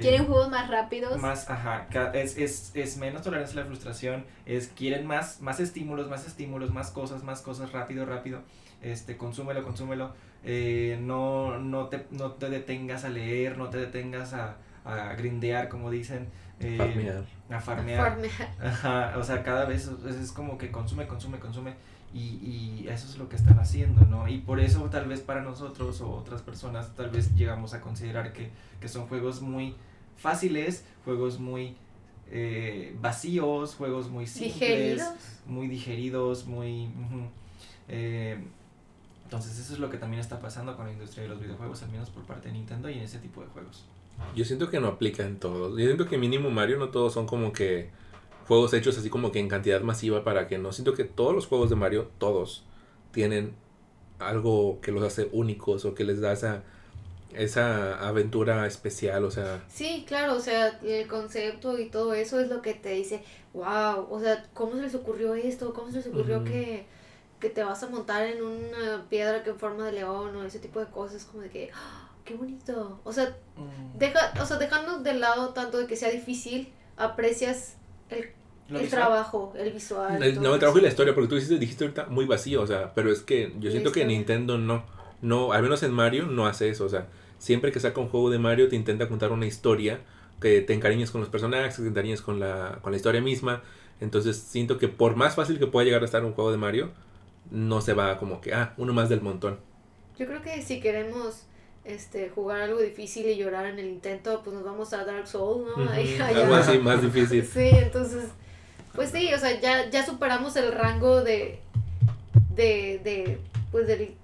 Quieren 0.00 0.26
juegos 0.26 0.50
más 0.50 0.68
rápidos. 0.68 1.20
Más, 1.20 1.48
ajá, 1.48 1.86
es, 2.14 2.36
es, 2.36 2.72
es 2.74 2.96
menos 2.96 3.22
tolerancia 3.22 3.60
a 3.60 3.62
la 3.62 3.68
frustración, 3.68 4.24
es 4.44 4.68
quieren 4.68 5.06
más, 5.06 5.40
más 5.40 5.60
estímulos, 5.60 6.08
más 6.08 6.26
estímulos, 6.26 6.72
más 6.72 6.90
cosas, 6.90 7.22
más 7.22 7.42
cosas, 7.42 7.72
rápido, 7.72 8.04
rápido, 8.04 8.40
este, 8.82 9.16
consúmelo, 9.16 9.62
consúmelo, 9.62 10.12
eh, 10.42 10.98
no, 11.00 11.58
no, 11.58 11.88
te, 11.88 12.06
no 12.10 12.32
te 12.32 12.50
detengas 12.50 13.04
a 13.04 13.08
leer, 13.08 13.56
no 13.56 13.70
te 13.70 13.78
detengas 13.78 14.34
a, 14.34 14.56
a 14.84 15.14
grindear, 15.14 15.68
como 15.68 15.90
dicen. 15.90 16.28
Eh, 16.60 16.76
farmear. 16.76 17.24
A 17.50 17.60
farmear. 17.60 18.18
Ajá, 18.62 19.14
o 19.16 19.22
sea, 19.22 19.42
cada 19.42 19.64
vez 19.64 19.90
es, 20.06 20.16
es 20.16 20.32
como 20.32 20.58
que 20.58 20.70
consume, 20.70 21.06
consume, 21.06 21.38
consume. 21.38 21.74
Y, 22.14 22.18
y, 22.18 22.86
eso 22.88 23.08
es 23.08 23.18
lo 23.18 23.28
que 23.28 23.34
están 23.34 23.58
haciendo, 23.58 24.02
¿no? 24.06 24.28
Y 24.28 24.38
por 24.38 24.60
eso 24.60 24.80
tal 24.84 25.06
vez 25.06 25.20
para 25.20 25.42
nosotros 25.42 26.00
o 26.00 26.10
otras 26.12 26.42
personas 26.42 26.94
tal 26.94 27.10
vez 27.10 27.34
llegamos 27.34 27.74
a 27.74 27.80
considerar 27.80 28.32
que, 28.32 28.50
que 28.80 28.88
son 28.88 29.08
juegos 29.08 29.42
muy 29.42 29.74
fáciles, 30.16 30.84
juegos 31.04 31.40
muy 31.40 31.76
eh, 32.30 32.96
vacíos, 33.00 33.74
juegos 33.74 34.08
muy 34.08 34.26
simples, 34.26 35.02
muy 35.46 35.68
digeridos, 35.68 36.46
muy... 36.46 36.88
Eh, 37.88 38.38
entonces 39.24 39.58
eso 39.58 39.72
es 39.72 39.78
lo 39.78 39.90
que 39.90 39.98
también 39.98 40.20
está 40.20 40.38
pasando 40.38 40.76
con 40.76 40.86
la 40.86 40.92
industria 40.92 41.24
de 41.24 41.28
los 41.30 41.40
videojuegos, 41.40 41.82
al 41.82 41.90
menos 41.90 42.10
por 42.10 42.22
parte 42.24 42.48
de 42.48 42.54
Nintendo 42.54 42.88
y 42.88 42.94
en 42.94 43.00
ese 43.00 43.18
tipo 43.18 43.40
de 43.40 43.48
juegos. 43.48 43.84
Yo 44.36 44.44
siento 44.44 44.70
que 44.70 44.80
no 44.80 44.88
aplica 44.88 45.24
en 45.24 45.38
todos. 45.38 45.72
Yo 45.78 45.84
siento 45.86 46.06
que 46.06 46.18
mínimo 46.18 46.50
Mario 46.50 46.78
no 46.78 46.90
todos 46.90 47.12
son 47.12 47.26
como 47.26 47.52
que 47.52 47.90
juegos 48.46 48.74
hechos 48.74 48.98
así 48.98 49.10
como 49.10 49.32
que 49.32 49.38
en 49.38 49.48
cantidad 49.48 49.80
masiva 49.80 50.24
para 50.24 50.46
que 50.46 50.58
no. 50.58 50.72
Siento 50.72 50.94
que 50.94 51.04
todos 51.04 51.34
los 51.34 51.46
juegos 51.46 51.70
de 51.70 51.76
Mario, 51.76 52.10
todos, 52.18 52.64
tienen 53.12 53.54
algo 54.18 54.80
que 54.80 54.92
los 54.92 55.02
hace 55.02 55.28
únicos 55.32 55.84
o 55.84 55.94
que 55.94 56.04
les 56.04 56.20
da 56.20 56.32
esa, 56.32 56.62
esa 57.32 58.06
aventura 58.06 58.66
especial, 58.66 59.24
o 59.24 59.30
sea. 59.30 59.64
Sí, 59.68 60.04
claro, 60.06 60.36
o 60.36 60.40
sea, 60.40 60.78
el 60.82 61.06
concepto 61.08 61.78
y 61.78 61.88
todo 61.88 62.14
eso 62.14 62.40
es 62.40 62.48
lo 62.48 62.62
que 62.62 62.74
te 62.74 62.90
dice, 62.90 63.22
wow, 63.52 64.06
o 64.10 64.20
sea, 64.20 64.46
¿cómo 64.54 64.76
se 64.76 64.82
les 64.82 64.94
ocurrió 64.94 65.34
esto? 65.34 65.72
¿Cómo 65.72 65.90
se 65.90 65.98
les 65.98 66.06
ocurrió 66.06 66.44
que, 66.44 66.86
que 67.40 67.50
te 67.50 67.64
vas 67.64 67.82
a 67.82 67.88
montar 67.88 68.26
en 68.26 68.42
una 68.42 69.06
piedra 69.08 69.42
que 69.42 69.50
en 69.50 69.58
forma 69.58 69.86
de 69.86 69.92
león 69.92 70.36
o 70.36 70.44
ese 70.44 70.58
tipo 70.58 70.80
de 70.80 70.86
cosas? 70.86 71.24
Como 71.24 71.42
de 71.42 71.50
que, 71.50 71.70
¡ah! 71.74 72.10
qué 72.24 72.34
bonito. 72.34 73.00
O 73.04 73.12
sea, 73.12 73.36
mm. 73.56 73.98
deja, 73.98 74.32
o 74.40 74.46
sea, 74.46 74.56
dejando 74.56 74.98
de 75.00 75.14
lado 75.14 75.50
tanto 75.50 75.78
de 75.78 75.86
que 75.86 75.96
sea 75.96 76.10
difícil, 76.10 76.72
aprecias 76.96 77.76
el, 78.10 78.88
trabajo, 78.88 79.52
el 79.56 79.72
visual. 79.72 80.18
no, 80.40 80.54
el 80.54 80.58
trabajo 80.58 80.78
y 80.78 80.82
la 80.82 80.88
historia, 80.88 81.14
porque 81.14 81.28
tú 81.28 81.34
dijiste, 81.34 81.58
dijiste 81.58 81.84
ahorita 81.84 82.06
muy 82.06 82.24
vacío, 82.24 82.62
o 82.62 82.66
sea, 82.66 82.94
pero 82.94 83.10
es 83.10 83.22
que 83.22 83.52
yo 83.60 83.70
siento 83.70 83.92
que 83.92 84.04
Nintendo 84.04 84.58
no, 84.58 84.84
no, 85.22 85.52
al 85.52 85.62
menos 85.62 85.82
en 85.82 85.92
Mario 85.92 86.26
no 86.26 86.46
hace 86.46 86.68
eso, 86.68 86.84
o 86.84 86.88
sea, 86.88 87.08
siempre 87.38 87.72
que 87.72 87.80
saca 87.80 88.00
un 88.00 88.08
juego 88.08 88.30
de 88.30 88.38
Mario 88.38 88.68
te 88.68 88.76
intenta 88.76 89.08
contar 89.08 89.32
una 89.32 89.46
historia, 89.46 90.00
que 90.40 90.60
te 90.60 90.74
encariñes 90.74 91.10
con 91.10 91.20
los 91.20 91.30
personajes, 91.30 91.76
que 91.76 91.82
te 91.82 91.88
encariñes 91.88 92.20
con 92.20 92.40
la, 92.40 92.78
con 92.82 92.92
la 92.92 92.96
historia 92.96 93.20
misma, 93.20 93.62
entonces 94.00 94.36
siento 94.36 94.78
que 94.78 94.88
por 94.88 95.16
más 95.16 95.34
fácil 95.34 95.58
que 95.58 95.66
pueda 95.66 95.84
llegar 95.84 96.02
a 96.02 96.04
estar 96.04 96.24
un 96.24 96.32
juego 96.32 96.50
de 96.50 96.58
Mario, 96.58 96.90
no 97.50 97.80
se 97.80 97.92
va 97.92 98.18
como 98.18 98.40
que, 98.40 98.54
ah, 98.54 98.74
uno 98.76 98.92
más 98.92 99.08
del 99.08 99.20
montón. 99.20 99.58
Yo 100.18 100.26
creo 100.26 100.42
que 100.42 100.62
si 100.62 100.80
queremos 100.80 101.44
este, 101.84 102.30
jugar 102.30 102.62
algo 102.62 102.80
difícil 102.80 103.26
y 103.26 103.36
llorar 103.36 103.66
en 103.66 103.78
el 103.78 103.86
intento, 103.86 104.40
pues 104.42 104.54
nos 104.54 104.64
vamos 104.64 104.92
a 104.92 105.04
Dark 105.04 105.26
Souls, 105.26 105.66
¿no? 105.76 105.90
Algo 105.90 106.54
así, 106.54 106.78
más 106.78 107.02
difícil. 107.02 107.44
Sí, 107.44 107.70
entonces, 107.72 108.24
pues 108.94 109.10
sí, 109.10 109.32
o 109.34 109.38
sea, 109.38 109.60
ya, 109.60 109.90
ya 109.90 110.04
superamos 110.04 110.56
el 110.56 110.72
rango 110.72 111.22
de, 111.22 111.60
de, 112.54 113.00
de, 113.04 113.38
pues 113.70 113.86
del 113.86 114.14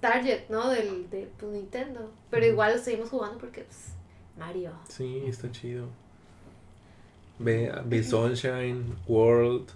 target, 0.00 0.48
¿no? 0.48 0.70
Del, 0.70 1.08
de 1.10 1.28
pues, 1.38 1.52
Nintendo. 1.52 2.10
Pero 2.30 2.46
igual 2.46 2.78
seguimos 2.80 3.10
jugando 3.10 3.38
porque, 3.38 3.62
pues, 3.62 3.92
Mario. 4.38 4.72
Sí, 4.88 5.22
está 5.26 5.50
chido. 5.50 5.86
Ve, 7.38 7.72
ve 7.84 8.02
Sunshine, 8.02 8.96
World, 9.06 9.70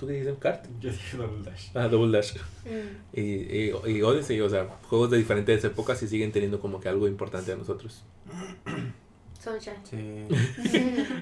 ¿Tú 0.00 0.06
qué 0.06 0.14
dices? 0.14 0.34
¿Kart? 0.38 0.64
Yo 0.80 0.90
dije 0.90 1.18
Double 1.18 1.42
Dash. 1.44 1.68
Ah, 1.74 1.86
Double 1.86 2.10
Dash. 2.10 2.32
Mm. 2.64 2.68
Y, 3.12 3.20
y, 3.20 3.70
y, 3.84 4.02
Odyssey, 4.02 4.40
o 4.40 4.48
sea, 4.48 4.66
juegos 4.88 5.10
de 5.10 5.18
diferentes 5.18 5.62
épocas 5.62 6.02
y 6.02 6.08
siguen 6.08 6.32
teniendo 6.32 6.58
como 6.58 6.80
que 6.80 6.88
algo 6.88 7.06
importante 7.06 7.52
a 7.52 7.56
nosotros. 7.56 8.02
Sunshine. 9.38 9.76
Sí. 9.84 10.26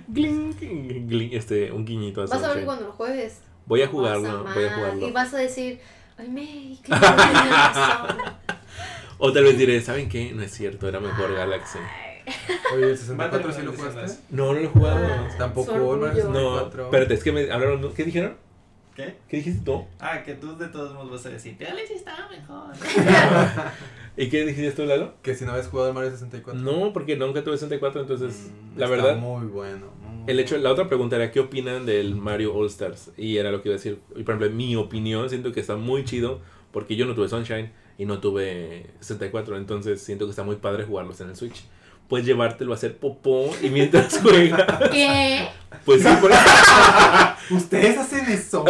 Gling, 0.08 0.54
este, 1.32 1.72
un 1.72 1.84
guiñito 1.84 2.22
a 2.22 2.26
Vas 2.26 2.40
a 2.40 2.54
ver 2.54 2.64
cuando 2.64 2.84
lo 2.84 2.92
juegues. 2.92 3.40
Voy 3.66 3.82
a 3.82 3.88
jugarlo, 3.88 4.44
voy 4.44 4.64
a 4.64 4.76
jugarlo. 4.76 5.08
Y 5.08 5.10
vas 5.10 5.34
a 5.34 5.38
decir, 5.38 5.80
ay, 6.16 6.28
me, 6.28 6.78
O 9.18 9.32
tal 9.32 9.42
vez 9.42 9.58
diré, 9.58 9.80
¿saben 9.80 10.08
qué? 10.08 10.30
No 10.32 10.42
es 10.42 10.52
cierto, 10.52 10.88
era 10.88 11.00
mejor 11.00 11.34
Galaxy. 11.34 11.80
Oye, 12.76 12.90
¿el 12.90 12.96
64 12.96 13.52
sí 13.52 13.62
lo 13.62 13.72
jugaste? 13.72 14.22
No, 14.30 14.46
no 14.46 14.52
lo 14.52 14.60
he 14.60 14.68
jugado. 14.68 15.04
Tampoco, 15.36 16.06
el 16.06 16.14
64. 16.14 16.30
No, 16.30 16.68
espérate, 16.84 17.14
es 17.14 17.24
que 17.24 17.32
me 17.32 17.50
hablaron, 17.50 17.92
¿qué 17.92 18.04
dijeron? 18.04 18.46
¿Qué? 18.98 19.14
¿Qué 19.28 19.36
dijiste 19.36 19.62
tú? 19.64 19.84
Ah, 20.00 20.24
que 20.24 20.34
tú 20.34 20.58
de 20.58 20.66
todos 20.66 20.92
modos 20.92 21.08
vas 21.12 21.26
a 21.26 21.28
decir, 21.28 21.56
Alex 21.64 21.88
estaba 21.88 22.28
mejor. 22.28 22.74
¿Y 24.16 24.28
qué 24.28 24.44
dijiste 24.44 24.72
tú, 24.72 24.86
Lalo? 24.86 25.14
Que 25.22 25.36
si 25.36 25.44
no 25.44 25.52
habías 25.52 25.68
jugado 25.68 25.90
el 25.90 25.94
Mario 25.94 26.10
64. 26.10 26.60
No, 26.60 26.92
porque 26.92 27.14
nunca 27.14 27.44
tuve 27.44 27.56
64, 27.58 28.00
entonces, 28.00 28.50
mm, 28.50 28.76
la 28.76 28.86
está 28.86 28.96
verdad. 28.96 29.16
muy 29.18 29.46
bueno. 29.46 29.86
el 30.26 30.40
hecho, 30.40 30.58
la 30.58 30.72
otra 30.72 30.88
pregunta 30.88 31.14
era, 31.14 31.30
¿qué 31.30 31.38
opinan 31.38 31.86
del 31.86 32.16
Mario 32.16 32.52
All 32.52 32.66
Stars? 32.66 33.12
Y 33.16 33.36
era 33.36 33.52
lo 33.52 33.62
que 33.62 33.68
iba 33.68 33.76
a 33.76 33.78
decir. 33.78 34.00
Y 34.16 34.24
por 34.24 34.34
ejemplo, 34.34 34.46
en 34.48 34.56
mi 34.56 34.74
opinión, 34.74 35.28
siento 35.28 35.52
que 35.52 35.60
está 35.60 35.76
muy 35.76 36.04
chido, 36.04 36.40
porque 36.72 36.96
yo 36.96 37.06
no 37.06 37.14
tuve 37.14 37.28
Sunshine 37.28 37.70
y 37.98 38.04
no 38.04 38.18
tuve 38.18 38.90
64, 38.98 39.58
entonces 39.58 40.02
siento 40.02 40.24
que 40.24 40.30
está 40.30 40.42
muy 40.42 40.56
padre 40.56 40.82
jugarlos 40.82 41.20
en 41.20 41.28
el 41.28 41.36
Switch 41.36 41.62
puedes 42.08 42.26
llevártelo 42.26 42.72
a 42.72 42.76
hacer 42.76 42.96
popó 42.96 43.54
y 43.62 43.68
mientras 43.68 44.18
juega. 44.22 44.66
¿Qué? 44.90 45.48
Pues 45.84 46.02
sí, 46.02 46.08
por 46.20 46.30
Ustedes 47.50 47.98
hacen 47.98 48.30
eso. 48.30 48.64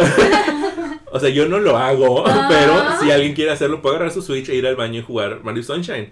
o 1.11 1.19
sea, 1.19 1.29
yo 1.29 1.47
no 1.47 1.59
lo 1.59 1.77
hago, 1.77 2.25
ah. 2.27 2.47
pero 2.49 2.99
si 2.99 3.11
alguien 3.11 3.33
quiere 3.33 3.51
hacerlo, 3.51 3.81
puede 3.81 3.95
agarrar 3.95 4.13
su 4.13 4.21
Switch 4.21 4.49
e 4.49 4.55
ir 4.55 4.67
al 4.67 4.75
baño 4.75 4.99
y 4.99 5.03
jugar 5.03 5.41
Mario 5.43 5.63
Sunshine. 5.63 6.11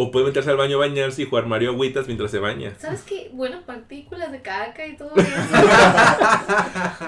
O 0.00 0.12
puede 0.12 0.26
meterse 0.26 0.48
al 0.48 0.56
baño 0.56 0.76
a 0.76 0.86
bañarse 0.86 1.22
y 1.22 1.24
jugar 1.24 1.46
Mario 1.46 1.70
Agüitas 1.70 2.06
mientras 2.06 2.30
se 2.30 2.38
baña. 2.38 2.72
¿Sabes 2.78 3.02
qué? 3.02 3.30
Bueno, 3.32 3.62
partículas 3.66 4.30
de 4.30 4.40
caca 4.42 4.86
y 4.86 4.96
todo 4.96 5.10
eso. 5.16 5.28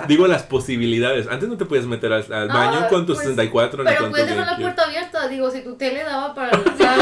Digo 0.08 0.26
las 0.26 0.42
posibilidades. 0.42 1.28
Antes 1.28 1.48
no 1.48 1.56
te 1.56 1.66
podías 1.66 1.86
meter 1.86 2.12
al, 2.12 2.48
baño 2.48 2.88
con 2.88 3.06
tu 3.06 3.14
64 3.14 3.84
pues, 3.84 3.94
Pero 3.96 4.10
puedes 4.10 4.28
dejar 4.28 4.44
la 4.44 4.56
puerta 4.56 4.82
abierta. 4.82 5.28
Digo, 5.28 5.48
si 5.52 5.60
tu 5.60 5.76
tele 5.76 6.02
daba 6.02 6.34
para. 6.34 6.58
O 6.58 6.76
sea, 6.76 6.96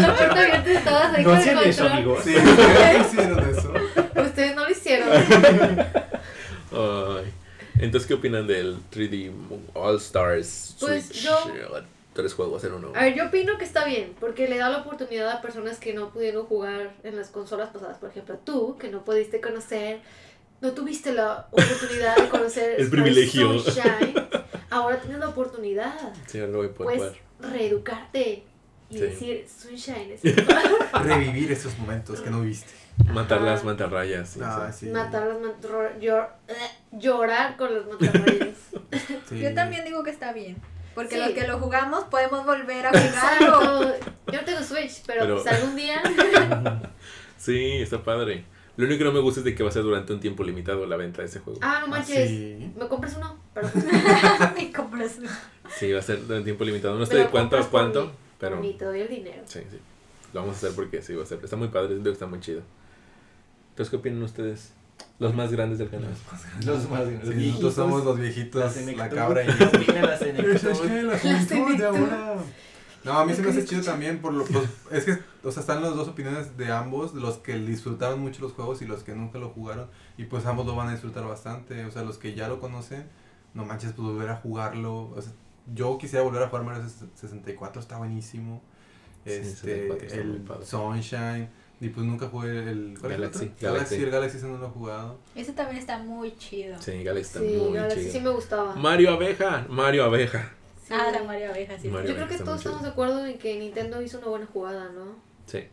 la 0.00 0.16
puerta 0.16 0.40
abierta 0.40 0.72
y 0.72 0.74
estabas 0.74 1.14
ahí 1.14 1.22
no 1.22 1.30
con 1.30 1.38
el 1.38 1.44
control. 1.44 1.68
eso, 1.68 1.86
amigo. 1.86 2.18
Sí, 2.24 2.34
no 2.44 3.00
hicieron 3.00 3.48
eso. 3.48 3.72
Ustedes 4.26 4.56
no 4.56 4.64
lo 4.64 4.70
hicieron. 4.72 5.08
Ay. 6.72 7.32
Entonces, 7.78 8.08
¿qué 8.08 8.14
opinan 8.14 8.44
del 8.48 8.76
3D 8.92 9.30
All 9.72 9.98
Stars? 9.98 10.74
Pues 10.80 11.10
yo 11.12 11.36
tres 12.20 12.34
juegos 12.34 12.62
en 12.64 12.74
uno. 12.74 12.92
A 12.94 13.02
ver, 13.04 13.14
yo 13.14 13.26
opino 13.26 13.56
que 13.58 13.64
está 13.64 13.84
bien, 13.84 14.14
porque 14.20 14.48
le 14.48 14.58
da 14.58 14.68
la 14.70 14.78
oportunidad 14.78 15.28
a 15.30 15.40
personas 15.40 15.78
que 15.78 15.92
no 15.94 16.10
pudieron 16.10 16.46
jugar 16.46 16.92
en 17.02 17.16
las 17.16 17.28
consolas 17.28 17.70
pasadas. 17.70 17.98
Por 17.98 18.10
ejemplo, 18.10 18.38
tú, 18.44 18.76
que 18.78 18.90
no 18.90 19.04
pudiste 19.04 19.40
conocer, 19.40 20.00
no 20.60 20.72
tuviste 20.72 21.12
la 21.12 21.46
oportunidad 21.50 22.16
de 22.16 22.28
conocer 22.28 22.74
el 22.80 22.90
privilegio. 22.90 23.58
Sunshine, 23.58 24.14
ahora 24.70 24.98
tienes 25.00 25.18
la 25.20 25.28
oportunidad. 25.28 25.94
Sí, 26.26 26.38
ahora 26.38 26.52
lo 26.52 26.58
voy 26.58 26.66
a 26.68 26.74
poder 26.74 26.98
Puedes 26.98 27.16
jugar. 27.38 27.52
reeducarte 27.52 28.44
y 28.90 28.94
Sí. 28.94 29.00
decir, 29.00 29.46
Sunshine 29.48 30.12
es 30.12 30.20
Revivir 31.04 31.52
esos 31.52 31.78
momentos 31.78 32.20
que 32.20 32.30
no 32.30 32.40
viste. 32.42 32.70
Matar 33.14 33.40
las 33.40 33.64
mantarrayas. 33.64 34.28
sí, 34.30 34.40
Ah, 34.42 34.70
sí. 34.72 34.86
sí. 34.86 34.92
matar 34.92 35.26
las 35.26 35.40
mantarrayas, 35.40 35.98
llor- 36.02 36.28
eh, 36.48 36.54
llorar 36.92 37.56
con 37.56 37.72
las 37.74 37.86
mantarrayas. 37.86 38.56
Sí. 39.28 39.38
Yo 39.38 39.54
también 39.54 39.84
digo 39.84 40.02
que 40.02 40.10
está 40.10 40.32
bien. 40.32 40.56
Porque 41.00 41.14
Sí. 41.14 41.20
los 41.20 41.30
que 41.30 41.46
lo 41.46 41.58
jugamos 41.58 42.04
podemos 42.04 42.44
volver 42.44 42.86
a 42.86 42.90
jugarlo. 42.90 43.82
Exacto. 43.88 44.12
Yo 44.32 44.38
no 44.40 44.44
tengo 44.44 44.62
Switch, 44.62 45.02
pero, 45.06 45.20
Pero- 45.22 45.42
pues 45.42 45.54
algún 45.54 45.76
día. 45.76 46.02
Sí, 47.38 47.76
está 47.80 48.02
padre. 48.02 48.44
Lo 48.76 48.84
único 48.84 48.98
que 48.98 49.04
no 49.04 49.12
me 49.12 49.20
gusta 49.20 49.40
es 49.40 49.44
de 49.44 49.54
que 49.54 49.62
va 49.62 49.70
a 49.70 49.72
ser 49.72 49.82
durante 49.82 50.12
un 50.12 50.20
tiempo 50.20 50.44
limitado 50.44 50.84
la 50.86 50.96
venta 50.96 51.22
de 51.22 51.28
ese 51.28 51.40
juego. 51.40 51.58
Ah, 51.62 51.78
no 51.80 51.86
Ah, 51.86 51.88
manches. 51.98 52.28
sí. 52.28 52.70
¿Me 52.78 52.86
compras 52.86 53.16
uno? 53.16 53.38
Pero 53.54 53.70
Me 54.54 54.70
compras 54.72 55.16
uno. 55.18 55.30
Sí, 55.78 55.90
va 55.90 56.00
a 56.00 56.02
ser 56.02 56.20
durante 56.26 56.44
tiempo 56.44 56.64
limitado. 56.64 56.98
No 56.98 57.06
sé 57.06 57.16
de 57.16 57.26
cuánto 57.28 57.56
a 57.56 57.66
cuánto, 57.68 58.12
pero 58.38 58.60
ni 58.60 58.74
te 58.74 58.84
doy 58.84 59.00
el 59.00 59.08
dinero. 59.08 59.42
sí, 59.46 59.60
sí. 59.70 59.78
Lo 60.34 60.40
vamos 60.40 60.56
a 60.56 60.58
hacer 60.58 60.72
porque 60.76 61.00
sí 61.02 61.14
va 61.14 61.22
a 61.22 61.26
ser. 61.26 61.40
Está 61.42 61.56
muy 61.56 61.68
padre, 61.68 61.88
siento 61.88 62.10
que 62.10 62.14
está 62.14 62.26
muy 62.26 62.40
chido. 62.40 62.60
Entonces, 63.70 63.90
¿qué 63.90 63.96
opinan 63.96 64.22
ustedes? 64.22 64.72
Los 65.20 65.34
más 65.34 65.52
grandes 65.52 65.78
del 65.78 65.90
canal. 65.90 66.10
Los 66.64 66.90
más 66.90 67.04
Sí, 67.04 67.12
los 67.12 67.22
nosotros 67.22 67.36
viejitos, 67.36 67.74
somos 67.74 68.04
los 68.04 68.16
la 68.16 68.22
viejitos, 68.22 68.60
la 68.60 68.70
senectud. 68.70 69.14
cabra 69.14 69.44
y 69.44 69.46
¿Qué 69.56 69.64
opina 69.64 70.02
la 70.02 70.08
la 70.08 71.18
juventud 71.18 71.76
de 71.76 71.86
ahora. 71.86 72.36
No, 73.04 73.18
a 73.18 73.24
mí 73.24 73.34
se 73.34 73.42
me 73.42 73.50
hace 73.50 73.64
chido 73.64 73.82
también 73.82 74.20
por 74.20 74.32
lo, 74.32 74.44
pues, 74.44 74.64
es 74.90 75.04
que, 75.04 75.18
o 75.42 75.50
sea, 75.50 75.60
están 75.60 75.82
las 75.82 75.94
dos 75.94 76.08
opiniones 76.08 76.56
de 76.58 76.70
ambos, 76.70 77.14
los 77.14 77.38
que 77.38 77.54
disfrutaron 77.58 78.20
mucho 78.20 78.42
los 78.42 78.52
juegos 78.52 78.82
y 78.82 78.86
los 78.86 79.04
que 79.04 79.14
nunca 79.14 79.38
lo 79.38 79.50
jugaron, 79.50 79.88
y 80.18 80.24
pues 80.24 80.44
ambos 80.44 80.66
lo 80.66 80.74
van 80.74 80.88
a 80.88 80.92
disfrutar 80.92 81.26
bastante, 81.26 81.84
o 81.86 81.90
sea, 81.90 82.02
los 82.02 82.18
que 82.18 82.34
ya 82.34 82.48
lo 82.48 82.60
conocen, 82.60 83.06
no 83.54 83.64
manches, 83.64 83.92
pues 83.92 84.06
volver 84.06 84.28
a 84.28 84.36
jugarlo, 84.36 85.10
o 85.16 85.22
sea, 85.22 85.32
yo 85.74 85.96
quisiera 85.96 86.24
volver 86.24 86.42
a 86.42 86.48
jugar 86.48 86.64
Mario 86.64 86.82
64, 87.14 87.80
está 87.80 87.96
buenísimo, 87.96 88.62
Sí, 89.24 89.32
este, 89.32 89.88
64 89.88 90.06
está 90.06 90.22
muy 90.22 90.34
el. 90.34 90.66
Sunshine, 90.66 91.48
y 91.80 91.88
pues 91.88 92.06
nunca 92.06 92.28
jugué 92.28 92.50
el 92.70 92.96
¿cuál 93.00 93.12
es 93.12 93.16
el 93.16 93.22
Galaxy? 93.22 93.44
Galaxy. 93.46 93.64
Galaxy, 93.66 93.94
el 93.96 94.10
Galaxy 94.10 94.36
ese 94.36 94.46
no 94.46 94.58
lo 94.58 94.66
he 94.66 94.70
jugado. 94.70 95.18
Ese 95.34 95.52
también 95.52 95.78
está 95.78 95.98
muy 95.98 96.36
chido. 96.36 96.80
Sí, 96.80 97.02
Galaxy 97.02 97.26
está 97.26 97.38
Sí, 97.40 97.44
muy 97.56 97.78
sí, 97.90 98.00
chido. 98.00 98.12
sí 98.12 98.20
me 98.20 98.30
gustaba. 98.30 98.74
Mario 98.76 99.10
Abeja, 99.10 99.66
Mario 99.68 100.04
Abeja. 100.04 100.52
Sí. 100.86 100.94
Ah, 100.94 101.10
la 101.12 101.22
Mario 101.22 101.50
Abeja, 101.50 101.78
sí. 101.78 101.88
Mario 101.88 102.08
Yo 102.10 102.14
creo 102.16 102.28
que 102.28 102.38
todos 102.38 102.58
estamos 102.58 102.82
de 102.82 102.88
acuerdo 102.88 103.24
en 103.26 103.38
que 103.38 103.58
Nintendo 103.58 104.02
hizo 104.02 104.18
una 104.18 104.26
buena 104.28 104.46
jugada, 104.46 104.90
¿no? 104.92 105.14
Sí. 105.46 105.64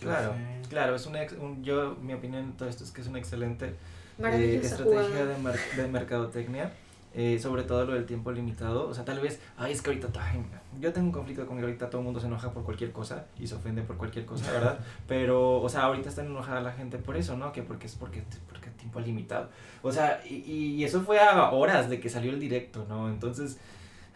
Claro, 0.00 0.34
Sí. 0.34 0.68
claro, 0.68 0.96
es 0.96 1.06
una 1.06 1.22
ex- 1.22 1.34
un, 1.38 1.62
yo, 1.64 1.96
mi 2.02 2.12
opinión 2.14 2.42
en 2.44 2.52
todo 2.56 2.68
esto 2.68 2.82
es 2.84 2.90
que 2.90 3.00
es 3.00 3.06
una 3.06 3.18
excelente 3.20 3.74
eh, 4.18 4.60
estrategia 4.62 5.24
de, 5.26 5.38
mer- 5.38 5.58
de 5.76 5.86
mercadotecnia, 5.88 6.72
eh, 7.14 7.38
sobre 7.38 7.62
todo 7.62 7.84
lo 7.84 7.94
del 7.94 8.06
tiempo 8.06 8.32
limitado, 8.32 8.88
o 8.88 8.94
sea, 8.94 9.04
tal 9.04 9.20
vez, 9.20 9.40
ay, 9.56 9.72
es 9.72 9.82
que 9.82 9.90
ahorita, 9.90 10.08
ay, 10.20 10.44
yo 10.80 10.92
tengo 10.92 11.06
un 11.06 11.12
conflicto 11.12 11.46
con 11.46 11.58
que 11.58 11.62
ahorita 11.62 11.88
todo 11.88 12.00
el 12.00 12.04
mundo 12.04 12.18
se 12.18 12.26
enoja 12.26 12.50
por 12.52 12.64
cualquier 12.64 12.90
cosa 12.90 13.26
y 13.38 13.46
se 13.46 13.54
ofende 13.54 13.82
por 13.82 13.96
cualquier 13.96 14.26
cosa, 14.26 14.50
¿verdad? 14.50 14.78
Pero, 15.06 15.60
o 15.62 15.68
sea, 15.68 15.82
ahorita 15.84 16.08
está 16.08 16.24
enojada 16.24 16.60
la 16.60 16.72
gente 16.72 16.98
por 16.98 17.16
eso, 17.16 17.36
¿no? 17.36 17.52
Que 17.52 17.62
porque 17.62 17.86
es 17.86 17.94
porque, 17.94 18.24
porque 18.48 18.70
tiempo 18.70 19.00
limitado. 19.00 19.48
O 19.82 19.92
sea, 19.92 20.22
y, 20.28 20.34
y 20.50 20.84
eso 20.84 21.02
fue 21.02 21.20
a 21.20 21.50
horas 21.50 21.88
de 21.88 22.00
que 22.00 22.08
salió 22.08 22.32
el 22.32 22.40
directo, 22.40 22.84
¿no? 22.88 23.08
Entonces, 23.08 23.58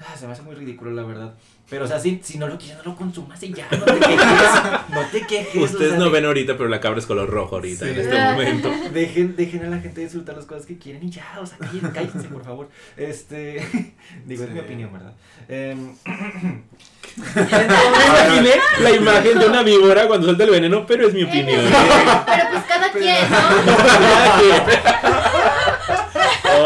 ah, 0.00 0.16
se 0.16 0.26
me 0.26 0.32
hace 0.32 0.42
muy 0.42 0.54
ridículo, 0.54 0.90
la 0.90 1.04
verdad. 1.04 1.34
Pero, 1.70 1.84
o 1.84 1.88
sea, 1.88 1.98
si, 2.00 2.18
si 2.22 2.38
no 2.38 2.46
lo 2.48 2.56
quieres, 2.56 2.78
no 2.78 2.84
lo 2.92 2.96
consumas 2.96 3.42
y 3.42 3.52
ya, 3.52 3.66
no 3.70 3.84
te 3.84 3.98
quejes. 4.00 4.18
No 4.88 5.02
te 5.12 5.26
quejes. 5.26 5.56
o 5.56 5.64
Ustedes 5.64 5.90
sea, 5.90 5.98
no 5.98 6.06
de- 6.06 6.10
ven 6.12 6.24
ahorita, 6.24 6.56
pero 6.56 6.68
la 6.70 6.80
cabra 6.80 6.98
es 6.98 7.04
color 7.06 7.28
rojo 7.28 7.56
ahorita 7.56 7.84
Sí. 7.84 7.90
en 7.92 8.00
este 8.00 8.18
momento. 8.20 8.70
Dejen, 8.92 9.36
dejen 9.36 9.64
a 9.66 9.68
la 9.68 9.78
gente 9.78 10.00
disfrutar 10.00 10.34
las 10.36 10.46
cosas 10.46 10.64
que 10.64 10.78
quieren 10.78 11.02
y 11.04 11.10
ya, 11.10 11.24
o 11.40 11.44
sea, 11.46 11.58
cállense, 11.58 11.92
cállense, 11.92 12.28
por 12.28 12.42
favor. 12.44 12.70
Este, 12.96 13.66
digo, 14.24 14.44
es 14.44 14.50
mi 14.50 14.60
opinión, 14.60 14.92
¿verdad? 14.92 15.12
Em, 15.48 15.92
Imaginé 17.18 18.50
la 18.80 18.90
imagen 18.92 19.38
de 19.38 19.46
una 19.46 19.62
víbora 19.62 20.06
cuando 20.06 20.26
suelta 20.26 20.44
el 20.44 20.50
veneno, 20.50 20.86
pero 20.86 21.06
es 21.08 21.14
mi 21.14 21.24
opinión. 21.24 21.60
Pero 22.26 22.44
pues 22.50 22.64
cada 22.68 22.92
quien, 22.92 23.30
¿no? 23.30 23.38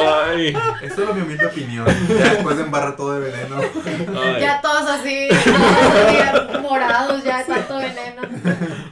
Ay, 0.01 0.55
Es 0.83 0.95
solo 0.95 1.15
mi 1.15 1.21
humilde 1.23 1.47
opinión, 1.47 1.87
ya 2.09 2.35
después 2.35 2.57
de 2.57 2.63
embarrar 2.65 2.97
todo 2.97 3.19
de 3.21 3.31
veneno. 3.31 3.57
ay, 4.23 4.41
Ya 4.41 4.61
todos 4.61 4.89
así, 4.89 5.29
todos 5.29 5.61
así, 5.61 6.59
morados, 6.63 7.25
ya 7.25 7.45
tanto 7.45 7.77
veneno. 7.79 8.23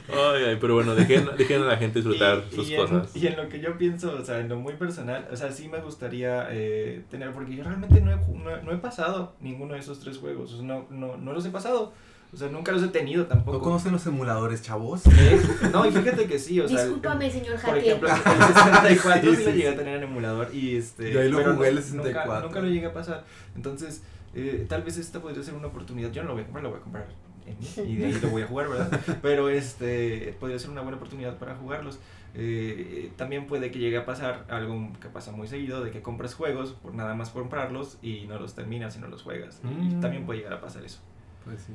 ay, 0.09 0.43
ay, 0.49 0.57
pero 0.59 0.75
bueno, 0.75 0.93
dejen, 0.95 1.29
dejen 1.37 1.63
a 1.63 1.65
la 1.65 1.77
gente 1.77 1.99
disfrutar 1.99 2.43
y- 2.51 2.55
sus 2.55 2.69
y 2.69 2.75
en- 2.75 2.81
cosas. 2.81 3.15
y 3.15 3.27
en 3.27 3.37
lo 3.37 3.49
que 3.49 3.59
yo 3.59 3.77
pienso, 3.77 4.13
o 4.19 4.23
sea, 4.25 4.39
en 4.39 4.49
lo 4.49 4.57
muy 4.57 4.73
personal, 4.73 5.27
o 5.31 5.35
sea, 5.35 5.51
sí 5.51 5.67
me 5.67 5.79
gustaría 5.79 6.47
eh, 6.51 7.03
tener, 7.09 7.31
porque 7.31 7.55
yo 7.55 7.63
realmente 7.63 7.99
no 8.01 8.11
he, 8.11 8.15
ju- 8.15 8.35
no, 8.43 8.55
he- 8.55 8.61
no 8.61 8.71
he 8.71 8.77
pasado 8.77 9.33
ninguno 9.39 9.73
de 9.73 9.79
esos 9.79 9.99
tres 9.99 10.17
juegos, 10.17 10.53
o 10.53 10.57
sea, 10.57 10.65
no, 10.65 10.85
no, 10.89 11.17
no 11.17 11.33
los 11.33 11.45
he 11.45 11.49
pasado, 11.49 11.93
o 12.33 12.37
sea, 12.37 12.49
nunca 12.49 12.71
los 12.71 12.81
he 12.83 12.87
tenido 12.87 13.25
tampoco. 13.27 13.57
¿No 13.57 13.63
conocen 13.63 13.91
los 13.91 14.05
emuladores, 14.07 14.61
chavos? 14.61 15.01
Eh, 15.07 15.41
No, 15.73 15.85
y 15.85 15.91
fíjate 15.91 16.25
que 16.27 16.39
sí, 16.39 16.59
o 16.61 16.67
sea, 16.67 16.83
Discúlpame, 16.83 17.29
señor 17.29 17.59
Por 17.59 17.77
ejemplo, 17.77 18.09
el 18.09 18.15
64 18.15 19.21
sí, 19.31 19.35
Sí, 19.37 19.43
lo 19.45 19.51
sí, 19.51 19.57
llegué 19.57 19.69
a 19.69 19.75
tener 19.75 19.97
en 19.97 20.03
emulador 20.03 20.53
y 20.53 20.75
este... 20.77 21.11
Yo 21.11 21.19
ahí 21.21 21.29
lo 21.29 21.37
jugué 21.55 21.69
el 21.69 21.75
nu- 21.75 21.81
64. 21.81 22.33
Nunca, 22.33 22.47
nunca 22.47 22.59
lo 22.61 22.67
llegué 22.67 22.85
a 22.87 22.93
pasar. 22.93 23.23
Entonces, 23.55 24.03
eh, 24.33 24.65
tal 24.69 24.83
vez 24.83 24.97
esta 24.97 25.19
podría 25.21 25.43
ser 25.43 25.53
una 25.55 25.67
oportunidad. 25.67 26.11
Yo 26.11 26.21
no 26.23 26.29
lo 26.29 26.33
voy 26.35 26.43
a 26.43 26.45
comprar, 26.45 26.63
lo 26.63 26.69
voy 26.71 26.79
a 26.79 26.83
comprar 26.83 27.07
en 27.45 27.57
mí 27.59 27.91
y 27.91 27.95
de 27.97 28.05
ahí 28.05 28.13
lo 28.21 28.29
voy 28.29 28.43
a 28.43 28.47
jugar, 28.47 28.69
¿verdad? 28.69 28.99
Pero 29.21 29.49
este 29.49 30.35
podría 30.39 30.57
ser 30.59 30.69
una 30.69 30.81
buena 30.81 30.97
oportunidad 30.97 31.37
para 31.37 31.55
jugarlos. 31.55 31.99
Eh, 32.33 33.11
también 33.17 33.45
puede 33.45 33.71
que 33.71 33.79
llegue 33.79 33.97
a 33.97 34.05
pasar 34.05 34.45
algo 34.49 34.93
que 35.01 35.09
pasa 35.09 35.31
muy 35.33 35.49
seguido, 35.49 35.83
de 35.83 35.91
que 35.91 36.01
compras 36.01 36.33
juegos 36.33 36.71
por 36.81 36.93
nada 36.93 37.13
más 37.13 37.29
comprarlos 37.31 37.97
y 38.01 38.25
no 38.27 38.39
los 38.39 38.53
terminas 38.55 38.95
y 38.95 38.99
no 38.99 39.07
los 39.07 39.21
juegas. 39.23 39.59
Y 39.65 39.67
Mm. 39.95 39.99
también 39.99 40.25
puede 40.25 40.39
llegar 40.39 40.53
a 40.53 40.61
pasar 40.61 40.85
eso. 40.85 40.99
Pues 41.43 41.61
sí. 41.63 41.73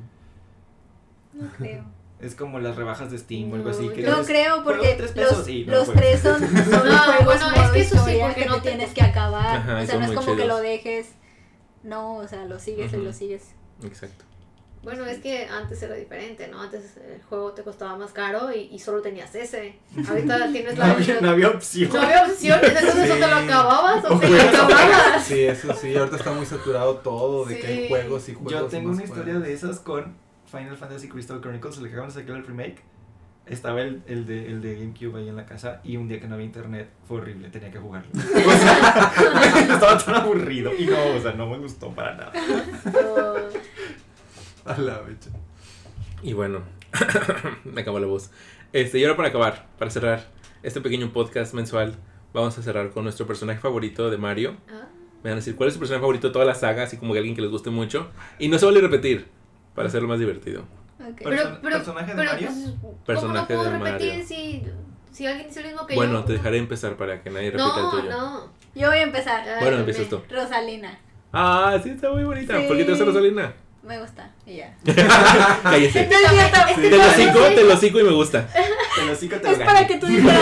No 1.37 1.49
creo. 1.57 1.83
Es 2.19 2.33
como 2.33 2.57
las 2.59 2.75
rebajas 2.75 3.11
de 3.11 3.19
Steam 3.19 3.51
o 3.51 3.55
algo 3.57 3.69
así. 3.69 3.85
No, 3.85 3.93
Que 3.93 4.01
No 4.01 4.23
creo 4.23 4.51
"Juego 4.53 4.63
porque 4.63 4.95
tres 4.97 5.11
pesos", 5.11 5.37
los, 5.37 5.47
y 5.49 5.65
no 5.65 5.71
lo 5.73 5.77
los 5.85 5.93
tres 5.93 6.19
son, 6.19 6.39
son 6.71 6.87
No, 6.89 6.97
juegos 6.97 7.25
bueno, 7.25 7.51
es 7.63 7.69
que 7.71 7.79
eso 7.81 7.89
sí, 7.89 7.95
historia 7.97 8.25
porque 8.25 8.41
que 8.41 8.49
no 8.49 8.55
te 8.55 8.61
tienes 8.69 8.91
que 8.95 9.01
acabar. 9.03 9.57
Ajá, 9.57 9.81
o 9.81 9.85
sea, 9.85 9.99
no 9.99 10.05
es 10.05 10.11
como 10.13 10.35
que 10.35 10.45
lo 10.45 10.57
dejes. 10.57 11.09
No, 11.83 12.15
o 12.15 12.27
sea, 12.27 12.45
lo 12.45 12.57
sigues 12.57 12.91
y 12.91 12.97
lo 12.97 13.13
sigues. 13.13 13.43
Exacto. 13.83 14.25
Bueno, 14.81 15.05
es 15.05 15.19
que 15.19 15.45
antes 15.45 15.79
era 15.83 15.93
diferente, 15.93 16.47
¿no? 16.47 16.59
Antes 16.61 16.97
el 16.97 17.21
juego 17.23 17.51
te 17.51 17.61
costaba 17.61 17.95
más 17.97 18.13
caro 18.13 18.51
y, 18.51 18.61
y 18.71 18.79
solo 18.79 19.01
tenías 19.03 19.35
ese. 19.35 19.75
Ahorita 20.09 20.47
tienes 20.51 20.73
No 20.75 20.85
la 20.87 20.91
había, 20.93 21.21
no 21.21 21.29
había 21.29 21.49
opción. 21.49 21.91
No 21.93 22.01
había 22.01 22.25
opciones, 22.25 22.69
entonces 22.69 23.11
o 23.11 23.13
te 23.13 23.19
lo 23.19 23.27
Sí. 23.27 23.43
acababas 23.43 24.05
o 24.05 24.15
O 24.15 24.19
te 24.19 24.27
lo 24.29 24.41
acababas. 24.41 25.23
Sí, 25.23 25.41
eso 25.43 25.71
sí, 25.75 25.95
ahorita 25.95 26.15
está 26.17 26.31
muy 26.31 26.47
saturado 26.47 26.95
todo, 26.95 27.45
de 27.45 27.59
que 27.59 27.67
hay 27.67 27.81
Sí. 27.83 27.87
juegos 27.89 28.27
y 28.29 28.33
juegos. 28.33 28.53
Yo 28.53 28.65
tengo 28.65 28.87
más 28.89 28.95
una 28.97 29.03
historia 29.05 29.33
juegos. 29.33 29.43
de 29.47 29.53
esas 29.53 29.79
con 29.81 30.25
Final 30.49 30.77
Fantasy 30.77 31.07
Crystal 31.09 31.39
Chronicles, 31.41 31.77
el 31.77 31.83
que 31.85 31.91
acaban 31.91 32.09
de 32.09 32.15
sacar 32.15 32.35
el 32.37 32.45
remake. 32.45 32.81
Estaba 33.45 33.81
el, 33.81 34.01
el, 34.07 34.25
de, 34.25 34.47
el 34.47 34.61
de 34.61 34.75
GameCube 34.75 35.19
ahí 35.19 35.29
en 35.29 35.37
la 35.37 35.45
casa 35.45 35.79
y 35.83 35.95
un 35.95 36.09
día 36.09 36.19
que 36.19 36.27
no 36.27 36.33
había 36.35 36.45
internet 36.47 36.89
fue 37.07 37.17
horrible, 37.19 37.49
tenía 37.49 37.71
que 37.71 37.79
jugarlo. 37.79 38.09
O 38.13 38.51
sea, 38.51 39.59
estaba 39.73 39.97
tan 39.97 40.15
aburrido 40.15 40.71
y 40.77 40.85
no, 40.85 40.97
o 41.15 41.21
sea, 41.21 41.31
no 41.31 41.47
me 41.49 41.57
gustó 41.57 41.91
para 41.91 42.15
nada. 42.15 42.33
A 44.65 44.77
la 44.77 44.95
fecha. 44.97 45.29
Y 46.21 46.33
bueno, 46.33 46.61
me 47.63 47.81
acabó 47.81 47.99
la 47.99 48.07
voz. 48.07 48.31
Este, 48.73 48.99
y 48.99 49.03
ahora 49.05 49.15
para 49.15 49.29
acabar, 49.29 49.67
para 49.79 49.89
cerrar 49.91 50.27
este 50.61 50.81
pequeño 50.81 51.13
podcast 51.13 51.53
mensual, 51.53 51.95
vamos 52.33 52.57
a 52.57 52.61
cerrar 52.61 52.89
con 52.89 53.05
nuestro 53.05 53.25
personaje 53.25 53.61
favorito 53.61 54.09
de 54.09 54.17
Mario. 54.17 54.57
Ah, 54.69 54.87
Me 55.23 55.29
van 55.29 55.33
a 55.33 55.35
decir 55.37 55.55
cuál 55.55 55.67
es 55.69 55.75
su 55.75 55.79
personaje 55.79 56.01
favorito 56.01 56.27
de 56.27 56.33
toda 56.33 56.43
la 56.43 56.53
saga, 56.55 56.83
así 56.83 56.97
como 56.97 57.13
que 57.13 57.19
alguien 57.19 57.33
que 57.35 57.41
les 57.41 57.49
guste 57.51 57.69
mucho. 57.69 58.09
Y 58.39 58.49
no 58.49 58.59
se 58.59 58.65
vale 58.65 58.81
repetir, 58.81 59.27
para 59.77 59.87
hacerlo 59.89 60.07
más 60.09 60.17
divertido. 60.19 60.61
Ok. 60.99 61.19
Pero- 61.23 61.29
Pero, 61.29 61.59
pero, 61.61 61.77
¿Personaje 61.77 62.11
de 62.11 62.17
pero, 62.17 62.31
Mario? 62.31 62.47
pues, 62.47 62.75
¿cómo 62.81 62.97
Personaje 63.05 63.53
no 63.53 63.59
puedo 63.61 63.63
de 63.71 63.77
repetir 63.79 64.09
Mario. 64.09 64.25
si, 64.27 64.63
si 65.11 65.27
alguien 65.27 65.47
dice 65.47 65.61
lo 65.61 65.67
mismo 65.67 65.85
que 65.87 65.95
Bueno, 65.95 66.13
yo? 66.13 66.23
te 66.25 66.33
dejaré 66.33 66.57
empezar 66.57 66.95
para 66.97 67.21
que 67.21 67.29
nadie 67.29 67.51
repita 67.51 67.75
el 67.77 67.83
No, 67.83 67.91
tuyo. 67.91 68.09
no. 68.09 68.49
Yo 68.75 68.87
voy 68.89 68.97
a 68.97 69.03
empezar. 69.03 69.47
Ay, 69.47 69.61
Bueno, 69.61 69.77
empiezas 69.77 70.09
tú. 70.09 70.21
Rosalina. 70.29 70.99
Ah, 71.31 71.77
sí, 71.83 71.89
está 71.91 72.09
muy 72.09 72.23
bonita. 72.23 72.57
Sí. 72.59 72.63
¿Por 72.67 72.75
qué 72.77 72.83
te 72.83 72.89
gusta 72.91 73.05
Rosalina? 73.05 73.53
Me 73.83 73.99
gusta. 73.99 74.29
Y 74.45 74.55
ya. 74.57 74.75
Cállese. 75.63 76.07
No 76.07 76.15
es 76.17 76.29
cierto. 76.31 76.57
Es 76.69 76.75
que 76.75 76.89
Te 76.89 76.97
lo 76.97 77.03
cico, 77.11 77.39
te 77.55 77.63
lo 77.63 77.77
cico 77.77 77.99
y 77.99 78.03
me 78.03 78.11
gusta. 78.11 78.47
Te 78.47 79.05
lo 79.05 79.17
que 79.17 79.27
te 79.39 79.47
lo 79.47 79.51
Es 79.53 79.59
para 79.59 79.87
que 79.87 79.97
tú 79.97 80.07
dijeras 80.07 80.39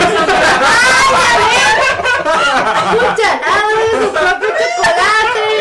¡Cucharada 2.94 3.68
de 3.68 4.06
su 4.06 4.12
propio 4.12 4.48
chocolate! 4.48 5.05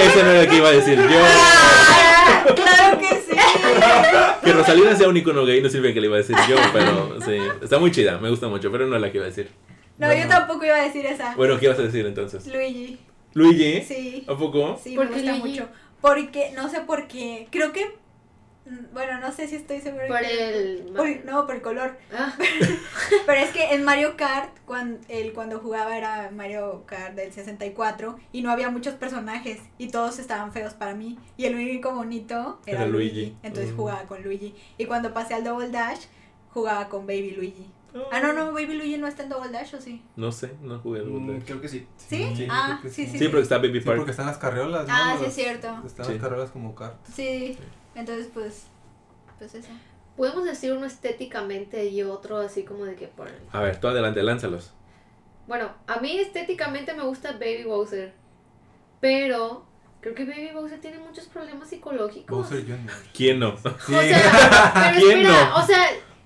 Eso 0.06 0.24
no 0.24 0.32
era 0.32 0.44
lo 0.44 0.50
que 0.50 0.56
iba 0.58 0.70
a 0.70 0.72
decir 0.72 0.98
yo. 0.98 1.20
Ah, 1.24 2.46
Claro 2.56 3.00
que 3.00 3.08
sí. 3.08 3.36
Que 4.44 4.54
Rosalina 4.54 4.96
sea 4.96 5.08
un 5.10 5.18
icono 5.18 5.46
gay 5.46 5.62
no 5.62 5.70
sirve 5.70 5.94
que 5.94 6.02
le 6.02 6.08
iba 6.08 6.16
a 6.16 6.20
decir 6.20 6.36
yo, 6.48 6.56
pero 6.74 7.20
sí. 7.22 7.38
Está 7.62 7.80
muy 7.80 7.92
chida, 7.92 8.18
me 8.20 8.30
gusta 8.30 8.48
mucho, 8.48 8.72
pero 8.72 8.86
no 8.88 8.96
es 8.96 9.02
la 9.02 9.12
que 9.12 9.18
iba 9.18 9.26
a 9.26 9.30
decir. 9.30 9.50
No, 9.98 10.14
yo 10.14 10.28
tampoco 10.28 10.66
iba 10.66 10.76
a 10.76 10.84
decir 10.84 11.06
esa. 11.06 11.36
Bueno, 11.36 11.58
¿qué 11.58 11.66
ibas 11.66 11.80
a 11.80 11.84
decir 11.84 12.06
entonces? 12.06 12.46
Luigi. 12.48 13.00
Luigi, 13.34 13.82
Sí. 13.84 14.24
¿a 14.28 14.36
poco? 14.38 14.80
Sí, 14.82 14.96
¿Por 14.96 15.10
me 15.10 15.16
gusta 15.16 15.32
Luigi? 15.32 15.48
mucho. 15.50 15.68
Porque, 16.02 16.52
no 16.56 16.70
sé 16.70 16.82
por 16.82 17.08
qué. 17.08 17.48
Creo 17.52 17.72
que 17.72 17.96
Bueno, 18.94 19.20
no 19.20 19.32
sé 19.32 19.48
si 19.48 19.56
estoy 19.58 19.80
segura. 19.80 20.08
Por 20.08 20.20
que- 20.22 20.78
el... 20.78 20.94
por- 20.96 21.26
no, 21.26 21.46
por 21.46 21.56
el 21.56 21.62
color. 21.62 21.98
Ah, 22.12 22.34
Pero 23.28 23.40
es 23.40 23.52
que 23.52 23.74
en 23.76 23.84
Mario 23.84 24.18
Kart, 24.18 24.50
cuando, 24.66 25.00
él 25.08 25.34
cuando 25.34 25.60
jugaba 25.60 25.96
era 25.96 26.32
Mario 26.32 26.84
Kart 26.88 27.14
del 27.14 27.32
64 27.32 28.18
y 28.32 28.42
no 28.42 28.50
había 28.52 28.70
muchos 28.72 28.96
personajes 28.96 29.60
y 29.78 29.90
todos 29.90 30.18
estaban 30.18 30.52
feos 30.52 30.74
para 30.74 30.96
mí. 30.96 31.20
Y 31.38 31.46
el 31.46 31.54
único 31.56 31.94
bonito 31.94 32.60
era, 32.66 32.82
Era 32.82 32.88
Luigi. 32.90 33.14
Luigi. 33.16 33.38
Entonces 33.44 33.74
Mm. 33.74 33.78
jugaba 33.78 34.04
con 34.04 34.24
Luigi. 34.24 34.56
Y 34.80 34.86
cuando 34.86 35.14
pasé 35.14 35.36
al 35.36 35.44
Double 35.44 35.70
Dash, 35.70 36.06
jugaba 36.52 36.90
con 36.90 37.06
Baby 37.06 37.32
Luigi. 37.32 37.68
Ah, 38.12 38.20
no, 38.20 38.34
no, 38.34 38.52
Baby 38.52 38.74
Luigi 38.74 38.98
no 38.98 39.08
está 39.08 39.24
en 39.24 39.30
Double 39.30 39.52
Dash, 39.52 39.74
¿o 39.76 39.80
sí? 39.80 40.02
No 40.18 40.32
sé, 40.32 40.52
no 40.62 40.80
jugué 40.80 41.02
Mm, 41.02 41.14
Double 41.14 41.34
Dash. 41.36 41.46
creo 41.46 41.62
que 41.62 41.70
sí. 41.70 41.88
¿Sí? 41.98 42.34
Sí, 42.36 42.48
ah, 42.50 42.80
sí, 42.84 42.90
sí. 42.90 43.08
sí. 43.08 43.20
Sí, 43.20 43.28
porque 43.30 43.44
está 43.44 43.58
Baby 43.60 43.80
Sí, 43.80 43.86
Park. 43.86 43.98
porque 44.00 44.12
están 44.12 44.26
las 44.26 44.38
carreolas, 44.38 44.88
¿no? 44.88 44.94
Ah, 44.94 45.16
sí, 45.20 45.26
es 45.28 45.34
cierto. 45.36 45.68
Están 45.86 46.06
Sí. 46.08 46.12
las 46.14 46.22
carreolas 46.22 46.50
como 46.52 46.74
kart. 46.76 46.96
Sí, 47.14 47.58
entonces 47.96 48.28
pues, 48.34 48.64
pues 49.40 49.56
eso. 49.56 49.70
Podemos 50.18 50.46
decir 50.46 50.72
uno 50.72 50.86
estéticamente 50.86 51.86
y 51.88 52.02
otro 52.04 52.38
así 52.38 52.64
como 52.64 52.86
de 52.86 52.96
que 52.96 53.08
por... 53.08 53.30
A 53.52 53.60
ver, 53.60 53.80
tú 53.82 53.88
adelante, 53.90 54.24
lánzalos. 54.24 54.72
Bueno, 55.48 55.72
a 55.88 56.00
mí 56.00 56.18
estéticamente 56.20 56.94
me 56.94 57.04
gusta 57.04 57.34
Baby 57.34 57.64
Bowser, 57.66 58.14
pero 59.00 59.66
creo 60.02 60.16
que 60.16 60.24
Baby 60.26 60.52
Bowser 60.54 60.80
tiene 60.80 61.00
muchos 61.00 61.26
problemas 61.26 61.70
psicológicos. 61.70 62.36
Bowser 62.50 62.64
Jr. 62.66 62.94
¿Quién 63.14 63.40
no? 63.40 63.58
Sí. 63.58 63.94
O 63.94 64.02
sea, 64.02 64.72
pero 64.74 65.06
¿Quién 65.06 65.20
espera, 65.20 65.50
no? 65.50 65.56
o 65.58 65.62
sea, 65.66 65.86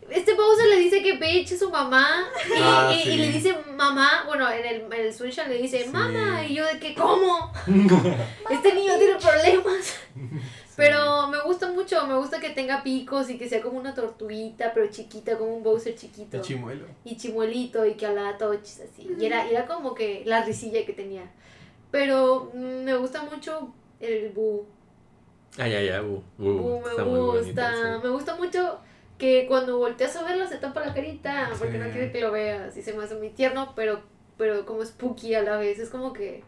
este 0.09 0.33
Bowser 0.35 0.67
le 0.67 0.77
dice 0.79 1.01
que 1.03 1.15
Peach 1.15 1.51
es 1.51 1.59
su 1.59 1.69
mamá 1.69 2.25
y, 2.47 2.53
Ah, 2.61 2.91
y- 2.93 2.99
y 2.99 3.03
sí. 3.03 3.17
le 3.17 3.31
dice 3.31 3.55
mamá, 3.75 4.23
bueno, 4.27 4.49
en 4.51 4.65
el, 4.65 4.81
en 4.81 4.93
el 4.93 5.13
Switch 5.13 5.37
le 5.47 5.57
dice 5.61 5.83
Sí. 5.83 5.89
mamá 5.89 6.43
y 6.45 6.55
yo 6.55 6.65
de 6.65 6.79
que, 6.79 6.93
¿cómo? 6.95 7.51
este 8.51 8.73
niño 8.73 8.97
tiene 8.97 9.15
problemas. 9.15 9.95
Pero 10.79 11.27
me 11.27 11.39
gusta 11.41 11.71
mucho, 11.71 12.07
me 12.07 12.15
gusta 12.17 12.39
que 12.39 12.49
tenga 12.51 12.81
picos 12.83 13.29
y 13.29 13.37
que 13.37 13.47
sea 13.49 13.61
como 13.61 13.77
una 13.79 13.93
tortuguita, 13.93 14.73
pero 14.73 14.87
chiquita, 14.89 15.37
como 15.37 15.55
un 15.55 15.63
Bowser 15.63 15.95
chiquito. 15.95 16.37
El 16.37 16.43
chimuelo. 16.43 16.85
y 17.05 17.17
chimuelito 17.17 17.85
y 17.85 17.93
que 17.95 18.05
hablaba 18.05 18.37
todo 18.37 18.55
chis 18.55 18.81
así. 18.81 19.09
Y 19.19 19.25
era, 19.25 19.45
y 19.47 19.51
era 19.55 19.65
como 19.67 19.93
que 19.93 20.23
la 20.25 20.43
risilla 20.43 20.85
que 20.85 20.93
tenía. 20.93 21.29
Pero 21.91 22.51
mm, 22.53 22.83
me 22.83 22.95
gusta 22.95 23.23
mucho 23.23 23.73
el 23.99 24.29
Boo. 24.29 24.65
Ah, 25.57 25.67
ya, 25.67 25.81
ya, 25.81 26.01
bu, 26.01 26.23
bu, 26.37 26.53
Boo 26.53 26.81
me 26.81 26.89
está 26.91 27.03
muy 27.03 27.19
bonito, 27.19 27.45
gusta. 27.47 27.71
sí. 27.73 28.01
Me 28.03 28.09
gusta 28.09 28.35
mucho 28.35 28.79
que 29.17 29.45
cuando 29.47 29.77
volteas 29.79 30.15
a 30.15 30.23
verlo 30.23 30.47
se 30.47 30.57
tapa 30.57 30.79
la 30.85 30.93
carita 30.93 31.49
porque 31.57 31.73
Sí. 31.73 31.77
no 31.79 31.89
quiere 31.91 32.11
que 32.11 32.21
lo 32.21 32.31
veas. 32.31 32.77
Y 32.77 32.81
se 32.81 32.93
me 32.93 33.03
hace 33.03 33.15
muy 33.15 33.29
tierno, 33.31 33.73
pero, 33.75 34.01
pero 34.37 34.65
como 34.65 34.85
spooky 34.85 35.33
a 35.35 35.41
la 35.41 35.57
vez. 35.57 35.79
Es 35.79 35.89
como 35.89 36.13
que 36.13 36.43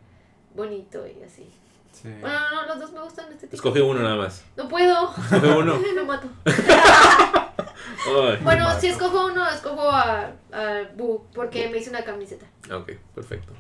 bonito 0.56 1.06
y 1.08 1.22
así. 1.24 1.50
Sí. 1.92 2.10
Bueno, 2.20 2.40
no, 2.40 2.62
no, 2.62 2.68
los 2.68 2.80
dos 2.80 2.92
me 2.94 3.02
gustan 3.02 3.26
este 3.32 3.48
tipo. 3.48 3.56
Escoge 3.56 3.82
uno 3.82 4.02
nada 4.02 4.16
más. 4.16 4.44
No 4.58 4.68
puedo. 4.68 5.14
Escoge 5.16 5.58
uno. 5.58 5.80
me 5.96 6.04
mato. 6.04 6.28
Ay. 6.46 8.40
Bueno, 8.44 8.68
si 8.80 8.88
escojo 8.88 9.28
uno, 9.28 9.48
escojo 9.50 9.90
a, 9.92 10.32
a 10.52 10.82
Boo 10.98 11.28
porque 11.34 11.70
me 11.70 11.78
hice 11.78 11.90
una 11.90 12.04
camiseta. 12.04 12.46
Ok, 12.74 12.94
perfecto. 13.14 13.54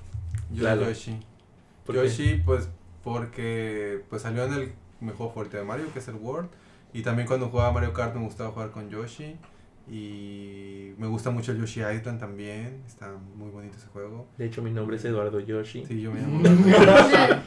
Yo 0.51 0.63
Lalo. 0.63 0.87
Yoshi. 0.87 1.19
¿Por 1.85 1.95
qué? 1.95 2.03
Yoshi, 2.03 2.41
pues, 2.45 2.69
porque 3.03 4.03
pues 4.09 4.21
salió 4.23 4.43
en 4.45 4.53
el 4.53 4.73
mejor 4.99 5.33
fuerte 5.33 5.57
de 5.57 5.63
Mario, 5.63 5.91
que 5.93 5.99
es 5.99 6.07
el 6.07 6.15
World. 6.15 6.49
Y 6.93 7.03
también 7.03 7.27
cuando 7.27 7.49
jugaba 7.49 7.71
Mario 7.71 7.93
Kart 7.93 8.15
me 8.15 8.21
gustaba 8.23 8.51
jugar 8.51 8.71
con 8.71 8.89
Yoshi. 8.89 9.37
Y 9.89 10.93
me 10.97 11.07
gusta 11.07 11.31
mucho 11.31 11.51
el 11.51 11.59
Yoshi 11.59 11.81
Island 11.81 12.19
también. 12.19 12.83
Está 12.87 13.11
muy 13.35 13.49
bonito 13.49 13.77
ese 13.77 13.87
juego. 13.87 14.27
De 14.37 14.45
hecho, 14.45 14.61
mi 14.61 14.71
nombre 14.71 14.97
es 14.97 15.05
Eduardo 15.05 15.39
Yoshi. 15.39 15.85
Sí, 15.85 16.01
yo 16.01 16.11
me 16.11 16.21
llamo. 16.21 16.41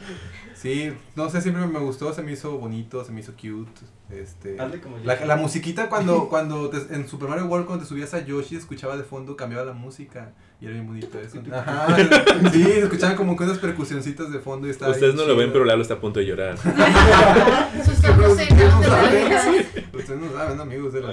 Sí, 0.55 0.93
no 1.15 1.29
sé, 1.29 1.41
siempre 1.41 1.65
me 1.67 1.79
gustó, 1.79 2.13
se 2.13 2.23
me 2.23 2.31
hizo 2.31 2.57
bonito, 2.57 3.03
se 3.03 3.11
me 3.11 3.19
hizo 3.19 3.33
cute. 3.33 3.81
Este, 4.09 4.59
Hazle 4.61 4.79
como 4.81 4.97
la, 4.99 5.25
la 5.25 5.35
musiquita 5.35 5.89
cuando, 5.89 6.29
cuando 6.29 6.69
te- 6.69 6.93
en 6.95 7.07
Super 7.07 7.27
Mario 7.27 7.45
World 7.45 7.65
cuando 7.65 7.83
te 7.83 7.89
subías 7.89 8.13
a 8.13 8.23
Yoshi 8.23 8.55
escuchaba 8.55 8.95
de 8.97 9.03
fondo, 9.03 9.35
cambiaba 9.35 9.65
la 9.65 9.73
música 9.73 10.31
y 10.61 10.65
era 10.65 10.73
bien 10.75 10.85
bonito 10.87 11.19
eso. 11.19 11.41
Ajá, 11.51 11.87
sí, 12.53 12.61
escuchaban 12.63 13.15
como 13.17 13.35
que 13.35 13.43
unas 13.43 13.57
percusioncitas 13.57 14.31
de 14.31 14.39
fondo 14.39 14.67
y 14.67 14.69
estaba 14.69 14.91
Ustedes 14.91 15.15
no 15.15 15.25
lo 15.25 15.35
ven, 15.35 15.51
pero 15.51 15.65
Lalo 15.65 15.81
está 15.81 15.95
a 15.95 15.99
punto 15.99 16.19
de 16.19 16.25
llorar. 16.27 16.55
Sus 17.85 17.93
ustedes 17.95 18.73
no 18.73 18.83
saben. 18.83 19.65
Ustedes 19.93 20.19
no 20.19 20.31
saben, 20.37 20.59
amigos 20.61 20.93
de 20.93 21.01
la 21.01 21.11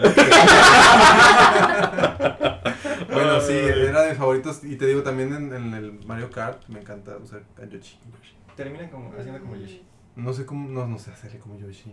Bueno, 3.13 3.41
sí, 3.41 3.53
era 3.53 4.03
de 4.03 4.11
mis 4.11 4.19
favoritos 4.19 4.61
y 4.65 4.77
te 4.77 4.87
digo 4.87 5.03
también 5.03 5.33
en, 5.35 5.53
en 5.55 5.75
el 5.75 5.93
Mario 6.07 6.31
Kart 6.31 6.63
me 6.69 6.81
encanta 6.81 7.17
usar 7.17 7.43
a 7.61 7.67
Yoshi. 7.67 7.99
Termina 8.57 8.91
como, 8.91 9.13
haciendo 9.19 9.41
como 9.41 9.57
Yoshi. 9.57 9.83
No 10.17 10.33
sé 10.33 10.45
cómo, 10.45 10.69
no, 10.69 10.87
no 10.87 10.99
sé 10.99 11.11
hacerle 11.11 11.39
como 11.39 11.59
Yoshi. 11.59 11.91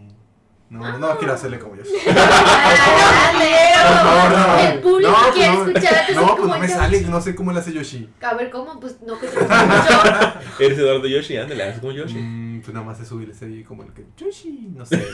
No, 0.69 0.99
no 0.99 1.17
quiero 1.17 1.33
hacerle 1.33 1.57
como 1.57 1.75
Yoshi. 1.75 1.93
El 4.71 4.79
público 4.81 5.11
No, 5.11 5.33
quiere 5.33 5.55
no, 5.55 5.67
escucharte 5.67 6.13
No, 6.13 6.35
pues 6.35 6.47
no 6.47 6.59
me 6.59 6.67
sale, 6.67 7.01
no 7.01 7.21
sé 7.21 7.33
cómo 7.33 7.51
le 7.51 7.59
hace 7.59 7.73
Yoshi. 7.73 8.09
A 8.21 8.35
ver, 8.35 8.51
¿cómo? 8.51 8.79
Pues 8.79 9.01
no 9.01 9.19
que 9.19 9.27
te. 9.27 9.39
Eres 10.65 10.77
Eduardo 10.77 11.07
Yoshi, 11.07 11.37
ándale, 11.37 11.63
haz 11.63 11.79
como 11.79 11.91
Yoshi. 11.91 12.17
Mm, 12.17 12.48
pues 12.59 12.73
nada 12.73 12.85
más 12.85 12.99
es 12.99 13.07
subirse 13.07 13.45
ahí 13.45 13.63
como 13.63 13.83
el 13.83 13.91
que 13.93 14.05
Yoshi, 14.17 14.69
no 14.75 14.85
sé. 14.85 14.97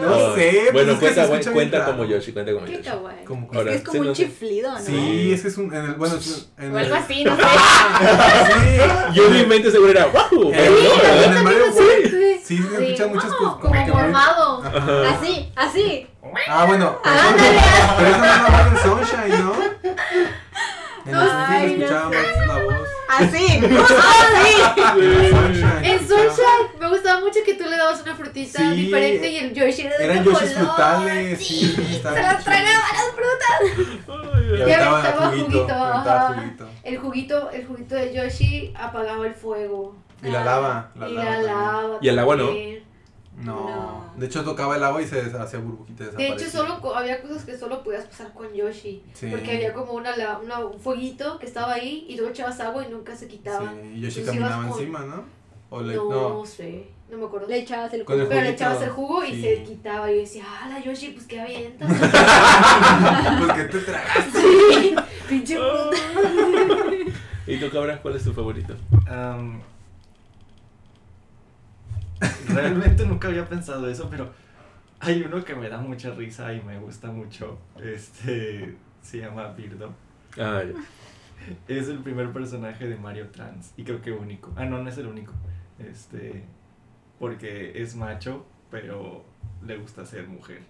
no 0.00 0.14
Ah, 0.14 0.32
sé, 0.34 0.50
pues 0.62 0.72
Bueno, 0.72 0.92
es 0.92 0.98
que 0.98 1.08
se 1.08 1.14
cuenta, 1.14 1.22
escucha 1.22 1.50
bien 1.50 1.54
cuenta 1.54 1.84
como 1.86 2.04
Yoshi, 2.04 2.32
cuenta 2.32 2.52
como 2.52 2.66
Qué 2.66 2.72
Yoshi. 2.72 2.84
kawaii. 2.84 3.24
Como 3.24 3.48
Es 3.50 3.56
Ahora, 3.56 3.70
que 3.70 3.76
es 3.76 3.82
como 3.82 3.92
sí, 3.94 3.98
un 4.00 4.06
no 4.06 4.12
chiflido, 4.12 4.72
¿no? 4.72 4.78
Sí, 4.78 5.32
es 5.32 5.42
que 5.42 5.48
es 5.48 5.56
un 5.58 5.74
en 5.74 5.84
el, 5.84 5.94
bueno, 5.94 6.16
es 6.16 6.48
en 6.58 6.74
O 6.74 6.78
el, 6.78 6.84
algo 6.84 6.96
así, 6.96 7.24
no 7.24 7.36
sé. 7.36 7.42
sí, 8.46 8.78
Yo 9.14 9.26
en 9.26 9.32
mi 9.32 9.46
mente 9.46 9.70
seguro 9.70 9.90
era 9.90 10.06
¡Wow! 10.06 10.52
Eh, 10.52 10.56
Pero 10.56 10.70
no, 10.72 11.24
en 11.24 11.32
el 11.36 11.42
Mario 11.44 11.64
Sí, 11.72 12.08
sí. 12.08 12.40
sí 12.44 12.62
se 12.62 12.82
escuchan 12.84 13.08
muchas 13.14 13.32
cosas 13.32 13.54
Como 13.60 13.72
que- 13.84 13.92
mormado. 13.92 14.62
Así, 14.62 15.52
así. 15.56 16.06
Ah, 16.48 16.64
bueno, 16.66 16.98
pero 17.02 17.14
eso, 17.16 17.28
Ándale. 17.28 17.58
pero 17.96 18.08
eso 18.10 18.18
no 18.18 18.24
es 18.26 18.40
normal 18.42 18.68
en 18.72 18.78
Sunshine, 18.82 19.44
¿no? 19.44 19.54
En 21.06 21.14
el 21.14 21.20
Sunshine 21.30 21.82
escuchaba 21.82 22.08
más 22.10 22.46
la 22.48 22.64
voz. 22.64 22.75
Así, 23.08 23.60
justo 23.60 23.94
así. 23.96 24.82
En 25.82 25.84
el 25.84 25.98
Sunshine. 26.00 26.80
Me 26.80 26.88
gustaba 26.88 27.20
mucho 27.20 27.40
que 27.44 27.54
tú 27.54 27.64
le 27.64 27.76
dabas 27.76 28.02
una 28.02 28.14
frutita 28.14 28.58
Sí, 28.58 28.70
diferente 28.72 29.28
y 29.30 29.36
el 29.38 29.54
Yoshi 29.54 29.82
era 29.82 29.96
de 29.98 30.04
Eran 30.04 30.24
Yoshis 30.24 30.52
color. 30.52 30.66
frutales, 30.66 31.38
sí, 31.38 31.74
Se 31.76 32.02
las 32.02 32.44
tragaba 32.44 32.84
las 32.92 33.10
frutas. 33.14 34.58
Y 34.58 34.62
aventaba 34.72 35.00
juguito, 35.30 35.46
juguito, 35.46 35.74
aventaba 35.74 36.26
ajá. 36.28 36.34
juguito. 36.34 36.68
El 36.82 36.98
juguito, 36.98 37.50
el 37.50 37.66
juguito 37.66 37.94
de 37.94 38.14
Yoshi 38.14 38.72
apagaba 38.76 39.26
el 39.26 39.34
fuego. 39.34 39.96
Y 40.22 40.28
la 40.30 40.44
lava, 40.44 40.90
la 40.96 41.08
y 41.08 41.12
lava 41.14 41.24
la 41.24 41.34
también. 41.36 41.54
lava. 41.56 41.98
Y 42.00 42.08
el 42.08 42.18
agua 42.18 42.36
no. 42.36 42.50
No. 43.36 43.68
No. 43.68 44.12
De 44.16 44.26
hecho 44.26 44.42
tocaba 44.44 44.76
el 44.76 44.84
agua 44.84 45.02
y 45.02 45.06
se 45.06 45.20
hacía 45.20 45.58
burbujita 45.60 46.04
De 46.04 46.10
desaparecía. 46.10 46.46
hecho, 46.48 46.56
solo 46.58 46.80
co- 46.80 46.94
había 46.94 47.20
cosas 47.20 47.44
que 47.44 47.56
solo 47.58 47.82
podías 47.84 48.06
pasar 48.06 48.32
con 48.32 48.52
Yoshi. 48.54 49.02
Sí. 49.12 49.28
Porque 49.30 49.56
había 49.56 49.74
como 49.74 49.92
una, 49.92 50.16
la- 50.16 50.38
una- 50.38 50.60
un 50.64 50.80
fueguito 50.80 51.38
que 51.38 51.46
estaba 51.46 51.74
ahí 51.74 52.06
y 52.08 52.16
luego 52.16 52.30
echabas 52.32 52.58
agua 52.60 52.84
y 52.86 52.90
nunca 52.90 53.14
se 53.14 53.28
quitaba. 53.28 53.70
Sí, 53.72 53.88
y 53.96 54.00
Yoshi 54.00 54.20
Entonces 54.20 54.26
caminaba 54.26 54.68
con- 54.68 54.78
encima, 54.80 55.00
¿no? 55.00 55.24
O 55.68 55.82
le, 55.82 55.96
no, 55.96 56.04
no. 56.38 56.46
sé, 56.46 56.86
no 57.10 57.18
me 57.18 57.26
acuerdo. 57.26 57.48
Le 57.48 57.58
echabas 57.58 57.92
el 57.92 58.04
Pero 58.04 58.24
le 58.24 58.48
echabas 58.48 58.80
el 58.82 58.90
jugo 58.90 59.24
y 59.24 59.32
sí. 59.32 59.42
se 59.42 59.62
quitaba. 59.64 60.10
Y 60.10 60.14
yo 60.14 60.20
decía, 60.20 60.44
ah, 60.48 60.68
la 60.68 60.80
Yoshi, 60.82 61.08
pues 61.10 61.26
qué 61.26 61.40
avientas. 61.40 61.88
pues 63.38 63.52
que 63.52 63.64
te 63.64 63.78
tragaste. 63.80 64.40
sí, 64.40 64.94
pinche 65.28 65.56
fruta. 65.56 65.96
¿Y 67.48 67.58
tú, 67.58 67.70
cabra, 67.70 68.00
cuál 68.00 68.16
es 68.16 68.24
tu 68.24 68.32
favorito? 68.32 68.74
realmente 72.48 73.04
nunca 73.06 73.28
había 73.28 73.48
pensado 73.48 73.88
eso, 73.88 74.08
pero 74.10 74.30
hay 75.00 75.22
uno 75.22 75.44
que 75.44 75.54
me 75.54 75.68
da 75.68 75.78
mucha 75.78 76.10
risa 76.10 76.52
y 76.52 76.60
me 76.62 76.78
gusta 76.78 77.10
mucho. 77.10 77.58
Este 77.82 78.74
se 79.02 79.18
llama 79.18 79.48
Birdo. 79.48 79.92
Ah. 80.38 80.62
Es 81.68 81.88
el 81.88 81.98
primer 81.98 82.32
personaje 82.32 82.88
de 82.88 82.96
Mario 82.96 83.28
Trans 83.28 83.72
y 83.76 83.84
creo 83.84 84.00
que 84.00 84.10
único. 84.12 84.52
Ah, 84.56 84.64
no, 84.64 84.82
no 84.82 84.88
es 84.88 84.98
el 84.98 85.06
único. 85.06 85.32
Este 85.78 86.44
porque 87.18 87.80
es 87.80 87.94
macho, 87.96 88.44
pero 88.70 89.24
le 89.64 89.76
gusta 89.78 90.04
ser 90.04 90.26
mujer. 90.28 90.60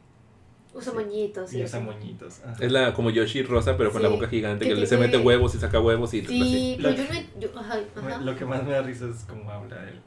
Usa 0.74 0.92
moñitos. 0.92 1.52
Y 1.52 1.56
Sí, 1.56 1.64
usa 1.64 1.80
moñitos. 1.80 2.42
ajá. 2.44 2.56
Es 2.62 2.70
la 2.70 2.92
como 2.92 3.10
Yoshi 3.10 3.42
rosa, 3.42 3.76
pero 3.78 3.90
con 3.92 4.02
la 4.02 4.08
boca 4.08 4.28
gigante, 4.28 4.66
que 4.66 4.74
que, 4.74 4.80
le 4.80 4.86
se 4.86 4.98
mete 4.98 5.16
huevos 5.16 5.54
y 5.54 5.58
saca 5.58 5.80
huevos 5.80 6.12
y 6.12 6.20
así. 6.20 6.26
Sí, 6.28 6.74
pero 6.76 6.90
Lo- 6.90 6.96
yo 6.96 7.04
no. 7.04 7.40
Yo, 7.40 7.58
ajá, 7.58 7.78
ajá. 7.96 8.18
Lo 8.18 8.36
que 8.36 8.44
más 8.44 8.62
me 8.64 8.72
da 8.72 8.82
risa 8.82 9.08
es 9.08 9.24
cómo 9.24 9.50
habla 9.50 9.88
él. 9.88 10.00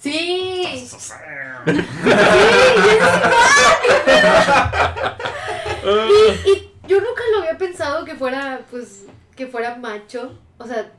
Sí. 0.00 0.88
Ah, 5.84 6.06
Y 6.46 6.70
yo 6.86 6.98
nunca 7.00 7.22
lo 7.32 7.38
había 7.40 7.58
pensado 7.58 8.04
que 8.04 8.14
fuera, 8.14 8.60
pues, 8.70 9.04
que 9.34 9.46
fuera 9.48 9.74
macho. 9.76 10.38
O 10.58 10.66
sea, 10.66 10.90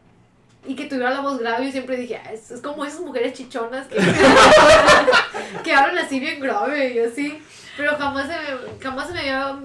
y 0.65 0.76
que 0.76 0.86
tuviera 0.86 1.11
la 1.11 1.21
voz 1.21 1.39
grave. 1.39 1.65
Yo 1.65 1.71
siempre 1.71 1.95
dije, 1.97 2.19
"Ah, 2.24 2.32
es, 2.34 2.51
como 2.61 2.84
esas 2.86 2.99
mujeres 3.01 3.34
chichonas 3.34 3.88
que, 3.88 3.95
que 5.63 5.74
hablan 5.74 5.97
así 5.99 6.19
bien 6.19 6.39
grave 6.39 6.93
y 6.93 6.99
así. 6.99 7.41
Pero 7.78 7.95
jamás 7.97 8.28
se 8.28 8.34
me, 8.34 8.80
jamás 8.82 9.07
se 9.07 9.13
me 9.13 9.19
había 9.21 9.57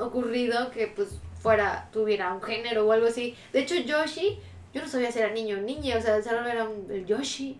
ocurrido 0.00 0.70
que, 0.70 0.86
pues, 0.88 1.08
fuera, 1.42 1.88
tuviera 1.92 2.32
un 2.32 2.42
género 2.42 2.86
o 2.86 2.92
algo 2.92 3.06
así. 3.06 3.34
De 3.52 3.60
hecho, 3.60 3.74
Yoshi, 3.76 4.38
Yo 4.76 4.82
no 4.82 4.88
sabía 4.88 5.10
si 5.10 5.20
era 5.20 5.32
niño 5.32 5.56
o 5.56 5.60
niña, 5.62 5.96
o 5.96 6.02
sea, 6.02 6.22
solo 6.22 6.44
era 6.46 6.68
un, 6.68 6.86
el 6.90 7.06
Yoshi. 7.06 7.58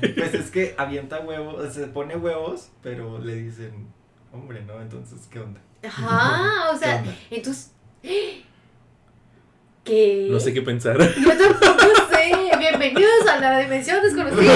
Pues 0.00 0.32
es 0.32 0.50
que 0.50 0.74
avienta 0.78 1.20
huevos, 1.20 1.74
se 1.74 1.88
pone 1.88 2.16
huevos, 2.16 2.70
pero 2.82 3.18
le 3.18 3.34
dicen 3.34 3.88
hombre, 4.32 4.62
¿no? 4.62 4.80
Entonces, 4.80 5.28
¿qué 5.30 5.40
onda? 5.40 5.60
Ajá, 5.86 6.70
o 6.70 6.78
sea, 6.78 7.04
entonces... 7.30 7.70
¿Qué? 9.84 10.28
No 10.30 10.40
sé 10.40 10.54
qué 10.54 10.62
pensar. 10.62 10.96
Yo 11.20 11.36
tampoco 11.36 11.84
sé. 12.08 12.32
Bienvenidos 12.58 13.26
a 13.30 13.40
la 13.40 13.58
dimensión 13.58 14.02
desconocida 14.02 14.54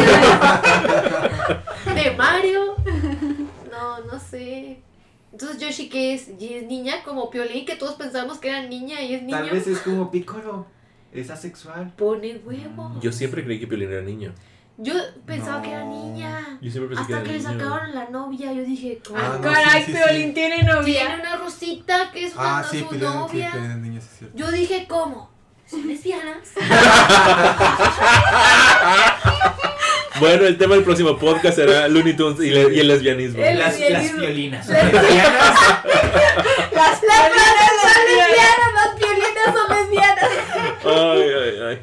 de 1.94 2.10
Mario. 2.12 2.74
No, 3.70 4.00
no 4.10 4.18
sé. 4.18 4.80
Entonces 5.30 5.60
Yoshi 5.60 5.90
qué 5.90 6.14
es? 6.14 6.30
¿Y 6.40 6.54
es 6.54 6.62
niña 6.66 7.02
como 7.04 7.28
Piolín 7.28 7.66
que 7.66 7.76
todos 7.76 7.96
pensamos 7.96 8.38
que 8.38 8.48
era 8.48 8.62
niña 8.62 9.02
y 9.02 9.12
es 9.12 9.22
niño? 9.24 9.36
Tal 9.36 9.50
vez 9.50 9.66
es 9.66 9.80
como 9.80 10.10
Piccolo. 10.10 10.77
Es 11.12 11.30
asexual. 11.30 11.92
Pone 11.96 12.40
huevo. 12.44 12.98
Yo 13.00 13.12
siempre 13.12 13.44
creí 13.44 13.58
que 13.58 13.66
Piolín 13.66 13.90
era 13.90 14.02
niño. 14.02 14.32
Yo 14.80 14.92
pensaba 15.26 15.60
que 15.62 15.70
era 15.72 15.82
niña. 15.84 16.58
Yo 16.60 16.70
siempre 16.70 16.94
pensé 16.94 17.12
Hasta 17.14 17.24
que, 17.24 17.30
que, 17.30 17.36
era 17.38 17.42
le 17.50 17.54
niño. 17.56 17.64
sacaron 17.64 17.94
la 17.94 18.08
novia, 18.10 18.52
yo 18.52 18.62
dije, 18.62 19.00
¿cómo? 19.04 19.18
Ah, 19.18 19.38
no, 19.42 19.50
Caray, 19.50 19.82
sí, 19.84 19.92
sí, 19.92 19.98
Piolín 19.98 20.28
sí. 20.28 20.34
tiene 20.34 20.62
novia. 20.62 21.00
Tiene 21.06 21.20
una 21.22 21.36
rosita 21.36 22.10
que 22.12 22.26
es 22.26 22.34
una, 22.34 22.58
Ah, 22.58 22.64
sí, 22.70 22.78
su 22.80 22.88
Piolín, 22.88 23.08
sí, 23.08 23.14
novia. 23.14 23.50
Piolín. 23.52 24.00
Yo 24.34 24.50
dije, 24.52 24.86
¿cómo? 24.88 25.30
¿Son 25.66 25.86
lesbianas? 25.86 26.52
Bueno, 30.20 30.46
el 30.46 30.58
tema 30.58 30.74
del 30.74 30.82
próximo 30.82 31.16
podcast 31.16 31.54
será 31.56 31.86
Looney 31.86 32.14
Tunes 32.16 32.40
y, 32.40 32.50
le- 32.50 32.74
y 32.74 32.80
el 32.80 32.88
lesbianismo. 32.88 33.40
El- 33.40 33.56
Las, 33.58 33.78
las 33.78 33.78
lesbianismo. 33.80 34.20
violinas. 34.20 34.68
Las 34.68 34.82
Las 36.72 37.00
piolinas 37.00 37.72
son 37.82 37.92
lesbianas, 38.08 38.70
las 38.74 38.88
piolinas 38.98 39.54
son 39.54 39.68
lesbianas. 39.76 40.28
Ay, 40.88 41.20
ay, 41.20 41.32
ay. 41.34 41.60
Ay, 41.68 41.78